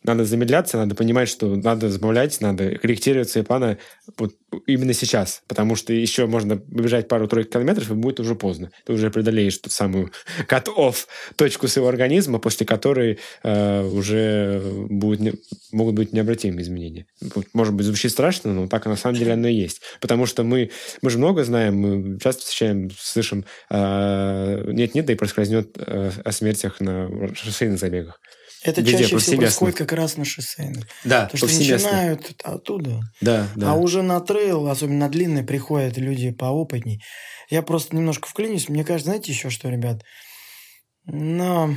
надо 0.04 0.24
замедляться, 0.24 0.78
надо 0.78 0.96
понимать, 0.96 1.28
что 1.28 1.56
надо 1.56 1.90
сбавлять, 1.90 2.40
надо 2.42 2.76
корректировать 2.78 3.30
свои 3.30 3.44
планы 3.44 3.78
вот 4.18 4.34
именно 4.66 4.94
сейчас, 4.94 5.44
потому 5.48 5.76
что 5.76 5.94
еще 5.94 6.26
можно 6.26 6.56
бежать 6.56 7.08
пару-тройку 7.08 7.52
километров, 7.52 7.92
и 7.92 7.94
будет 7.94 8.20
уже 8.20 8.36
поздно. 8.36 8.72
Ты 8.86 8.94
уже 8.94 9.12
преодолеешь 9.12 9.58
ту 9.58 9.70
самую 9.70 10.12
cut-off 10.48 11.08
точку 11.36 11.68
своего 11.68 11.90
организма, 11.90 12.40
после 12.40 12.66
которой 12.66 13.20
э, 13.44 13.84
уже 13.84 14.62
будет 14.90 15.20
не, 15.20 15.34
могут 15.72 15.96
быть 15.96 16.14
необратимые 16.14 16.64
изменения. 16.64 17.06
Может 17.54 17.74
быть, 17.74 17.86
звучит 17.86 18.12
страшно, 18.12 18.54
но 18.54 18.68
так 18.68 18.86
на 18.86 18.96
самом 18.96 19.16
деле 19.16 19.34
оно 19.34 19.48
и 19.48 19.54
есть. 19.54 19.82
Потому 20.00 20.26
что 20.26 20.44
мы, 20.44 20.72
мы 21.02 21.10
же 21.10 21.18
много 21.18 21.44
знаем, 21.44 21.76
мы 21.76 22.20
часто 22.20 22.42
встречаем, 22.42 22.90
слышим, 22.98 23.46
э, 23.70 24.64
нет-нет, 24.72 25.06
да 25.06 25.14
и 25.14 25.18
проскользнет 25.18 25.78
э, 25.78 26.12
о 26.24 26.32
смертях 26.32 26.80
на 26.80 27.10
шоссейных 27.36 27.80
забегах. 27.80 28.20
Это 28.62 28.82
Везде, 28.82 29.04
чаще 29.04 29.18
всего 29.20 29.38
происходит 29.38 29.78
как 29.78 29.94
раз 29.94 30.18
на 30.18 30.26
шоссейных. 30.26 30.86
Да, 31.06 31.26
Потому 31.26 31.50
что 31.50 31.60
начинают 31.60 32.42
оттуда. 32.44 33.02
Да, 33.22 33.48
да. 33.56 33.72
А 33.72 33.76
уже 33.76 34.02
на 34.02 34.20
трейл, 34.20 34.68
особенно 34.68 35.00
на 35.00 35.10
длинный, 35.10 35.44
приходят 35.44 35.98
люди 35.98 36.32
поопытней. 36.32 37.02
Я 37.50 37.62
просто 37.62 37.96
немножко 37.96 38.28
вклинюсь. 38.28 38.68
Мне 38.68 38.84
кажется, 38.84 39.12
знаете 39.12 39.32
еще 39.32 39.50
что, 39.50 39.70
ребят? 39.70 40.04
Но... 41.06 41.74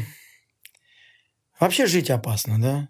Вообще 1.60 1.86
жить 1.86 2.10
опасно, 2.10 2.60
да? 2.60 2.88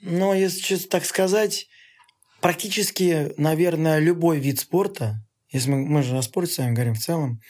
Но, 0.00 0.34
если 0.34 0.60
честно 0.60 0.88
так 0.90 1.04
сказать, 1.04 1.66
практически, 2.40 3.32
наверное, 3.36 4.00
любой 4.00 4.40
вид 4.40 4.58
спорта, 4.58 5.24
если 5.52 5.70
мы, 5.70 5.86
мы 5.86 6.02
же 6.02 6.18
о 6.18 6.22
спорте 6.22 6.52
с 6.52 6.58
вами 6.58 6.74
говорим 6.74 6.94
в 6.94 6.98
целом, 6.98 7.40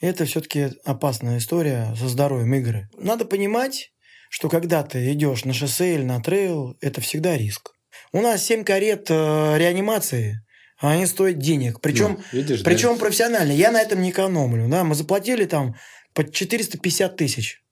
это 0.00 0.24
все-таки 0.24 0.70
опасная 0.84 1.38
история 1.38 1.94
со 1.98 2.08
здоровьем 2.08 2.54
игры. 2.54 2.88
Надо 2.98 3.24
понимать, 3.24 3.90
что 4.30 4.48
когда 4.48 4.82
ты 4.82 5.12
идешь 5.12 5.44
на 5.44 5.52
шоссе 5.52 5.94
или 5.94 6.02
на 6.02 6.20
трейл, 6.20 6.76
это 6.80 7.00
всегда 7.00 7.36
риск. 7.36 7.72
У 8.12 8.20
нас 8.20 8.44
7 8.44 8.64
карет 8.64 9.06
э, 9.10 9.58
реанимации, 9.58 10.40
а 10.78 10.92
они 10.92 11.06
стоят 11.06 11.38
денег. 11.38 11.80
Причем, 11.80 12.18
ну, 12.32 12.38
видишь, 12.38 12.62
причем 12.62 12.94
да. 12.94 13.00
профессионально. 13.00 13.52
Я 13.52 13.70
на 13.70 13.80
этом 13.80 14.02
не 14.02 14.10
экономлю. 14.10 14.68
Да? 14.68 14.84
Мы 14.84 14.94
заплатили 14.94 15.44
там 15.46 15.74
по 16.14 16.24
450 16.24 17.16
тысяч. 17.16 17.62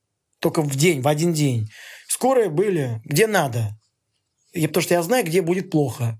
Только 0.40 0.62
в 0.62 0.74
день, 0.76 1.00
в 1.00 1.08
один 1.08 1.32
день. 1.32 1.68
Скорые 2.08 2.48
были 2.48 3.00
где 3.04 3.26
надо. 3.26 3.70
И 4.52 4.66
потому 4.66 4.82
что 4.82 4.94
я 4.94 5.02
знаю, 5.02 5.24
где 5.24 5.42
будет 5.42 5.70
плохо. 5.70 6.18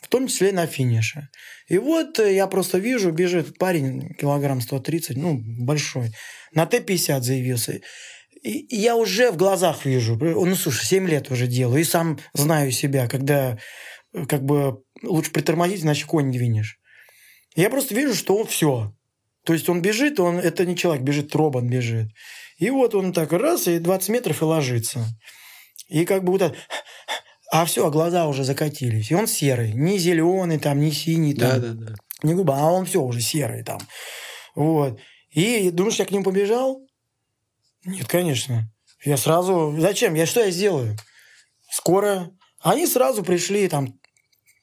В 0.00 0.08
том 0.08 0.28
числе 0.28 0.52
на 0.52 0.66
финише. 0.66 1.28
И 1.68 1.76
вот 1.78 2.18
э, 2.18 2.34
я 2.34 2.46
просто 2.46 2.78
вижу, 2.78 3.10
бежит 3.10 3.58
парень 3.58 4.14
килограмм 4.14 4.60
130, 4.60 5.16
ну, 5.16 5.38
большой. 5.38 6.12
На 6.52 6.66
Т-50 6.66 7.20
заявился. 7.20 7.80
И 8.42 8.76
я 8.76 8.96
уже 8.96 9.30
в 9.30 9.36
глазах 9.36 9.84
вижу, 9.84 10.16
ну, 10.16 10.54
слушай, 10.54 10.84
7 10.86 11.08
лет 11.08 11.30
уже 11.30 11.46
делаю, 11.46 11.80
и 11.80 11.84
сам 11.84 12.18
знаю 12.34 12.70
себя, 12.70 13.08
когда 13.08 13.58
э, 14.12 14.26
как 14.26 14.44
бы 14.44 14.82
лучше 15.02 15.32
притормозить, 15.32 15.82
иначе 15.82 16.06
конь 16.06 16.30
двинешь. 16.30 16.78
Я 17.56 17.70
просто 17.70 17.94
вижу, 17.94 18.14
что 18.14 18.36
он 18.36 18.46
все. 18.46 18.94
То 19.44 19.52
есть 19.52 19.68
он 19.68 19.82
бежит, 19.82 20.20
он 20.20 20.38
это 20.38 20.66
не 20.66 20.76
человек 20.76 21.02
бежит, 21.02 21.34
робот 21.34 21.64
бежит. 21.64 22.08
И 22.58 22.70
вот 22.70 22.94
он 22.94 23.12
так 23.12 23.32
раз, 23.32 23.66
и 23.66 23.78
20 23.78 24.08
метров 24.10 24.42
и 24.42 24.44
ложится. 24.44 25.04
И 25.88 26.04
как 26.04 26.22
бы 26.24 26.32
вот 26.32 26.42
это... 26.42 26.56
А 27.50 27.64
все, 27.64 27.86
а 27.86 27.90
глаза 27.90 28.26
уже 28.26 28.44
закатились. 28.44 29.10
И 29.10 29.14
он 29.14 29.26
серый. 29.26 29.72
Не 29.72 29.98
зеленый, 29.98 30.58
там, 30.58 30.80
не 30.80 30.92
синий, 30.92 31.34
там, 31.34 31.60
да, 31.60 31.68
да, 31.68 31.72
да. 31.72 31.94
не 32.22 32.34
губа, 32.34 32.58
а 32.58 32.70
он 32.70 32.84
все 32.84 33.00
уже 33.00 33.22
серый 33.22 33.64
там. 33.64 33.80
Вот. 34.54 35.00
И 35.30 35.70
думаешь, 35.70 35.98
я 35.98 36.04
к 36.04 36.10
нему 36.10 36.24
побежал? 36.24 36.86
Нет, 37.88 38.06
конечно. 38.06 38.70
Я 39.04 39.16
сразу... 39.16 39.74
Зачем? 39.78 40.14
Я 40.14 40.26
что 40.26 40.44
я 40.44 40.50
сделаю? 40.50 40.96
Скоро. 41.70 42.30
Они 42.60 42.86
сразу 42.86 43.22
пришли, 43.22 43.68
там, 43.68 43.98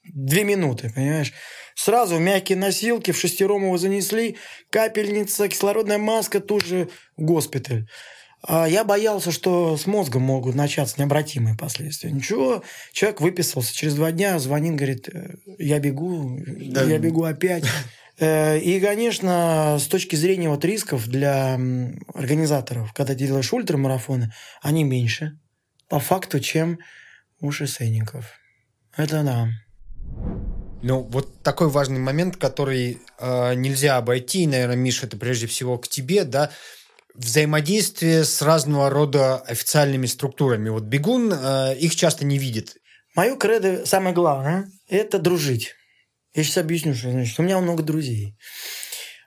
две 0.04 0.44
минуты, 0.44 0.92
понимаешь? 0.94 1.34
Сразу 1.76 2.20
мягкие 2.20 2.58
носилки, 2.58 3.12
в 3.12 3.18
шестером 3.20 3.64
его 3.64 3.78
занесли, 3.78 4.38
капельница, 4.70 5.48
кислородная 5.48 5.98
маска, 5.98 6.40
тут 6.40 6.66
же 6.66 6.90
госпиталь. 7.18 7.88
А 8.48 8.68
я 8.68 8.84
боялся, 8.84 9.32
что 9.32 9.76
с 9.76 9.88
мозгом 9.88 10.22
могут 10.22 10.56
начаться 10.56 10.96
необратимые 11.00 11.58
последствия. 11.58 12.12
Ничего, 12.12 12.64
человек 12.92 13.22
выписался. 13.22 13.74
Через 13.74 13.96
два 13.96 14.12
дня 14.12 14.38
звонит, 14.38 14.76
говорит, 14.76 15.10
«Э, 15.10 15.36
я 15.58 15.80
бегу, 15.80 16.40
да. 16.46 16.84
я 16.84 17.00
бегу 17.00 17.24
опять. 17.24 17.64
Э, 18.18 18.58
и, 18.60 18.80
конечно, 18.80 19.78
с 19.80 19.88
точки 19.88 20.16
зрения 20.16 20.50
вот 20.50 20.64
рисков 20.64 21.08
для 21.08 21.60
организаторов, 22.14 22.94
когда 22.94 23.14
делаешь 23.14 23.52
ультрамарафоны, 23.52 24.32
они 24.62 24.84
меньше 24.84 25.38
по 25.90 26.00
факту, 26.00 26.40
чем 26.40 26.80
у 27.40 27.52
шоссейников. 27.52 28.26
Это 28.96 29.24
да. 29.24 29.48
Ну, 30.82 31.02
вот 31.02 31.42
такой 31.42 31.70
важный 31.70 32.00
момент, 32.00 32.38
который 32.38 33.00
э, 33.20 33.54
нельзя 33.56 33.98
обойти, 33.98 34.46
наверное, 34.48 34.76
Миша, 34.76 35.08
это 35.08 35.18
прежде 35.18 35.48
всего 35.48 35.78
к 35.78 35.88
тебе, 35.88 36.24
да, 36.26 36.52
взаимодействие 37.16 38.24
с 38.24 38.42
разного 38.42 38.90
рода 38.90 39.38
официальными 39.38 40.06
структурами. 40.06 40.70
Вот 40.70 40.84
бегун 40.84 41.34
э, 41.34 41.76
их 41.78 41.96
часто 41.96 42.26
не 42.26 42.38
видит. 42.38 42.78
Мое 43.16 43.36
кредо, 43.36 43.86
самое 43.86 44.14
главное, 44.14 44.70
это 44.88 45.20
дружить. 45.20 45.74
Я 46.36 46.44
сейчас 46.44 46.58
объясню, 46.58 46.94
что 46.94 47.12
значит. 47.12 47.40
У 47.40 47.44
меня 47.44 47.60
много 47.60 47.82
друзей. 47.82 48.38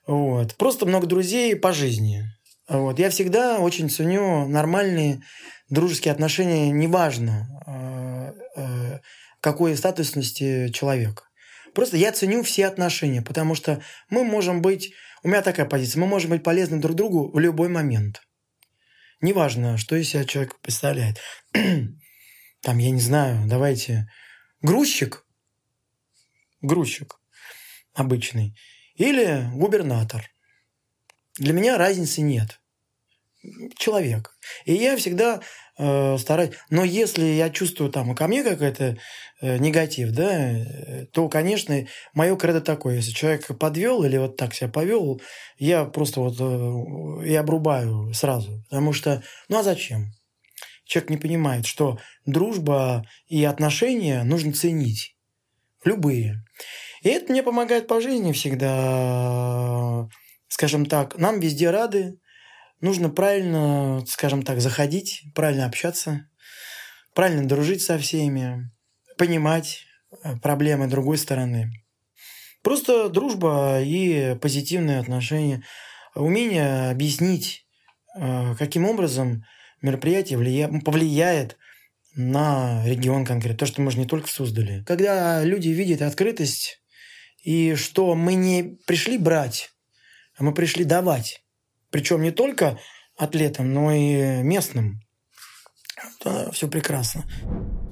Вот. 0.06 0.54
Просто 0.56 0.84
много 0.84 1.06
друзей 1.06 1.56
по 1.56 1.72
жизни. 1.72 2.24
Вот. 2.68 2.98
Я 2.98 3.08
всегда 3.08 3.58
очень 3.60 3.88
ценю 3.88 4.46
нормальные 4.46 5.22
дружеские 5.70 6.12
отношения, 6.12 6.70
неважно, 6.70 7.48
э, 7.66 8.60
э, 8.60 8.98
какой 9.40 9.74
статусности 9.76 10.68
человека. 10.68 11.24
Просто 11.74 11.96
я 11.96 12.12
ценю 12.12 12.42
все 12.42 12.66
отношения, 12.66 13.22
потому 13.22 13.54
что 13.54 13.82
мы 14.10 14.24
можем 14.24 14.60
быть, 14.60 14.92
у 15.22 15.28
меня 15.28 15.42
такая 15.42 15.66
позиция, 15.66 16.00
мы 16.00 16.06
можем 16.06 16.30
быть 16.30 16.42
полезны 16.42 16.78
друг 16.78 16.94
другу 16.94 17.30
в 17.32 17.38
любой 17.38 17.68
момент. 17.68 18.20
Неважно, 19.20 19.78
что 19.78 19.96
из 19.96 20.10
себя 20.10 20.24
человек 20.24 20.60
представляет. 20.60 21.18
Там, 22.62 22.78
я 22.78 22.90
не 22.90 23.00
знаю, 23.00 23.46
давайте, 23.46 24.08
грузчик 24.62 25.24
грузчик 26.60 27.18
обычный, 27.94 28.54
или 28.94 29.48
губернатор. 29.54 30.30
Для 31.38 31.52
меня 31.52 31.78
разницы 31.78 32.20
нет. 32.20 32.60
Человек. 33.76 34.36
И 34.64 34.74
я 34.74 34.96
всегда 34.96 35.40
э, 35.78 36.18
стараюсь... 36.18 36.54
Но 36.70 36.84
если 36.84 37.24
я 37.24 37.50
чувствую 37.50 37.90
там 37.90 38.14
ко 38.16 38.26
мне 38.26 38.42
какой-то 38.42 38.98
э, 39.40 39.58
негатив, 39.58 40.10
да, 40.10 41.06
то, 41.12 41.28
конечно, 41.28 41.86
мое 42.14 42.36
кредо 42.36 42.60
такое. 42.60 42.96
Если 42.96 43.12
человек 43.12 43.46
подвел 43.58 44.02
или 44.02 44.16
вот 44.16 44.36
так 44.36 44.54
себя 44.54 44.68
повел, 44.68 45.22
я 45.56 45.84
просто 45.84 46.20
вот 46.20 46.36
э, 46.40 47.28
и 47.28 47.34
обрубаю 47.36 48.12
сразу. 48.12 48.64
Потому 48.68 48.92
что... 48.92 49.22
Ну 49.48 49.58
а 49.58 49.62
зачем? 49.62 50.12
Человек 50.84 51.10
не 51.10 51.16
понимает, 51.18 51.66
что 51.66 51.98
дружба 52.26 53.06
и 53.28 53.44
отношения 53.44 54.24
нужно 54.24 54.52
ценить. 54.52 55.17
Любые. 55.88 56.44
И 57.00 57.08
это 57.08 57.32
мне 57.32 57.42
помогает 57.42 57.86
по 57.86 57.98
жизни 58.02 58.32
всегда. 58.32 60.06
Скажем 60.48 60.84
так, 60.84 61.16
нам 61.16 61.40
везде 61.40 61.70
рады. 61.70 62.20
Нужно 62.82 63.08
правильно, 63.08 64.04
скажем 64.06 64.42
так, 64.42 64.60
заходить, 64.60 65.22
правильно 65.34 65.64
общаться, 65.64 66.28
правильно 67.14 67.48
дружить 67.48 67.80
со 67.80 67.98
всеми, 67.98 68.70
понимать 69.16 69.86
э, 70.22 70.36
проблемы 70.36 70.88
другой 70.88 71.16
стороны. 71.16 71.70
Просто 72.62 73.08
дружба 73.08 73.80
и 73.80 74.36
позитивные 74.40 75.00
отношения. 75.00 75.64
Умение 76.14 76.90
объяснить, 76.90 77.66
э, 78.14 78.54
каким 78.58 78.84
образом 78.84 79.42
мероприятие 79.80 80.38
влия... 80.38 80.68
повлияет 80.84 81.56
на 82.18 82.84
регион 82.84 83.24
конкретно. 83.24 83.58
То, 83.58 83.66
что 83.66 83.80
мы 83.80 83.90
же 83.90 83.98
не 83.98 84.06
только 84.06 84.28
создали. 84.28 84.82
Когда 84.84 85.42
люди 85.44 85.68
видят 85.68 86.02
открытость, 86.02 86.82
и 87.42 87.76
что 87.76 88.14
мы 88.14 88.34
не 88.34 88.78
пришли 88.86 89.16
брать, 89.16 89.70
а 90.36 90.42
мы 90.42 90.52
пришли 90.52 90.84
давать. 90.84 91.42
Причем 91.90 92.22
не 92.22 92.32
только 92.32 92.78
атлетам, 93.16 93.72
но 93.72 93.92
и 93.92 94.42
местным. 94.42 95.00
Да, 96.24 96.50
все 96.50 96.68
прекрасно. 96.68 97.24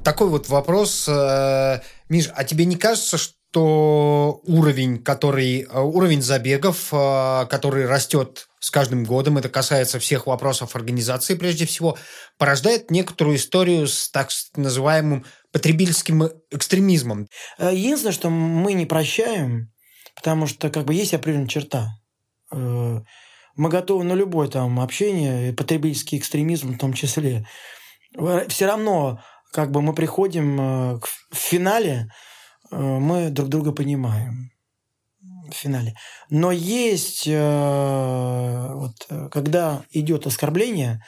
Такой 0.04 0.28
вот 0.28 0.48
вопрос, 0.48 1.08
э, 1.08 1.80
Миш, 2.08 2.30
а 2.34 2.44
тебе 2.44 2.64
не 2.64 2.76
кажется, 2.76 3.18
что 3.18 3.34
уровень, 3.60 5.02
который, 5.02 5.62
э, 5.62 5.80
уровень 5.80 6.22
забегов, 6.22 6.88
э, 6.92 7.46
который 7.48 7.86
растет 7.86 8.48
с 8.60 8.70
каждым 8.70 9.04
годом, 9.04 9.38
это 9.38 9.48
касается 9.48 9.98
всех 9.98 10.26
вопросов 10.26 10.76
организации 10.76 11.34
прежде 11.34 11.66
всего, 11.66 11.96
порождает 12.38 12.90
некоторую 12.90 13.36
историю 13.36 13.86
с 13.86 14.10
так 14.10 14.30
называемым 14.56 15.24
потребительским 15.52 16.28
экстремизмом? 16.50 17.28
Единственное, 17.58 18.12
что 18.12 18.30
мы 18.30 18.72
не 18.72 18.86
прощаем, 18.86 19.72
потому 20.14 20.46
что 20.46 20.70
как 20.70 20.84
бы 20.84 20.94
есть 20.94 21.14
определенная 21.14 21.48
черта 21.48 21.90
мы 23.56 23.70
готовы 23.70 24.04
на 24.04 24.12
любое 24.12 24.48
там 24.48 24.78
общение, 24.80 25.52
потребительский 25.52 26.18
экстремизм 26.18 26.74
в 26.74 26.78
том 26.78 26.92
числе. 26.92 27.46
Все 28.48 28.66
равно, 28.66 29.20
как 29.52 29.70
бы 29.70 29.82
мы 29.82 29.94
приходим 29.94 30.60
э, 30.60 31.00
к 31.00 31.08
финале, 31.34 32.06
э, 32.06 32.35
мы 32.70 33.30
друг 33.30 33.48
друга 33.48 33.72
понимаем 33.72 34.50
в 35.50 35.54
финале. 35.54 35.94
Но 36.28 36.50
есть, 36.50 37.26
э, 37.26 38.70
вот, 38.74 39.30
когда 39.30 39.84
идет 39.90 40.26
оскорбление, 40.26 41.02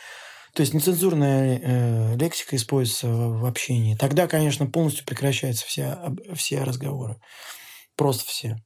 то 0.54 0.62
есть 0.62 0.74
нецензурная 0.74 2.16
лексика 2.16 2.56
используется 2.56 3.08
в 3.08 3.44
общении, 3.44 3.96
тогда, 3.96 4.26
конечно, 4.26 4.66
полностью 4.66 5.04
прекращаются 5.04 5.66
все, 5.66 5.98
все 6.34 6.62
разговоры. 6.62 7.20
Просто 7.96 8.24
все. 8.26 8.56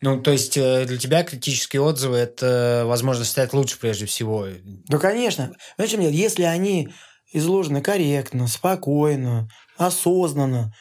Ну, 0.00 0.20
то 0.20 0.30
есть 0.30 0.56
э, 0.56 0.86
для 0.86 0.96
тебя 0.96 1.22
критические 1.24 1.82
отзывы– 1.82 2.16
это 2.18 2.84
возможность 2.86 3.30
стать 3.30 3.52
лучше 3.52 3.78
прежде 3.78 4.06
всего? 4.06 4.46
Да, 4.64 4.98
конечно. 4.98 5.52
Нет, 5.78 6.12
если 6.12 6.44
они 6.44 6.88
изложены 7.32 7.82
корректно, 7.82 8.48
спокойно, 8.48 9.48
осознанно, 9.76 10.72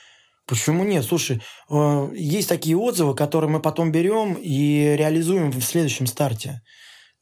Почему 0.50 0.84
нет? 0.84 1.06
Слушай, 1.06 1.42
э, 1.70 2.12
есть 2.16 2.50
такие 2.50 2.76
отзывы, 2.76 3.14
которые 3.14 3.52
мы 3.52 3.62
потом 3.62 3.92
берем 3.92 4.34
и 4.34 4.96
реализуем 4.98 5.52
в 5.52 5.62
следующем 5.62 6.08
старте. 6.08 6.62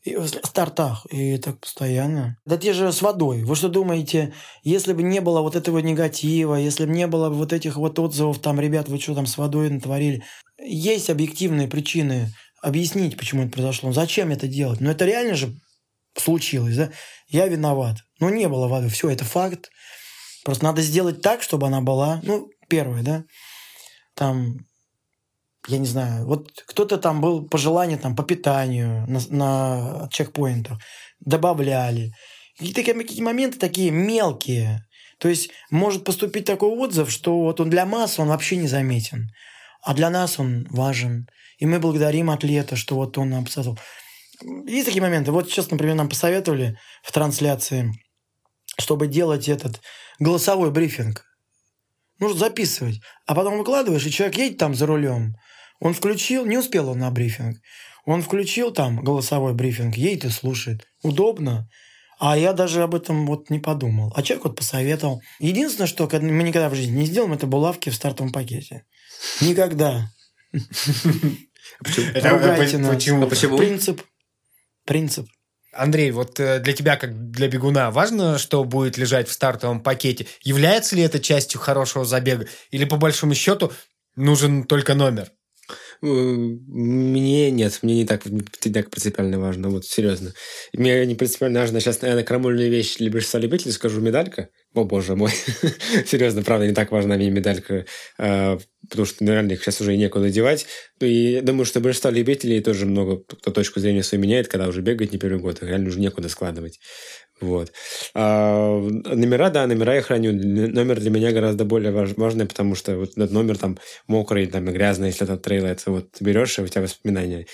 в 0.06 0.26
стартах. 0.26 1.06
И 1.12 1.38
так 1.38 1.60
постоянно. 1.60 2.38
Да 2.46 2.56
те 2.58 2.72
же 2.72 2.94
с 2.94 3.02
водой. 3.02 3.44
Вы 3.44 3.58
что 3.58 3.68
думаете, 3.68 4.34
если 4.64 4.94
бы 4.94 5.04
не 5.04 5.20
было 5.20 5.42
вот 5.42 5.58
этого 5.58 5.80
негатива, 5.80 6.56
если 6.56 6.86
бы 6.86 6.92
не 6.92 7.08
было 7.08 7.30
вот 7.30 7.52
этих 7.52 7.76
вот 7.76 8.00
отзывов, 8.00 8.40
там, 8.40 8.62
ребят, 8.62 8.88
вы 8.88 9.00
что 9.00 9.16
там 9.16 9.26
с 9.26 9.38
водой 9.38 9.70
натворили, 9.70 10.24
есть 10.64 11.10
объективные 11.10 11.68
причины 11.68 12.32
объяснить, 12.62 13.18
почему 13.18 13.44
это 13.44 13.52
произошло. 13.52 13.92
Зачем 13.92 14.32
это 14.32 14.48
делать? 14.48 14.80
Но 14.80 14.92
это 14.92 15.04
реально 15.04 15.36
же 15.36 15.54
случилось, 16.16 16.78
да? 16.78 16.92
Я 17.28 17.48
виноват. 17.48 17.98
Но 18.22 18.30
не 18.30 18.48
было 18.48 18.70
воды. 18.70 18.88
Все, 18.88 19.10
это 19.10 19.26
факт. 19.26 19.70
Просто 20.46 20.64
надо 20.64 20.82
сделать 20.82 21.22
так, 21.22 21.42
чтобы 21.42 21.68
она 21.68 21.82
была. 21.82 22.22
Ну, 22.24 22.48
первое, 22.68 23.04
да? 23.04 23.24
Там, 24.16 24.58
я 25.68 25.78
не 25.78 25.86
знаю, 25.86 26.26
вот 26.26 26.50
кто-то 26.66 26.98
там 26.98 27.22
был 27.22 27.48
пожелание 27.48 27.98
там 27.98 28.16
по 28.16 28.24
питанию 28.24 29.06
на, 29.08 29.20
на 29.30 30.10
чекпоинтах. 30.12 30.80
Добавляли. 31.20 32.12
И 32.60 32.74
такие, 32.74 32.96
какие 32.96 33.22
моменты 33.22 33.60
такие 33.60 33.92
мелкие. 33.92 34.84
То 35.20 35.30
есть 35.30 35.50
может 35.70 36.04
поступить 36.04 36.46
такой 36.46 36.70
отзыв, 36.70 37.12
что 37.12 37.40
вот 37.40 37.60
он 37.60 37.70
для 37.70 37.86
массы 37.86 38.22
он 38.22 38.30
вообще 38.30 38.58
не 38.58 38.68
заметен. 38.68 39.30
А 39.84 39.94
для 39.94 40.10
нас 40.10 40.40
он 40.40 40.68
важен. 40.70 41.28
И 41.60 41.66
мы 41.66 41.80
благодарим 41.80 42.30
атлета, 42.30 42.76
что 42.76 42.96
вот 42.96 43.18
он 43.18 43.30
нам 43.30 43.46
посоветовал. 43.46 43.80
Есть 44.68 44.86
такие 44.86 45.02
моменты. 45.02 45.32
Вот 45.32 45.50
сейчас, 45.50 45.72
например, 45.72 45.96
нам 45.96 46.10
посоветовали 46.10 46.78
в 47.04 47.12
трансляции, 47.12 47.92
чтобы 48.80 49.08
делать 49.08 49.50
этот 49.50 49.82
голосовой 50.20 50.72
брифинг. 50.72 51.26
Нужно 52.20 52.40
записывать. 52.40 53.02
А 53.26 53.36
потом 53.36 53.58
выкладываешь, 53.58 54.06
и 54.06 54.12
человек 54.12 54.38
едет 54.38 54.58
там 54.58 54.76
за 54.76 54.86
рулем. 54.86 55.36
Он 55.80 55.94
включил, 55.94 56.46
не 56.46 56.58
успел 56.58 56.90
он 56.90 57.00
на 57.00 57.12
брифинг. 57.12 57.58
Он 58.06 58.22
включил 58.22 58.72
там 58.72 59.04
голосовой 59.04 59.54
брифинг, 59.54 59.96
едет 59.96 60.26
и 60.26 60.30
слушает. 60.30 60.88
Удобно. 61.04 61.70
А 62.20 62.38
я 62.38 62.54
даже 62.54 62.82
об 62.82 62.96
этом 62.96 63.28
вот 63.28 63.50
не 63.50 63.60
подумал. 63.60 64.12
А 64.16 64.24
человек 64.24 64.46
вот 64.46 64.56
посоветовал. 64.56 65.22
Единственное, 65.40 65.88
что 65.88 66.10
мы 66.12 66.44
никогда 66.44 66.70
в 66.70 66.76
жизни 66.76 67.00
не 67.00 67.06
сделаем, 67.06 67.34
это 67.34 67.46
булавки 67.46 67.90
в 67.90 67.96
стартовом 67.96 68.32
пакете. 68.32 68.86
Никогда. 69.42 70.10
Почему? 71.84 73.28
Почему? 73.28 73.58
Принцип. 73.58 74.02
Принцип. 74.86 75.28
Андрей, 75.74 76.12
вот 76.12 76.40
э, 76.40 76.60
для 76.60 76.74
тебя, 76.74 76.96
как 76.96 77.32
для 77.32 77.48
бегуна, 77.48 77.92
важно, 77.92 78.38
что 78.38 78.64
будет 78.64 78.98
лежать 78.98 79.28
в 79.28 79.34
стартовом 79.34 79.82
пакете? 79.82 80.28
Является 80.42 80.96
ли 80.96 81.04
это 81.04 81.20
частью 81.20 81.60
хорошего 81.60 82.06
забега? 82.06 82.48
Или, 82.72 82.86
по 82.86 82.98
большому 82.98 83.36
счету, 83.36 83.72
нужен 84.16 84.64
только 84.64 84.96
номер? 84.96 85.32
Мне 86.02 87.52
нет, 87.52 87.80
мне 87.82 87.96
не 87.96 88.06
так, 88.06 88.26
не 88.26 88.74
так 88.74 88.90
принципиально 88.90 89.40
важно, 89.40 89.70
вот 89.70 89.86
серьезно. 89.86 90.34
Мне 90.74 91.06
не 91.06 91.16
принципиально 91.16 91.60
важно, 91.60 91.80
сейчас, 91.80 92.02
наверное, 92.02 92.24
крамольную 92.24 92.70
вещь 92.70 92.98
для 92.98 93.12
большинства 93.12 93.40
любителей 93.40 93.72
скажу, 93.72 94.00
медалька. 94.00 94.50
О, 94.78 94.84
боже 94.84 95.16
мой. 95.16 95.32
серьезно, 96.06 96.44
правда, 96.44 96.68
не 96.68 96.74
так 96.74 96.92
важна 96.92 97.16
мне 97.16 97.32
медалька, 97.32 97.86
а, 98.20 98.60
потому 98.88 99.08
что, 99.08 99.24
наверное, 99.24 99.56
их 99.56 99.64
сейчас 99.64 99.82
уже 99.82 99.96
и 99.96 99.98
некуда 99.98 100.30
девать. 100.30 100.68
И 101.00 101.42
думаю, 101.42 101.66
что 101.66 101.80
большинство 101.80 102.12
любителей 102.12 102.62
тоже 102.62 102.86
много 102.86 103.18
кто 103.18 103.50
точку 103.50 103.80
зрения 103.80 104.04
свою 104.04 104.22
меняет, 104.22 104.50
когда 104.50 104.68
уже 104.68 104.82
бегает 104.82 105.12
не 105.14 105.18
первый 105.18 105.40
год, 105.40 105.64
их 105.64 105.68
реально 105.68 105.88
уже 105.88 106.00
некуда 106.00 106.30
складывать. 106.30 106.80
Вот. 107.42 107.72
А, 108.14 108.80
номера, 108.80 109.50
да, 109.50 109.66
номера 109.66 109.96
я 109.96 110.04
храню. 110.04 110.32
Номер 110.34 111.00
для 111.00 111.10
меня 111.10 111.32
гораздо 111.32 111.66
более 111.66 111.92
важный, 111.92 112.46
потому 112.46 112.76
что 112.76 112.98
вот 112.98 113.14
этот 113.18 113.32
номер 113.32 113.58
там 113.58 113.80
мокрый, 114.06 114.46
там 114.46 114.70
и 114.70 114.74
грязный, 114.74 115.08
если 115.08 115.24
это 115.24 115.38
трейл, 115.38 115.66
это 115.66 115.90
вот 115.90 116.18
берешь, 116.20 116.60
и 116.60 116.62
у 116.62 116.68
тебя 116.68 116.84
воспоминания 116.84 117.48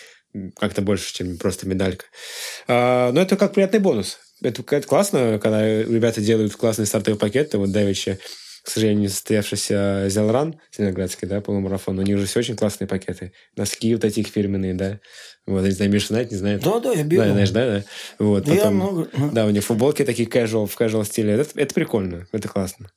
как-то 0.57 0.82
больше, 0.82 1.13
чем 1.13 1.38
просто 1.38 1.67
медалька. 1.67 2.05
А, 2.67 3.13
но 3.13 3.21
это 3.21 3.38
как 3.38 3.53
приятный 3.53 3.80
бонус. 3.80 4.19
Это, 4.43 4.63
это 4.75 4.87
классно, 4.87 5.39
когда 5.41 5.65
ребята 5.65 6.21
делают 6.21 6.55
классные 6.55 6.85
стартовые 6.85 7.19
пакеты. 7.19 7.57
Вот 7.57 7.71
Давича 7.71 8.19
к 8.63 8.69
сожалению, 8.69 9.01
не 9.01 9.07
состоявшийся 9.09 10.05
Зелран, 10.07 10.55
Зеленоградский, 10.75 11.27
да, 11.27 11.41
полумарафон, 11.41 11.99
у 11.99 12.01
них 12.01 12.17
же 12.17 12.25
все 12.25 12.39
очень 12.39 12.55
классные 12.55 12.87
пакеты. 12.87 13.33
Носки 13.57 13.93
вот 13.93 14.01
таких 14.01 14.27
фирменные, 14.27 14.73
да. 14.73 14.99
Вот, 15.45 15.65
не 15.65 15.71
знаю, 15.71 15.91
Миша 15.91 16.07
знает, 16.07 16.31
не 16.31 16.37
знает? 16.37 16.63
Да, 16.63 16.79
да, 16.79 16.93
я 16.93 17.03
беру. 17.03 17.23
Да, 17.23 17.31
знаешь, 17.31 17.51
да, 17.51 17.65
да. 17.65 17.83
Вот, 18.19 18.45
потом, 18.45 18.57
я 18.57 18.71
много... 18.71 19.09
Да, 19.33 19.45
у 19.45 19.49
них 19.49 19.65
футболки 19.65 20.05
такие 20.05 20.29
casual, 20.29 20.67
в 20.67 20.79
casual 20.79 21.03
стиле. 21.03 21.33
Это, 21.33 21.59
это 21.59 21.73
прикольно, 21.73 22.25
это 22.31 22.47
классно. 22.47 22.89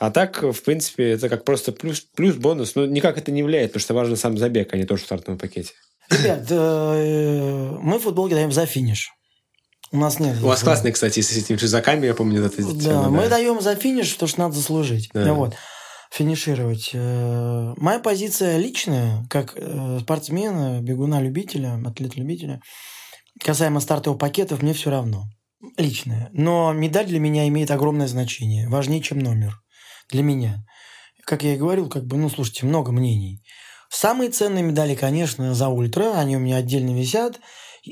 А 0.00 0.10
так, 0.10 0.42
в 0.42 0.62
принципе, 0.62 1.10
это 1.10 1.28
как 1.28 1.44
просто 1.44 1.70
плюс, 1.70 2.00
плюс 2.00 2.34
бонус. 2.34 2.74
Но 2.74 2.84
никак 2.84 3.16
это 3.16 3.30
не 3.30 3.44
влияет, 3.44 3.70
потому 3.70 3.82
что 3.82 3.94
важно 3.94 4.16
сам 4.16 4.36
забег, 4.36 4.74
а 4.74 4.76
не 4.76 4.86
то, 4.86 4.96
что 4.96 5.04
в 5.04 5.06
стартовом 5.06 5.38
пакете. 5.38 5.72
Ребят, 6.10 6.46
э, 6.50 7.76
мы 7.80 8.00
футболки 8.00 8.34
даем 8.34 8.50
за 8.50 8.66
финиш. 8.66 9.12
У 9.92 9.98
нас 9.98 10.18
нет. 10.18 10.42
У 10.42 10.46
вас 10.46 10.62
классные, 10.62 10.92
кстати, 10.92 11.20
с 11.20 11.32
этими 11.32 11.56
чужаками, 11.56 12.06
я 12.06 12.14
помню, 12.14 12.44
это 12.44 12.62
Да, 12.74 13.08
мы 13.08 13.22
да. 13.24 13.30
даем 13.30 13.60
за 13.60 13.76
финиш, 13.76 14.12
то, 14.14 14.26
что 14.26 14.40
надо 14.40 14.54
заслужить. 14.54 15.10
Да. 15.14 15.32
Вот. 15.32 15.54
Финишировать. 16.10 16.90
Э, 16.92 17.74
моя 17.76 17.98
позиция 17.98 18.58
личная, 18.58 19.26
как 19.28 19.52
э, 19.56 19.98
спортсмена, 20.02 20.80
бегуна-любителя, 20.80 21.80
атлета-любителя, 21.84 22.60
касаемо 23.42 23.80
стартовых 23.80 24.18
пакетов, 24.18 24.62
мне 24.62 24.72
все 24.72 24.90
равно. 24.90 25.24
Личная. 25.76 26.30
Но 26.32 26.72
медаль 26.72 27.06
для 27.06 27.20
меня 27.20 27.46
имеет 27.48 27.70
огромное 27.70 28.06
значение. 28.06 28.68
Важнее, 28.68 29.02
чем 29.02 29.18
номер. 29.18 29.60
Для 30.10 30.22
меня. 30.22 30.64
Как 31.24 31.42
я 31.42 31.54
и 31.54 31.58
говорил, 31.58 31.88
как 31.88 32.04
бы, 32.04 32.16
ну, 32.16 32.28
слушайте, 32.28 32.66
много 32.66 32.92
мнений. 32.92 33.42
Самые 33.88 34.30
ценные 34.30 34.62
медали, 34.62 34.94
конечно, 34.94 35.54
за 35.54 35.68
ультра. 35.68 36.18
Они 36.18 36.36
у 36.36 36.40
меня 36.40 36.56
отдельно 36.56 36.96
висят. 36.96 37.40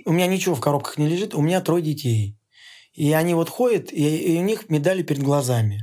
У 0.05 0.12
меня 0.12 0.26
ничего 0.26 0.55
в 0.55 0.61
коробках 0.61 0.99
не 0.99 1.09
лежит, 1.09 1.34
у 1.34 1.42
меня 1.42 1.61
трое 1.61 1.82
детей. 1.82 2.38
И 2.92 3.12
они 3.12 3.34
вот 3.34 3.49
ходят, 3.49 3.92
и, 3.92 4.38
у 4.38 4.42
них 4.42 4.68
медали 4.68 5.03
перед 5.03 5.22
глазами. 5.22 5.80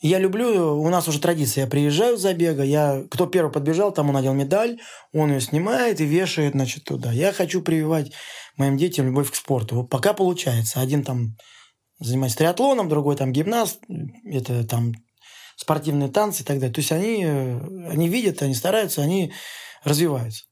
я 0.00 0.18
люблю, 0.18 0.80
у 0.80 0.88
нас 0.88 1.06
уже 1.08 1.20
традиция, 1.20 1.64
я 1.64 1.70
приезжаю 1.70 2.16
с 2.16 2.20
забега, 2.20 2.62
я, 2.62 3.04
кто 3.10 3.26
первый 3.26 3.52
подбежал, 3.52 3.92
тому 3.92 4.12
надел 4.12 4.34
медаль, 4.34 4.80
он 5.12 5.32
ее 5.32 5.40
снимает 5.40 6.00
и 6.00 6.04
вешает, 6.04 6.52
значит, 6.52 6.84
туда. 6.84 7.12
Я 7.12 7.32
хочу 7.32 7.62
прививать 7.62 8.12
моим 8.56 8.76
детям 8.76 9.06
любовь 9.06 9.30
к 9.30 9.34
спорту. 9.34 9.76
Вот 9.76 9.90
пока 9.90 10.12
получается. 10.12 10.80
Один 10.80 11.04
там 11.04 11.36
занимается 11.98 12.38
триатлоном, 12.38 12.88
другой 12.88 13.16
там 13.16 13.32
гимнаст, 13.32 13.80
это 14.24 14.66
там 14.66 14.92
спортивные 15.56 16.08
танцы 16.08 16.42
и 16.42 16.44
так 16.44 16.58
далее. 16.58 16.74
То 16.74 16.80
есть 16.80 16.92
они, 16.92 17.24
они 17.24 18.08
видят, 18.08 18.42
они 18.42 18.54
стараются, 18.54 19.02
они 19.02 19.32
развиваются. 19.84 20.44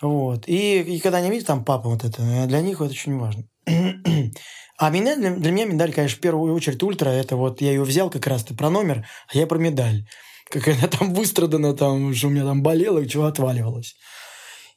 Вот. 0.00 0.48
И, 0.48 0.80
и 0.80 1.00
когда 1.00 1.18
они 1.18 1.30
видят 1.30 1.46
там 1.46 1.64
папа 1.64 1.88
вот 1.88 2.04
это, 2.04 2.22
э, 2.22 2.46
для 2.46 2.60
них 2.60 2.80
это 2.80 2.90
очень 2.90 3.18
важно. 3.18 3.44
А 4.80 4.90
медаль, 4.90 5.18
для, 5.18 5.30
для 5.32 5.50
меня 5.50 5.64
медаль, 5.64 5.92
конечно, 5.92 6.18
в 6.18 6.20
первую 6.20 6.54
очередь 6.54 6.80
ультра, 6.84 7.08
это 7.08 7.34
вот 7.34 7.60
я 7.60 7.70
ее 7.70 7.82
взял 7.82 8.10
как 8.10 8.28
раз, 8.28 8.44
ты 8.44 8.54
про 8.54 8.70
номер, 8.70 9.04
а 9.26 9.36
я 9.36 9.48
про 9.48 9.58
медаль. 9.58 10.06
Как 10.48 10.68
она 10.68 10.86
там 10.86 11.14
выстрадана, 11.14 11.74
там, 11.74 12.14
что 12.14 12.28
у 12.28 12.30
меня 12.30 12.44
там 12.44 12.62
болело 12.62 13.00
и 13.00 13.08
чего 13.08 13.24
отваливалось. 13.24 13.96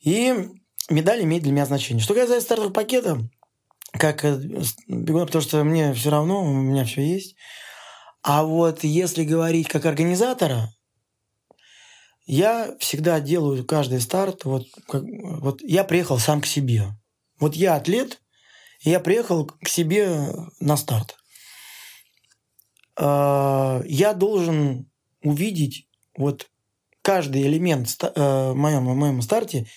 И 0.03 0.33
медаль 0.89 1.23
имеет 1.23 1.43
для 1.43 1.51
меня 1.51 1.67
значение. 1.67 2.03
Что 2.03 2.15
касается 2.15 2.41
стартового 2.41 2.73
пакета, 2.73 3.19
как 3.93 4.25
э, 4.25 4.41
бегун, 4.87 5.27
потому 5.27 5.43
что 5.43 5.63
мне 5.63 5.93
все 5.93 6.09
равно, 6.09 6.43
у 6.43 6.51
меня 6.51 6.83
все 6.83 7.01
есть. 7.03 7.35
А 8.23 8.43
вот 8.43 8.83
если 8.83 9.23
говорить 9.23 9.67
как 9.67 9.85
организатора, 9.85 10.73
я 12.31 12.73
всегда 12.79 13.19
делаю 13.19 13.65
каждый 13.65 13.99
старт, 13.99 14.45
вот, 14.45 14.65
как, 14.87 15.03
вот 15.03 15.61
я 15.61 15.83
приехал 15.83 16.17
сам 16.17 16.39
к 16.39 16.45
себе. 16.45 16.85
Вот 17.41 17.55
я 17.55 17.75
атлет, 17.75 18.21
и 18.85 18.89
я 18.89 19.01
приехал 19.01 19.47
к 19.47 19.67
себе 19.67 20.29
на 20.61 20.77
старт. 20.77 21.17
А, 22.95 23.81
я 23.85 24.13
должен 24.13 24.89
увидеть 25.21 25.89
вот 26.15 26.47
каждый 27.01 27.41
элемент 27.41 27.89
в 27.89 28.53
моем, 28.53 28.87
в 28.87 28.95
моем 28.95 29.21
старте, 29.21 29.67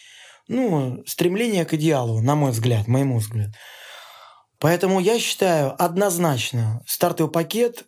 ну, 0.47 1.03
стремление 1.07 1.65
к 1.65 1.75
идеалу, 1.75 2.21
на 2.21 2.37
мой 2.37 2.53
взгляд, 2.53 2.87
моему 2.87 3.19
взгляду. 3.19 3.53
Поэтому 4.61 5.01
я 5.01 5.19
считаю 5.19 5.75
однозначно, 5.83 6.85
стартовый 6.87 7.33
пакет 7.33 7.85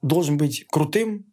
должен 0.00 0.38
быть 0.38 0.66
крутым. 0.68 1.26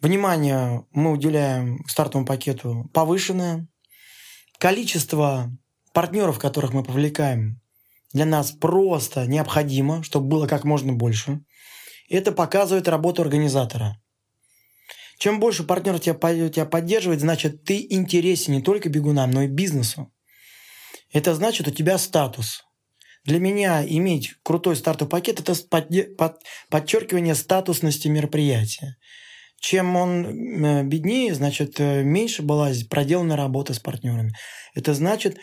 Внимание 0.00 0.84
мы 0.92 1.10
уделяем 1.10 1.84
стартовому 1.88 2.26
пакету 2.26 2.88
повышенное. 2.94 3.66
Количество 4.58 5.50
партнеров, 5.92 6.38
которых 6.38 6.72
мы 6.72 6.84
повлекаем, 6.84 7.60
для 8.12 8.24
нас 8.24 8.52
просто 8.52 9.26
необходимо, 9.26 10.04
чтобы 10.04 10.28
было 10.28 10.46
как 10.46 10.64
можно 10.64 10.92
больше. 10.92 11.40
Это 12.08 12.30
показывает 12.30 12.86
работу 12.86 13.22
организатора. 13.22 14.00
Чем 15.18 15.40
больше 15.40 15.64
партнеров 15.64 16.00
тебя, 16.00 16.14
тебя 16.48 16.64
поддерживает, 16.64 17.20
значит, 17.20 17.64
ты 17.64 17.84
интересен 17.90 18.54
не 18.54 18.62
только 18.62 18.88
бегунам, 18.88 19.32
но 19.32 19.42
и 19.42 19.48
бизнесу. 19.48 20.12
Это 21.12 21.34
значит, 21.34 21.66
у 21.66 21.70
тебя 21.72 21.98
статус– 21.98 22.64
для 23.28 23.40
меня 23.40 23.84
иметь 23.86 24.36
крутой 24.42 24.74
стартовый 24.74 25.10
пакет– 25.10 25.38
это 25.40 25.54
подчеркивание 26.70 27.34
статусности 27.34 28.08
мероприятия. 28.08 28.96
Чем 29.60 29.96
он 29.96 30.24
э, 30.64 30.84
беднее, 30.84 31.34
значит, 31.34 31.80
э, 31.80 32.02
меньше 32.02 32.42
была 32.42 32.70
проделана 32.88 33.36
работа 33.36 33.74
с 33.74 33.80
партнерами. 33.80 34.32
Это 34.74 34.94
значит, 34.94 35.38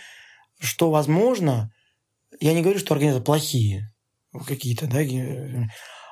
что, 0.59 0.89
возможно, 0.89 1.70
я 2.39 2.53
не 2.53 2.61
говорю, 2.61 2.80
что 2.80 2.93
организаторы 2.93 3.26
плохие 3.26 3.91
какие-то, 4.47 4.88
да, 4.88 4.99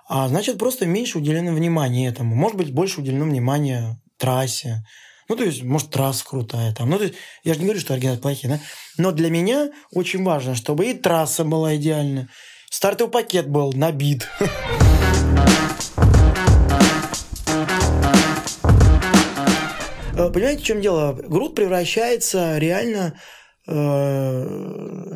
а 0.08 0.28
значит, 0.28 0.58
просто 0.58 0.86
меньше 0.86 1.18
уделено 1.18 1.54
внимания 1.54 2.08
этому. 2.08 2.36
Может 2.36 2.58
быть, 2.58 2.74
больше 2.74 3.02
уделено 3.02 3.26
внимания 3.26 4.02
трассе, 4.18 4.84
ну, 5.30 5.38
то 5.38 5.46
есть, 5.46 5.64
может, 5.64 5.90
трасса 5.90 6.26
крутая 6.26 6.74
там. 6.74 6.90
Ну, 6.90 6.98
то 6.98 7.06
есть, 7.06 7.16
я 7.44 7.54
же 7.54 7.60
не 7.60 7.66
говорю, 7.66 7.80
что 7.80 7.94
организаторы 7.94 8.22
плохие, 8.22 8.54
да? 8.54 8.60
Но 8.98 9.12
для 9.12 9.30
меня 9.30 9.72
очень 9.92 10.24
важно, 10.24 10.56
чтобы 10.56 10.88
и 10.88 10.94
трасса 10.94 11.46
была 11.46 11.76
идеальна, 11.78 12.28
стартовый 12.70 13.12
пакет 13.12 13.50
был 13.50 13.72
набит. 13.74 14.28
понимаете, 20.30 20.62
в 20.62 20.66
чем 20.66 20.82
дело? 20.82 21.14
Груд 21.14 21.56
превращается 21.56 22.58
реально, 22.58 23.20
э, 23.68 23.72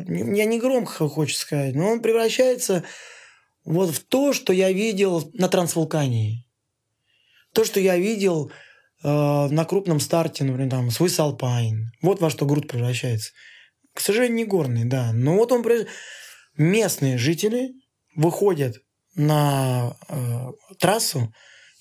я 0.06 0.44
не 0.44 0.58
громко 0.58 1.08
хочу 1.08 1.34
сказать, 1.34 1.74
но 1.74 1.90
он 1.90 2.00
превращается 2.00 2.84
вот 3.64 3.90
в 3.90 4.04
то, 4.04 4.32
что 4.32 4.52
я 4.52 4.72
видел 4.72 5.30
на 5.34 5.48
Трансвулкании. 5.48 6.46
То, 7.52 7.64
что 7.64 7.80
я 7.80 7.96
видел 7.96 8.50
Э, 9.02 9.46
на 9.48 9.64
крупном 9.64 10.00
старте, 10.00 10.44
например, 10.44 10.70
там, 10.70 10.88
Swiss 10.88 11.18
Alpine. 11.18 11.86
Вот 12.02 12.20
во 12.20 12.30
что 12.30 12.46
груд 12.46 12.66
превращается. 12.66 13.32
К 13.94 14.00
сожалению, 14.00 14.36
не 14.36 14.44
горный, 14.44 14.84
да. 14.84 15.12
Но 15.12 15.34
вот 15.34 15.52
он... 15.52 15.64
Местные 16.56 17.18
жители 17.18 17.74
выходят 18.16 18.78
на 19.14 19.96
э, 20.08 20.46
трассу, 20.80 21.32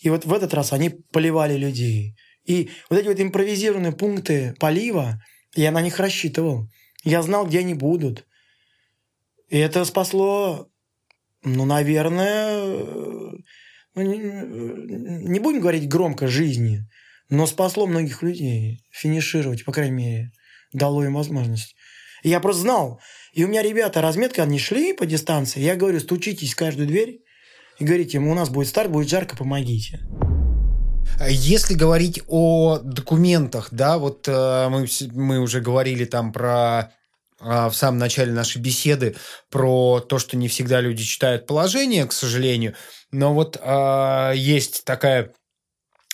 и 0.01 0.11
вот 0.11 0.25
в 0.25 0.31
этот 0.31 0.53
раз 0.53 0.71
они 0.71 0.91
поливали 0.91 1.57
людей. 1.57 2.15
И 2.47 2.71
вот 2.89 2.99
эти 2.99 3.07
вот 3.07 3.19
импровизированные 3.19 3.91
пункты 3.91 4.55
полива, 4.59 5.21
я 5.53 5.71
на 5.71 5.81
них 5.81 5.99
рассчитывал. 5.99 6.69
Я 7.03 7.21
знал, 7.21 7.45
где 7.45 7.59
они 7.59 7.73
будут. 7.73 8.25
И 9.49 9.57
это 9.57 9.83
спасло, 9.85 10.69
ну, 11.43 11.65
наверное, 11.65 12.65
ну, 13.95 14.01
не 14.01 15.39
будем 15.39 15.59
говорить 15.59 15.89
громко 15.89 16.27
жизни, 16.27 16.87
но 17.29 17.45
спасло 17.47 17.85
многих 17.85 18.23
людей 18.23 18.83
финишировать, 18.91 19.65
по 19.65 19.73
крайней 19.73 19.95
мере, 19.95 20.31
дало 20.71 21.03
им 21.03 21.15
возможность. 21.15 21.75
И 22.23 22.29
я 22.29 22.39
просто 22.39 22.61
знал. 22.61 23.01
И 23.33 23.43
у 23.43 23.47
меня 23.47 23.61
ребята, 23.61 24.01
разметка, 24.01 24.43
они 24.43 24.57
шли 24.57 24.93
по 24.93 25.05
дистанции. 25.05 25.59
Я 25.59 25.75
говорю, 25.75 25.99
стучитесь 25.99 26.53
в 26.53 26.57
каждую 26.57 26.87
дверь 26.87 27.21
и 27.77 27.85
говорите, 27.85 28.19
у 28.19 28.33
нас 28.33 28.49
будет 28.49 28.67
старт, 28.67 28.89
будет 28.89 29.09
жарко, 29.09 29.35
помогите. 29.35 29.99
Если 31.27 31.73
говорить 31.73 32.21
о 32.27 32.79
документах, 32.79 33.69
да, 33.71 33.97
вот 33.97 34.27
э, 34.27 34.67
мы, 34.69 34.87
мы 35.13 35.39
уже 35.39 35.61
говорили 35.61 36.05
там 36.05 36.31
про 36.31 36.91
э, 37.41 37.67
в 37.67 37.73
самом 37.73 37.97
начале 37.97 38.31
нашей 38.31 38.61
беседы 38.61 39.15
про 39.49 39.99
то, 39.99 40.19
что 40.19 40.37
не 40.37 40.47
всегда 40.47 40.79
люди 40.79 41.03
читают 41.03 41.47
положение, 41.47 42.05
к 42.05 42.13
сожалению, 42.13 42.75
но 43.11 43.33
вот 43.33 43.57
э, 43.61 44.31
есть 44.35 44.83
такая 44.83 45.33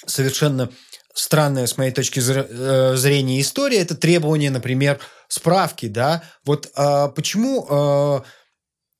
совершенно 0.06 0.70
странная, 1.14 1.68
с 1.68 1.78
моей 1.78 1.92
точки 1.92 2.22
э, 2.24 2.96
зрения, 2.96 3.42
история, 3.42 3.80
это 3.80 3.96
требование, 3.96 4.50
например, 4.50 5.00
справки, 5.28 5.88
да. 5.88 6.24
Вот 6.46 6.72
э, 6.76 7.10
почему 7.16 7.68
э, 7.70 8.22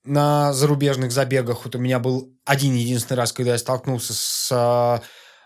на 0.06 0.54
зарубежных 0.54 1.12
забегах, 1.12 1.66
вот 1.66 1.76
у 1.76 1.80
меня 1.80 2.00
был 2.00 2.34
один 2.46 2.76
единственный 2.76 3.18
раз, 3.18 3.34
когда 3.34 3.54
я 3.54 3.58
столкнулся 3.58 4.14
с, 4.14 4.50
э, 4.52 5.04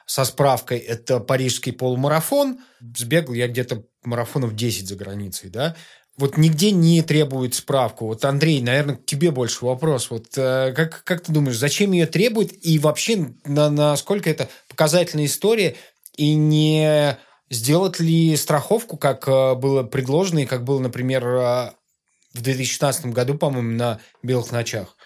со 0.07 0.25
справкой, 0.25 0.79
это 0.79 1.19
парижский 1.19 1.73
полумарафон, 1.73 2.59
сбегал 2.95 3.35
я 3.35 3.47
где-то 3.47 3.83
марафонов 4.03 4.55
10 4.55 4.87
за 4.87 4.95
границей, 4.95 5.49
да, 5.49 5.75
вот 6.17 6.35
нигде 6.37 6.71
не 6.71 7.03
требует 7.03 7.53
справку. 7.53 8.07
Вот, 8.07 8.25
Андрей, 8.25 8.59
наверное, 8.61 8.95
к 8.95 9.05
тебе 9.05 9.29
больше 9.29 9.63
вопрос. 9.65 10.09
Вот 10.09 10.35
э, 10.35 10.73
как, 10.75 11.03
как 11.03 11.21
ты 11.21 11.31
думаешь, 11.31 11.57
зачем 11.57 11.91
ее 11.91 12.07
требует 12.07 12.65
и 12.65 12.79
вообще 12.79 13.35
на, 13.45 13.69
насколько 13.69 14.27
это 14.27 14.49
показательная 14.67 15.25
история 15.25 15.75
и 16.15 16.33
не 16.33 17.19
сделать 17.51 17.99
ли 17.99 18.35
страховку, 18.35 18.97
как 18.97 19.27
э, 19.27 19.53
было 19.53 19.83
предложено, 19.83 20.39
и 20.39 20.47
как 20.47 20.63
было, 20.63 20.79
например, 20.79 21.27
э, 21.27 21.71
в 22.33 22.41
2016 22.41 23.07
году, 23.07 23.35
по-моему, 23.35 23.73
на 23.73 23.99
«Белых 24.23 24.51
ночах». 24.51 24.97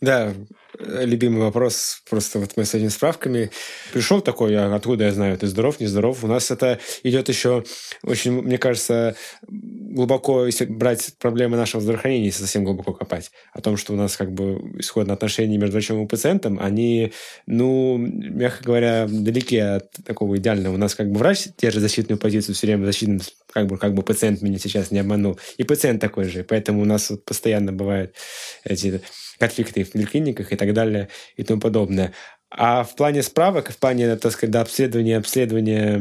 Да, 0.00 0.32
любимый 0.78 1.40
вопрос, 1.40 2.02
просто 2.08 2.38
вот 2.38 2.52
мы 2.56 2.64
с 2.64 2.74
этими 2.74 2.88
справками. 2.88 3.50
Пришел 3.92 4.20
такой, 4.20 4.52
я, 4.52 4.72
откуда 4.72 5.04
я 5.04 5.12
знаю, 5.12 5.36
ты 5.36 5.48
здоров, 5.48 5.80
не 5.80 5.86
здоров. 5.86 6.22
У 6.22 6.28
нас 6.28 6.50
это 6.52 6.78
идет 7.02 7.28
еще 7.28 7.64
очень, 8.04 8.30
мне 8.42 8.58
кажется, 8.58 9.16
глубоко, 9.48 10.46
если 10.46 10.66
брать 10.66 11.14
проблемы 11.18 11.56
нашего 11.56 11.82
здравоохранения, 11.82 12.26
если 12.26 12.42
совсем 12.42 12.64
глубоко 12.64 12.92
копать, 12.92 13.32
о 13.52 13.60
том, 13.60 13.76
что 13.76 13.92
у 13.92 13.96
нас 13.96 14.16
как 14.16 14.32
бы 14.32 14.72
исходные 14.78 15.14
отношения 15.14 15.58
между 15.58 15.72
врачом 15.72 16.04
и 16.04 16.06
пациентом, 16.06 16.58
они, 16.60 17.12
ну, 17.46 17.96
мягко 17.98 18.62
говоря, 18.62 19.06
далеки 19.08 19.58
от 19.58 19.90
такого 20.04 20.36
идеального. 20.36 20.74
У 20.74 20.78
нас 20.78 20.94
как 20.94 21.10
бы 21.10 21.18
врач 21.18 21.48
держит 21.58 21.82
защитную 21.82 22.18
позицию 22.18 22.54
все 22.54 22.68
время 22.68 22.84
защитным, 22.84 23.20
как 23.52 23.66
бы, 23.66 23.78
как 23.78 23.94
бы 23.94 24.02
пациент 24.02 24.42
меня 24.42 24.58
сейчас 24.58 24.92
не 24.92 25.00
обманул. 25.00 25.40
И 25.56 25.64
пациент 25.64 26.00
такой 26.00 26.24
же. 26.24 26.44
Поэтому 26.44 26.82
у 26.82 26.84
нас 26.84 27.10
вот 27.10 27.24
постоянно 27.24 27.72
бывают 27.72 28.14
эти 28.64 29.00
конфликты 29.38 29.84
в 29.84 29.92
поликлиниках 29.92 30.52
и 30.52 30.56
так 30.56 30.72
далее 30.72 31.08
и 31.36 31.42
тому 31.42 31.60
подобное. 31.60 32.12
А 32.50 32.82
в 32.82 32.96
плане 32.96 33.22
справок, 33.22 33.70
в 33.70 33.76
плане, 33.76 34.16
так 34.16 34.32
сказать, 34.32 34.50
да, 34.50 34.62
обследования, 34.62 35.18
обследования 35.18 35.98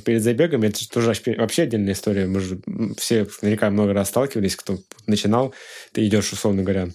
перед 0.00 0.22
забегами, 0.22 0.68
это 0.68 0.88
тоже 0.88 1.12
вообще 1.36 1.62
отдельная 1.62 1.92
история. 1.92 2.26
Мы 2.26 2.40
же 2.40 2.60
все 2.96 3.26
наверняка 3.42 3.68
много 3.68 3.92
раз 3.92 4.08
сталкивались, 4.08 4.56
кто 4.56 4.78
начинал, 5.06 5.54
ты 5.92 6.06
идешь, 6.06 6.32
условно 6.32 6.62
говоря, 6.62 6.88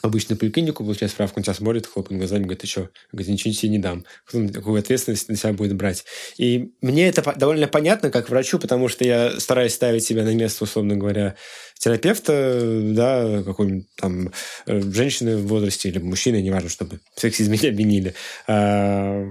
обычно 0.00 0.36
поликлинику 0.36 0.84
получать 0.84 1.10
справку, 1.10 1.40
он 1.40 1.44
тебя 1.44 1.54
смотрит, 1.54 1.86
хлопает 1.86 2.18
глазами, 2.18 2.42
говорит, 2.42 2.60
ты 2.60 2.66
что? 2.66 2.88
Говорит, 3.12 3.30
ничего 3.30 3.52
себе 3.52 3.72
не 3.72 3.78
дам. 3.78 4.04
Кто 4.24 4.46
такую 4.48 4.78
ответственность 4.78 5.28
на 5.28 5.36
себя 5.36 5.52
будет 5.52 5.76
брать? 5.76 6.04
И 6.36 6.72
мне 6.80 7.08
это 7.08 7.34
довольно 7.36 7.66
понятно, 7.68 8.10
как 8.10 8.30
врачу, 8.30 8.58
потому 8.58 8.88
что 8.88 9.04
я 9.04 9.38
стараюсь 9.40 9.74
ставить 9.74 10.04
себя 10.04 10.24
на 10.24 10.34
место, 10.34 10.64
условно 10.64 10.96
говоря, 10.96 11.36
терапевта, 11.78 12.80
да, 12.92 13.42
какой-нибудь 13.44 13.86
там 13.96 14.32
э, 14.66 14.80
женщины 14.80 15.36
в 15.36 15.46
возрасте 15.46 15.88
или 15.88 15.98
мужчины, 15.98 16.42
неважно, 16.42 16.68
чтобы 16.68 17.00
в 17.14 17.20
сексизме 17.20 17.58
не 17.62 17.68
обвинили, 17.68 18.14
а, 18.46 19.24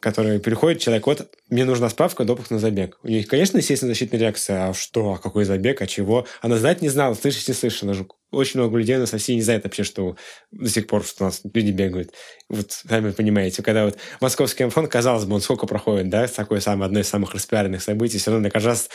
который 0.00 0.38
приходит, 0.38 0.80
человек, 0.80 1.06
вот, 1.06 1.28
мне 1.48 1.64
нужна 1.64 1.88
справка, 1.88 2.24
допуск 2.24 2.50
на 2.50 2.58
забег. 2.58 2.98
У 3.02 3.08
них, 3.08 3.26
конечно, 3.26 3.58
естественно, 3.58 3.92
защитная 3.92 4.20
реакция, 4.20 4.68
а 4.68 4.74
что, 4.74 5.14
а 5.14 5.18
какой 5.18 5.44
забег, 5.44 5.80
а 5.82 5.86
чего? 5.86 6.26
Она 6.40 6.58
знать 6.58 6.82
не 6.82 6.88
знала, 6.88 7.14
слышать 7.14 7.48
не 7.48 7.54
слышала 7.54 7.94
очень 8.34 8.60
много 8.60 8.76
людей 8.76 8.96
на 8.96 9.06
России 9.06 9.34
не 9.34 9.42
знает 9.42 9.64
вообще, 9.64 9.84
что 9.84 10.16
до 10.50 10.68
сих 10.68 10.86
пор 10.86 11.04
что 11.04 11.24
у 11.24 11.26
нас 11.26 11.40
люди 11.52 11.70
бегают. 11.70 12.10
Вот 12.48 12.72
сами 12.72 13.10
понимаете, 13.12 13.62
когда 13.62 13.84
вот 13.84 13.96
московский 14.20 14.64
марафон, 14.64 14.86
казалось 14.86 15.24
бы, 15.24 15.34
он 15.34 15.40
сколько 15.40 15.66
проходит, 15.66 16.08
да, 16.08 16.26
такое 16.26 16.60
самое, 16.60 16.86
одно 16.86 17.00
из 17.00 17.08
самых 17.08 17.34
распиаренных 17.34 17.82
событий, 17.82 18.18
все 18.18 18.32
равно 18.32 18.50
каждый 18.50 18.68
раз 18.68 18.90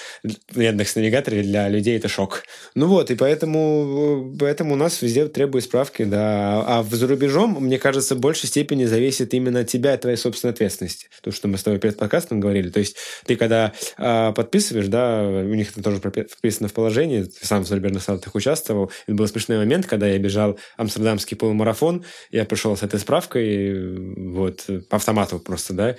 на 0.54 0.64
Яндекс 0.64 0.96
навигаторе 0.96 1.44
для 1.44 1.70
людей 1.70 1.98
это 1.98 2.08
шок. 2.08 2.44
Ну 2.76 2.88
вот, 2.88 2.99
и 3.12 3.16
поэтому, 3.16 4.36
поэтому 4.40 4.74
у 4.74 4.78
нас 4.78 5.02
везде 5.02 5.28
требуют 5.28 5.66
справки, 5.66 6.04
да. 6.04 6.64
А 6.66 6.84
за 6.84 7.08
рубежом, 7.08 7.58
мне 7.60 7.80
кажется, 7.80 8.16
в 8.16 8.20
большей 8.20 8.48
степени 8.48 8.86
зависит 8.86 9.34
именно 9.34 9.62
от 9.62 9.68
тебя 9.68 9.96
и 9.96 9.98
твоей 9.98 10.18
собственной 10.18 10.54
ответственности. 10.54 11.08
То, 11.22 11.32
что 11.32 11.48
мы 11.48 11.58
с 11.58 11.64
тобой 11.64 11.80
перед 11.80 11.98
подкастом 11.98 12.40
говорили. 12.40 12.70
То 12.70 12.80
есть 12.80 12.98
ты 13.26 13.36
когда 13.36 13.74
э, 13.98 14.34
подписываешь, 14.34 14.88
да, 14.88 15.24
у 15.26 15.54
них 15.54 15.72
это 15.72 15.82
тоже 15.82 16.00
прописано 16.00 16.68
в 16.68 16.74
положении, 16.74 17.24
ты 17.24 17.46
сам 17.46 17.64
в 17.64 17.68
зарубежных 17.68 18.04
стартах 18.04 18.36
участвовал, 18.36 18.92
это 19.08 19.16
было 19.16 19.28
смешной 19.28 19.58
момент, 19.58 19.86
когда 19.86 20.08
я 20.08 20.18
бежал 20.18 20.60
амстердамский 20.78 21.38
полумарафон, 21.38 22.04
я 22.32 22.46
пришел 22.46 22.76
с 22.76 22.84
этой 22.84 23.00
справкой, 23.00 23.96
вот, 24.34 24.66
по 24.90 24.98
автомату 24.98 25.40
просто, 25.40 25.74
да, 25.74 25.96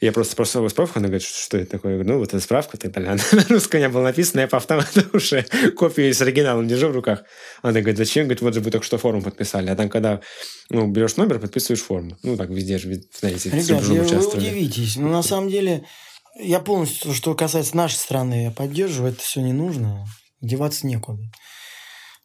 я 0.00 0.12
просто 0.12 0.32
спросил 0.32 0.68
справку, 0.68 0.98
она 0.98 1.08
говорит, 1.08 1.26
что 1.26 1.56
это 1.56 1.72
такое? 1.72 1.92
Я 1.92 1.98
говорю, 1.98 2.14
ну, 2.14 2.18
вот 2.18 2.28
эта 2.28 2.40
справка, 2.40 2.76
так 2.76 2.92
далее. 2.92 3.16
На 3.32 3.44
русском 3.48 3.80
меня 3.80 3.88
было 3.88 4.02
написано, 4.02 4.40
я 4.40 4.48
по 4.48 4.56
автомату 4.56 5.02
уже 5.12 5.44
копию 5.76 6.12
с 6.12 6.20
оригиналом 6.42 6.68
держу 6.68 6.88
в 6.88 6.92
руках. 6.92 7.24
Она 7.62 7.80
говорит, 7.80 7.96
зачем? 7.98 8.24
Говорит, 8.24 8.42
вот 8.42 8.54
же 8.54 8.60
вы 8.60 8.70
только 8.70 8.84
что 8.84 8.98
форму 8.98 9.22
подписали. 9.22 9.70
А 9.70 9.76
там, 9.76 9.88
когда 9.88 10.20
ну, 10.70 10.86
берешь 10.86 11.16
номер, 11.16 11.38
подписываешь 11.38 11.82
форму. 11.82 12.16
Ну, 12.22 12.36
так 12.36 12.50
везде 12.50 12.78
же, 12.78 13.02
знаете, 13.18 13.50
Ребят, 13.50 13.82
вы 13.82 14.26
удивитесь. 14.36 14.96
Но 14.96 15.08
на 15.08 15.22
самом 15.22 15.48
деле, 15.48 15.84
я 16.38 16.60
полностью, 16.60 17.14
что 17.14 17.34
касается 17.34 17.76
нашей 17.76 17.96
страны, 17.96 18.44
я 18.44 18.50
поддерживаю, 18.50 19.12
это 19.12 19.22
все 19.22 19.40
не 19.40 19.52
нужно. 19.52 20.06
Деваться 20.40 20.86
некуда. 20.86 21.22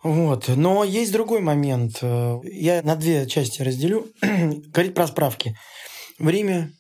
Вот. 0.03 0.47
Но 0.47 0.83
есть 0.83 1.11
другой 1.11 1.41
момент. 1.41 1.99
Я 2.01 2.81
на 2.83 2.95
две 2.95 3.27
части 3.27 3.61
разделю. 3.61 4.07
Говорить 4.21 4.93
про 4.93 5.07
справки. 5.07 5.55
В 6.19 6.29
Риме 6.29 6.71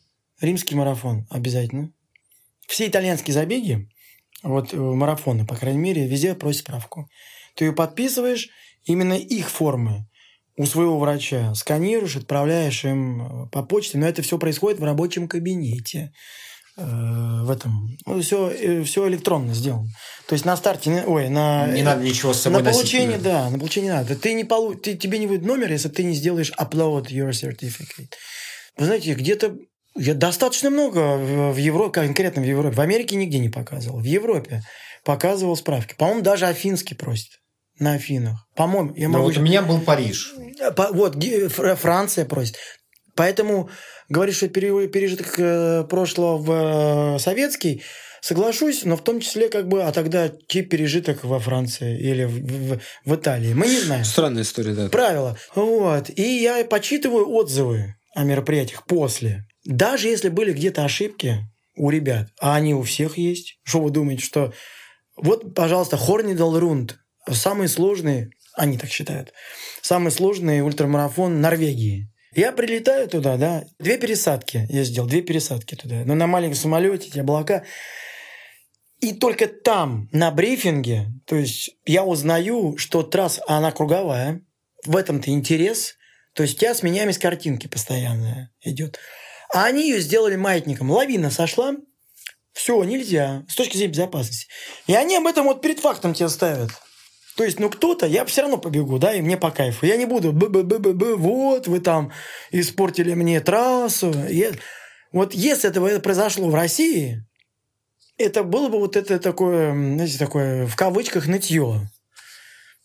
римский 0.41 0.75
марафон 0.75 1.27
обязательно. 1.29 1.91
Все 2.67 2.87
итальянские 2.87 3.33
забеги, 3.33 3.87
вот 4.43 4.73
э, 4.73 4.77
марафоны, 4.77 5.45
по 5.45 5.55
крайней 5.55 5.79
мере, 5.79 6.07
везде 6.07 6.35
просят 6.35 6.61
справку. 6.61 7.09
Ты 7.55 7.65
ее 7.65 7.73
подписываешь, 7.73 8.49
именно 8.85 9.13
их 9.13 9.49
формы 9.49 10.05
у 10.57 10.65
своего 10.65 10.97
врача 10.99 11.53
сканируешь, 11.55 12.15
отправляешь 12.15 12.83
им 12.85 13.21
э, 13.21 13.49
по 13.49 13.63
почте, 13.63 13.97
но 13.97 14.07
это 14.07 14.21
все 14.21 14.37
происходит 14.37 14.79
в 14.79 14.83
рабочем 14.83 15.27
кабинете 15.27 16.11
э, 16.77 16.83
в 16.83 17.49
этом. 17.49 17.97
Ну, 18.05 18.21
все, 18.21 18.83
все 18.83 19.07
электронно 19.07 19.53
сделано. 19.53 19.89
То 20.27 20.33
есть 20.33 20.45
на 20.45 20.55
старте, 20.55 21.03
ой, 21.05 21.29
на... 21.29 21.67
Не 21.67 21.83
надо 21.83 22.03
ничего 22.03 22.33
с 22.33 22.41
собой 22.41 22.61
На 22.61 22.71
получение, 22.71 23.17
носить. 23.17 23.23
да, 23.23 23.49
на 23.49 23.57
получение 23.57 23.93
надо. 23.93 24.15
Ты 24.15 24.33
не 24.33 24.43
полу... 24.43 24.75
ты, 24.75 24.95
тебе 24.95 25.19
не 25.19 25.27
будет 25.27 25.43
номер, 25.43 25.71
если 25.71 25.89
ты 25.89 26.03
не 26.03 26.13
сделаешь 26.13 26.51
upload 26.59 27.07
your 27.07 27.29
certificate. 27.29 28.13
Вы 28.77 28.85
знаете, 28.85 29.13
где-то 29.15 29.57
я 29.97 30.13
достаточно 30.13 30.69
много 30.69 31.17
в 31.17 31.57
Европе, 31.57 32.01
конкретно 32.01 32.41
в 32.41 32.45
Европе. 32.45 32.75
В 32.75 32.81
Америке 32.81 33.15
нигде 33.15 33.39
не 33.39 33.49
показывал. 33.49 33.99
В 33.99 34.05
Европе 34.05 34.61
показывал 35.03 35.55
справки. 35.55 35.95
По-моему, 35.97 36.21
даже 36.21 36.45
афинский 36.45 36.95
просит 36.95 37.39
на 37.79 37.93
Афинах. 37.93 38.45
По-моему, 38.55 38.93
я 38.95 39.09
могу... 39.09 39.25
вот 39.25 39.37
у 39.37 39.41
меня 39.41 39.61
был 39.61 39.79
Париж. 39.81 40.33
Вот, 40.91 41.15
Франция 41.79 42.25
просит. 42.25 42.57
Поэтому 43.15 43.69
говоришь, 44.09 44.37
что 44.37 44.47
пережиток 44.47 45.39
э, 45.39 45.83
прошлого 45.89 46.37
в 46.37 47.15
э, 47.15 47.19
советский, 47.19 47.83
соглашусь, 48.21 48.83
но 48.83 48.95
в 48.95 49.03
том 49.03 49.19
числе 49.19 49.49
как 49.49 49.67
бы, 49.67 49.83
а 49.83 49.91
тогда 49.91 50.31
чей 50.47 50.61
пережиток 50.61 51.23
во 51.23 51.39
Франции 51.39 51.99
или 51.99 52.25
в, 52.25 52.75
в, 52.75 52.79
в 53.05 53.15
Италии? 53.15 53.53
Мы 53.53 53.67
не 53.67 53.79
знаем. 53.79 54.05
Странная 54.05 54.43
история, 54.43 54.73
да. 54.73 54.89
Правило. 54.89 55.37
Вот. 55.55 56.09
И 56.15 56.21
я 56.21 56.63
почитываю 56.65 57.27
отзывы 57.29 57.95
о 58.13 58.23
мероприятиях 58.23 58.85
после. 58.85 59.46
Даже 59.67 60.07
если 60.07 60.29
были 60.29 60.53
где-то 60.53 60.85
ошибки 60.85 61.45
у 61.75 61.89
ребят, 61.89 62.29
а 62.39 62.55
они 62.55 62.73
у 62.73 62.83
всех 62.83 63.17
есть, 63.17 63.59
что 63.63 63.81
вы 63.81 63.89
думаете, 63.89 64.23
что 64.23 64.53
вот, 65.17 65.53
пожалуйста, 65.53 65.97
Хорнидал 65.97 66.57
Рунд, 66.57 66.97
самый 67.29 67.67
сложный, 67.67 68.29
они 68.53 68.77
так 68.77 68.89
считают, 68.89 69.33
самый 69.81 70.11
сложный 70.11 70.61
ультрамарафон 70.61 71.41
Норвегии. 71.41 72.09
Я 72.33 72.53
прилетаю 72.53 73.09
туда, 73.09 73.35
да, 73.35 73.65
две 73.77 73.97
пересадки 73.97 74.65
я 74.69 74.85
сделал, 74.85 75.09
две 75.09 75.21
пересадки 75.21 75.75
туда, 75.75 76.03
но 76.05 76.15
на 76.15 76.27
маленьком 76.27 76.55
самолете, 76.55 77.09
эти 77.09 77.19
облака. 77.19 77.65
И 79.01 79.11
только 79.13 79.47
там, 79.47 80.07
на 80.13 80.31
брифинге, 80.31 81.07
то 81.25 81.35
есть 81.35 81.71
я 81.85 82.05
узнаю, 82.05 82.77
что 82.77 83.03
трасса, 83.03 83.43
она 83.47 83.73
круговая, 83.73 84.41
в 84.85 84.95
этом-то 84.95 85.29
интерес, 85.29 85.97
то 86.33 86.43
есть 86.43 86.55
у 86.55 86.59
тебя 86.59 86.73
сменяемость 86.73 87.19
картинки 87.19 87.67
постоянная 87.67 88.53
идет. 88.61 88.97
А 89.53 89.65
они 89.65 89.89
ее 89.89 89.99
сделали 89.99 90.35
маятником. 90.35 90.91
Лавина 90.91 91.31
сошла, 91.31 91.75
все, 92.53 92.83
нельзя, 92.83 93.43
с 93.47 93.55
точки 93.55 93.77
зрения 93.77 93.93
безопасности. 93.93 94.47
И 94.87 94.93
они 94.93 95.15
об 95.15 95.27
этом 95.27 95.45
вот 95.45 95.61
перед 95.61 95.79
фактом 95.79 96.13
тебя 96.13 96.29
ставят. 96.29 96.71
То 97.35 97.43
есть, 97.43 97.59
ну 97.59 97.69
кто-то, 97.69 98.07
я 98.07 98.25
все 98.25 98.41
равно 98.41 98.57
побегу, 98.57 98.97
да, 98.97 99.13
и 99.13 99.21
мне 99.21 99.37
по 99.37 99.51
кайфу. 99.51 99.85
Я 99.85 99.95
не 99.95 100.05
буду, 100.05 100.33
б 100.33 100.49
б 100.49 100.63
б 100.63 100.79
б 100.79 100.93
б 100.93 101.15
вот 101.15 101.67
вы 101.67 101.79
там 101.79 102.11
испортили 102.51 103.13
мне 103.13 103.39
трассу. 103.41 104.11
Я... 104.27 104.53
Вот 105.11 105.35
если 105.35 105.69
это 105.69 105.99
произошло 105.99 106.49
в 106.49 106.55
России, 106.55 107.23
это 108.17 108.43
было 108.43 108.69
бы 108.69 108.79
вот 108.79 108.95
это 108.95 109.19
такое, 109.19 109.71
знаете, 109.71 110.17
такое 110.17 110.65
в 110.65 110.75
кавычках 110.75 111.27
нытье. 111.27 111.89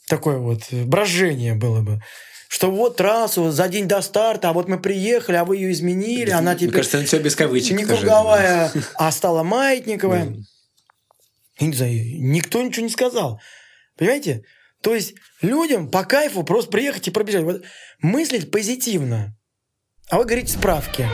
Такое 0.07 0.37
вот 0.37 0.71
брожение 0.71 1.55
было 1.55 1.81
бы 1.81 2.03
что 2.53 2.71
вот 2.71 2.99
трассу 2.99 3.51
за 3.51 3.67
день 3.67 3.89
до 3.89 4.03
старта, 4.03 4.51
а 4.51 4.53
вот 4.53 4.69
мы 4.69 4.79
приехали, 4.79 5.37
а 5.37 5.45
вы 5.47 5.57
ее 5.57 5.73
изменили, 5.73 6.29
она 6.29 6.55
теперь... 6.55 6.69
Мне 6.69 6.77
кажется, 6.77 7.03
все 7.03 7.19
без 7.19 7.35
кавычек. 7.35 7.79
Не 7.79 7.87
круговая, 7.87 8.71
а 8.97 9.11
стала 9.11 9.43
маятниковая. 9.43 10.37
Я 11.59 11.67
не 11.67 11.73
знаю, 11.73 11.95
никто 12.21 12.61
ничего 12.61 12.85
не 12.85 12.93
сказал. 12.93 13.41
Понимаете? 13.97 14.45
То 14.83 14.95
есть 14.95 15.15
людям 15.41 15.91
по 15.91 16.05
кайфу 16.05 16.43
просто 16.43 16.71
приехать 16.71 17.09
и 17.09 17.11
пробежать. 17.11 17.45
Вот 17.45 17.63
мыслить 18.03 18.51
позитивно. 18.51 19.35
А 20.11 20.19
вы 20.19 20.27
говорите 20.27 20.53
справки. 20.53 21.09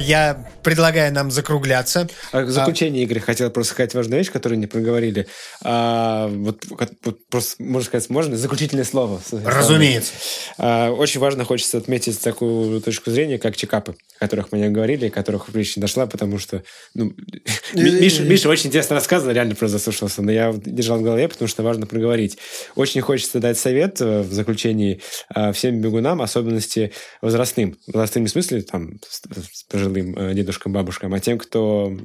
Я 0.00 0.44
предлагаю 0.68 1.12
нам 1.14 1.30
закругляться. 1.30 2.08
А 2.30 2.42
в 2.42 2.50
заключение, 2.50 3.02
а... 3.02 3.04
Игорь, 3.04 3.20
хотел 3.20 3.50
просто 3.50 3.72
сказать 3.72 3.94
важную 3.94 4.18
вещь, 4.18 4.30
которую 4.30 4.58
не 4.58 4.66
проговорили. 4.66 5.26
А, 5.62 6.28
вот, 6.28 6.62
вот 7.04 7.26
просто, 7.30 7.62
можно 7.62 7.86
сказать, 7.86 8.10
можно 8.10 8.36
заключительное 8.36 8.84
слово? 8.84 9.22
Разумеется. 9.44 10.12
А, 10.58 10.90
очень 10.90 11.20
важно, 11.20 11.44
хочется 11.44 11.78
отметить 11.78 12.20
такую 12.20 12.82
точку 12.82 13.10
зрения, 13.10 13.38
как 13.38 13.56
чекапы, 13.56 13.96
о 14.16 14.20
которых 14.20 14.52
мы 14.52 14.58
не 14.58 14.68
говорили, 14.68 15.06
о 15.06 15.10
которых 15.10 15.48
не 15.54 15.64
дошла, 15.80 16.06
потому 16.06 16.38
что 16.38 16.62
ну, 16.92 17.14
Миша, 17.72 18.22
Миша 18.24 18.50
очень 18.50 18.66
интересно 18.66 18.96
рассказывал, 18.96 19.32
реально 19.32 19.54
просто 19.54 19.78
заслушался, 19.78 20.20
но 20.20 20.30
я 20.30 20.52
держал 20.52 20.98
в 20.98 21.02
голове, 21.02 21.28
потому 21.28 21.48
что 21.48 21.62
важно 21.62 21.86
проговорить. 21.86 22.36
Очень 22.74 23.00
хочется 23.00 23.40
дать 23.40 23.58
совет 23.58 24.02
э, 24.02 24.20
в 24.20 24.32
заключении 24.32 25.00
а, 25.30 25.52
всем 25.52 25.80
бегунам, 25.80 26.20
особенности 26.20 26.92
возрастным. 27.22 27.78
Возрастным 27.86 28.26
в 28.26 28.30
смысле 28.30 28.62
там 28.62 29.00
пожилым 29.70 30.16
э, 30.16 30.34
дедушкам, 30.34 30.57
дедушкам, 30.58 30.72
бабушкам, 30.72 31.14
а 31.14 31.20
тем, 31.20 31.38
кто 31.38 31.96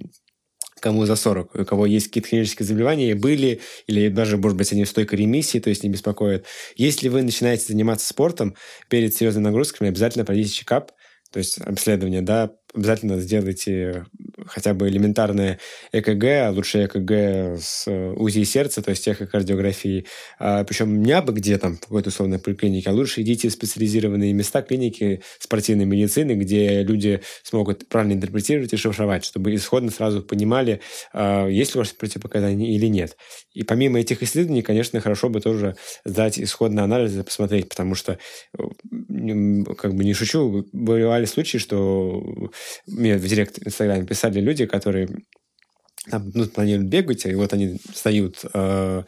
кому 0.79 1.05
за 1.05 1.15
40, 1.15 1.55
у 1.55 1.65
кого 1.65 1.85
есть 1.85 2.07
какие-то 2.07 2.29
хронические 2.29 2.65
заболевания, 2.65 3.15
были, 3.15 3.61
или 3.87 4.09
даже, 4.09 4.37
может 4.37 4.57
быть, 4.57 4.71
они 4.73 4.83
в 4.83 4.89
стойкой 4.89 5.19
ремиссии, 5.19 5.59
то 5.59 5.69
есть 5.69 5.83
не 5.83 5.89
беспокоят. 5.89 6.45
Если 6.75 7.07
вы 7.07 7.21
начинаете 7.21 7.67
заниматься 7.67 8.05
спортом 8.05 8.55
перед 8.89 9.15
серьезными 9.15 9.45
нагрузками, 9.45 9.89
обязательно 9.89 10.25
пройдите 10.25 10.51
чекап, 10.51 10.91
то 11.31 11.39
есть 11.39 11.57
обследование, 11.59 12.21
да, 12.21 12.51
обязательно 12.73 13.19
сделайте 13.19 14.05
хотя 14.45 14.73
бы 14.73 14.87
элементарное 14.89 15.59
ЭКГ, 15.91 16.23
а 16.23 16.51
лучше 16.51 16.85
ЭКГ 16.85 17.59
с 17.61 17.87
УЗИ 17.87 18.43
сердца, 18.43 18.81
то 18.81 18.89
есть 18.89 19.07
эхокардиографии. 19.07 20.05
А, 20.39 20.63
причем 20.63 21.01
не 21.03 21.11
абы 21.11 21.33
где 21.33 21.57
там, 21.57 21.77
в 21.77 21.81
какой-то 21.81 22.09
условной 22.09 22.39
поликлинике, 22.39 22.89
а 22.89 22.93
лучше 22.93 23.21
идите 23.21 23.49
в 23.49 23.53
специализированные 23.53 24.33
места 24.33 24.61
клиники 24.61 25.21
спортивной 25.39 25.85
медицины, 25.85 26.33
где 26.33 26.83
люди 26.83 27.21
смогут 27.43 27.87
правильно 27.87 28.13
интерпретировать 28.13 28.73
и 28.73 28.77
шифровать, 28.77 29.25
чтобы 29.25 29.53
исходно 29.55 29.91
сразу 29.91 30.21
понимали, 30.21 30.81
а, 31.13 31.47
есть 31.47 31.75
ли 31.75 31.79
у 31.79 31.81
вас 31.81 31.91
противопоказания 31.91 32.75
или 32.75 32.87
нет. 32.87 33.17
И 33.53 33.63
помимо 33.63 33.99
этих 33.99 34.23
исследований, 34.23 34.61
конечно, 34.61 34.99
хорошо 34.99 35.29
бы 35.29 35.39
тоже 35.41 35.75
сдать 36.05 36.39
исходные 36.39 36.83
анализы, 36.83 37.23
посмотреть, 37.23 37.69
потому 37.69 37.95
что, 37.95 38.17
как 38.89 39.93
бы 39.93 40.03
не 40.03 40.13
шучу, 40.13 40.67
бывали 40.71 41.25
случаи, 41.25 41.57
что 41.59 42.51
мне 42.87 43.17
в 43.17 43.25
директ 43.25 43.59
Инстаграме 43.65 44.05
писали 44.05 44.39
люди, 44.39 44.65
которые 44.65 45.09
там, 46.09 46.29
ну, 46.33 46.45
планируют 46.47 46.89
бегать, 46.89 47.25
и 47.25 47.33
вот 47.33 47.53
они 47.53 47.79
сдают, 47.95 48.43
э, 48.53 49.03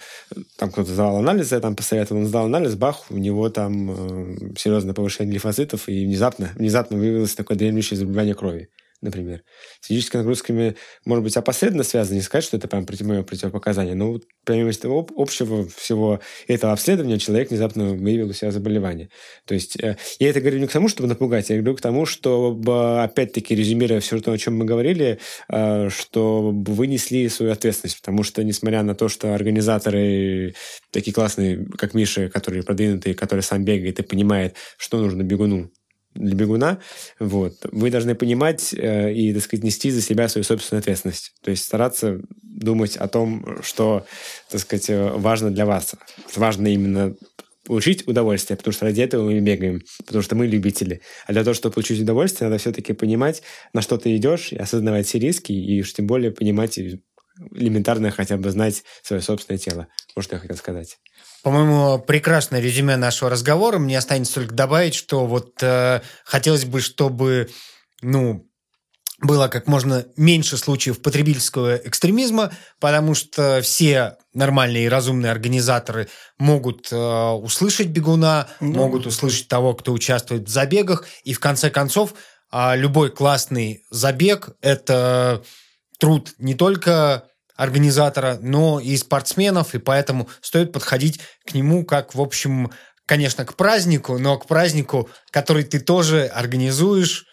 там 0.58 0.72
кто-то 0.72 0.94
сдавал 0.94 1.18
анализы, 1.18 1.60
там 1.60 1.76
посоветовал, 1.76 2.22
он 2.22 2.28
сдал 2.28 2.46
анализ, 2.46 2.76
бах, 2.76 3.06
у 3.10 3.18
него 3.18 3.50
там 3.50 3.92
э, 3.92 4.38
серьезное 4.58 4.94
повышение 4.94 5.34
лимфоцитов, 5.34 5.90
и 5.90 6.06
внезапно, 6.06 6.52
внезапно 6.56 6.98
выявилось 6.98 7.36
такое 7.36 7.58
дремлющее 7.58 7.98
заболевание 7.98 8.34
крови 8.34 8.70
например. 9.06 9.44
С 9.80 9.88
физическими 9.88 10.20
нагрузками, 10.20 10.76
может 11.06 11.24
быть, 11.24 11.38
опосредованно 11.38 11.84
связано, 11.84 12.16
не 12.16 12.22
сказать, 12.22 12.44
что 12.44 12.58
это 12.58 12.68
прям 12.68 12.86
мое 13.02 13.24
противопоказание, 13.24 13.96
но 13.96 14.20
помимо 14.46 14.70
этого 14.70 15.08
общего 15.16 15.68
всего 15.70 16.20
этого 16.48 16.74
обследования 16.74 17.18
человек 17.20 17.50
внезапно 17.50 17.94
выявил 17.94 18.30
у 18.30 18.34
себя 18.34 18.52
заболевание. 18.52 19.10
То 19.46 19.54
есть 19.54 19.82
э, 19.82 19.98
я 20.20 20.30
это 20.30 20.42
говорю 20.42 20.60
не 20.60 20.68
к 20.68 20.72
тому, 20.72 20.90
чтобы 20.90 21.08
напугать, 21.08 21.50
я 21.50 21.58
говорю 21.58 21.76
к 21.76 21.82
тому, 21.82 22.06
чтобы, 22.06 23.04
опять-таки, 23.04 23.56
резюмируя 23.56 24.00
все 24.00 24.20
то, 24.20 24.32
о 24.32 24.38
чем 24.38 24.58
мы 24.58 24.66
говорили, 24.66 25.20
э, 25.50 25.90
что 25.90 26.52
вы 26.52 26.88
несли 26.88 27.30
свою 27.30 27.52
ответственность, 27.52 28.00
потому 28.02 28.24
что, 28.24 28.44
несмотря 28.44 28.84
на 28.84 28.96
то, 28.96 29.08
что 29.08 29.34
организаторы 29.34 30.56
такие 30.92 31.14
классные, 31.14 31.66
как 31.78 31.94
Миша, 31.94 32.30
которые 32.30 32.64
продвинутые, 32.64 33.16
который 33.16 33.42
сам 33.42 33.64
бегает 33.64 34.00
и 34.00 34.04
понимает, 34.04 34.56
что 34.78 35.00
нужно 35.00 35.24
бегуну, 35.24 35.72
для 36.16 36.36
бегуна, 36.36 36.80
вот, 37.20 37.54
вы 37.72 37.92
должны 37.92 38.16
понимать 38.16 38.74
э, 38.74 39.14
и, 39.14 39.34
так 39.34 39.44
сказать, 39.44 39.64
нести 39.64 39.92
за 39.92 40.02
себя 40.02 40.28
свою 40.28 40.44
собственную 40.44 40.80
ответственность. 40.80 41.34
То 41.44 41.52
есть 41.52 41.66
стараться 41.66 42.20
думать 42.42 42.98
о 42.98 43.08
том, 43.08 43.62
что, 43.62 44.06
так 44.50 44.62
сказать, 44.62 44.90
э, 44.90 45.12
важно 45.16 45.52
для 45.52 45.66
вас. 45.66 45.96
Важно 46.36 46.68
именно 46.68 47.16
получить 47.66 48.08
удовольствие, 48.08 48.58
потому 48.58 48.74
что 48.74 48.86
ради 48.86 49.02
этого 49.02 49.30
мы 49.30 49.40
бегаем, 49.40 49.82
потому 50.06 50.22
что 50.22 50.36
мы 50.36 50.48
любители. 50.48 51.02
А 51.26 51.34
для 51.34 51.44
того, 51.44 51.54
чтобы 51.54 51.74
получить 51.74 52.00
удовольствие, 52.02 52.48
надо 52.48 52.60
все-таки 52.60 52.94
понимать, 52.94 53.42
на 53.74 53.82
что 53.82 53.98
ты 53.98 54.16
идешь, 54.16 54.52
и 54.52 54.58
осознавать 54.58 55.08
все 55.08 55.20
риски, 55.20 55.52
и 55.52 55.82
уж 55.82 55.94
тем 55.94 56.08
более 56.08 56.32
понимать 56.32 56.78
элементарно 57.54 58.12
хотя 58.12 58.38
бы 58.38 58.50
знать 58.52 58.84
свое 59.04 59.22
собственное 59.22 59.58
тело. 59.58 59.88
Вот 60.16 60.24
что 60.24 60.36
я 60.36 60.40
хотел 60.40 60.56
сказать. 60.56 60.98
По-моему, 61.46 62.00
прекрасное 62.00 62.60
резюме 62.60 62.98
нашего 62.98 63.30
разговора. 63.30 63.78
Мне 63.78 64.00
останется 64.00 64.34
только 64.34 64.56
добавить, 64.56 64.96
что 64.96 65.28
вот 65.28 65.62
э, 65.62 66.02
хотелось 66.24 66.66
бы, 66.66 66.82
чтобы, 66.82 67.52
ну, 68.02 68.50
было 69.22 69.48
как 69.48 69.68
можно 69.68 70.08
меньше 70.18 70.58
случаев 70.58 71.04
потребительского 71.04 71.76
экстремизма, 71.76 72.52
потому 72.80 73.14
что 73.14 73.62
все 73.62 74.18
нормальные 74.34 74.86
и 74.86 74.90
разумные 74.90 75.32
организаторы 75.32 76.10
могут 76.40 76.92
э, 76.92 76.96
услышать 76.96 77.90
бегуна, 77.90 78.48
да. 78.60 78.66
могут 78.66 79.06
услышать 79.06 79.48
того, 79.48 79.76
кто 79.76 79.94
участвует 79.94 80.48
в 80.48 80.52
забегах, 80.52 81.06
и 81.26 81.34
в 81.34 81.40
конце 81.40 81.70
концов 81.70 82.16
э, 82.52 82.76
любой 82.76 83.12
классный 83.12 83.84
забег– 83.92 84.50
это 84.62 85.44
труд 86.00 86.34
не 86.40 86.56
только 86.56 87.26
организатора, 87.56 88.40
но 88.42 88.80
и 88.80 88.96
спортсменов, 88.98 89.76
и 89.76 89.80
поэтому 89.80 90.30
стоит 90.42 90.72
подходить 90.72 91.20
к 91.46 91.54
нему 91.54 91.86
как, 91.86 92.16
в 92.16 92.22
общем, 92.22 92.72
конечно, 93.06 93.46
к 93.46 93.56
празднику, 93.56 94.18
но 94.18 94.38
к 94.38 94.48
празднику, 94.48 95.10
который 95.32 95.64
ты 95.64 95.80
тоже 95.80 96.26
организуешь, 96.26 97.26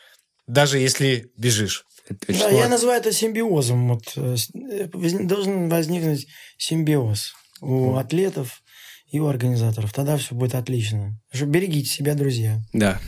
даже 0.46 0.78
если 0.78 1.30
бежишь. 1.36 1.84
Да, 2.28 2.48
я 2.50 2.68
называю 2.68 3.00
это 3.00 3.12
симбиозом. 3.12 3.88
Вот, 3.88 4.12
э, 4.16 4.36
должен 5.24 5.68
возникнуть 5.68 6.26
симбиоз 6.58 7.32
у 7.60 7.96
атлетов 7.96 8.62
и 9.10 9.20
у 9.20 9.28
организаторов. 9.28 9.92
Тогда 9.92 10.16
все 10.16 10.34
будет 10.34 10.54
отлично. 10.54 11.18
Берегите 11.32 11.88
себя, 11.88 12.14
друзья. 12.14 12.60
Да. 12.72 13.00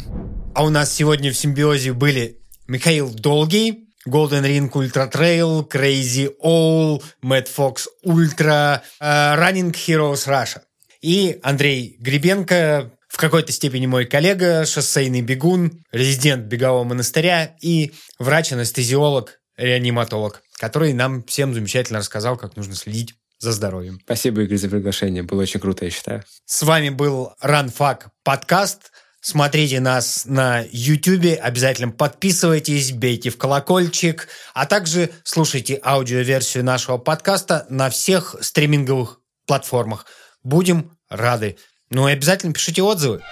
А 0.55 0.65
у 0.65 0.71
нас 0.71 0.93
сегодня 0.93 1.33
в 1.33 1.37
симбиозе 1.37 1.93
были 1.93 2.39
Михаил 2.69 3.11
Долгий, 3.13 3.84
Golden 4.07 4.45
Ring 4.45 4.71
Ultra 4.71 5.11
Trail, 5.11 5.69
Crazy 5.69 6.31
Owl, 6.43 7.03
Mad 7.23 7.49
Fox 7.49 7.89
Ultra, 8.05 8.83
uh, 9.01 9.37
Running 9.39 9.73
Heroes 9.73 10.27
Russia. 10.27 10.63
И 11.01 11.39
Андрей 11.43 11.97
Гребенко, 12.01 12.91
в 13.09 13.17
какой-то 13.17 13.53
степени 13.53 13.87
мой 13.87 14.07
коллега, 14.07 14.65
шоссейный 14.67 15.23
бегун, 15.23 15.85
резидент 15.93 16.47
бегового 16.47 16.85
монастыря 16.85 17.55
и 17.61 17.93
врач-анестезиолог, 18.19 19.41
реаниматолог, 19.57 20.43
который 20.59 20.93
нам 20.93 21.23
всем 21.25 21.55
замечательно 21.55 22.01
рассказал, 22.01 22.37
как 22.37 22.57
нужно 22.57 22.75
следить 22.75 23.15
за 23.39 23.53
здоровьем. 23.53 24.01
Спасибо, 24.05 24.43
Игорь, 24.43 24.59
за 24.59 24.69
приглашение. 24.69 25.23
Было 25.23 25.43
очень 25.43 25.61
круто, 25.61 25.85
я 25.85 25.91
считаю. 25.91 26.25
С 26.47 26.63
вами 26.63 26.89
был 26.89 27.35
RunFac 27.43 28.07
подкаст. 28.23 28.91
Смотрите 29.27 29.81
нас 29.81 30.27
на 30.27 30.63
YouTube, 30.71 31.41
обязательно 31.41 31.91
подписывайтесь, 31.91 32.93
бейте 32.93 33.31
в 33.31 33.39
колокольчик, 33.39 34.29
а 34.53 34.67
также 34.67 35.13
слушайте 35.23 35.81
аудиоверсию 35.83 36.63
нашего 36.63 36.99
подкаста 36.99 37.67
на 37.71 37.89
всех 37.89 38.37
стриминговых 38.43 39.21
платформах. 39.47 40.05
Будем 40.43 40.99
рады. 41.09 41.57
Ну 41.89 42.07
и 42.07 42.13
обязательно 42.13 42.53
пишите 42.53 42.83
отзывы. 42.83 43.23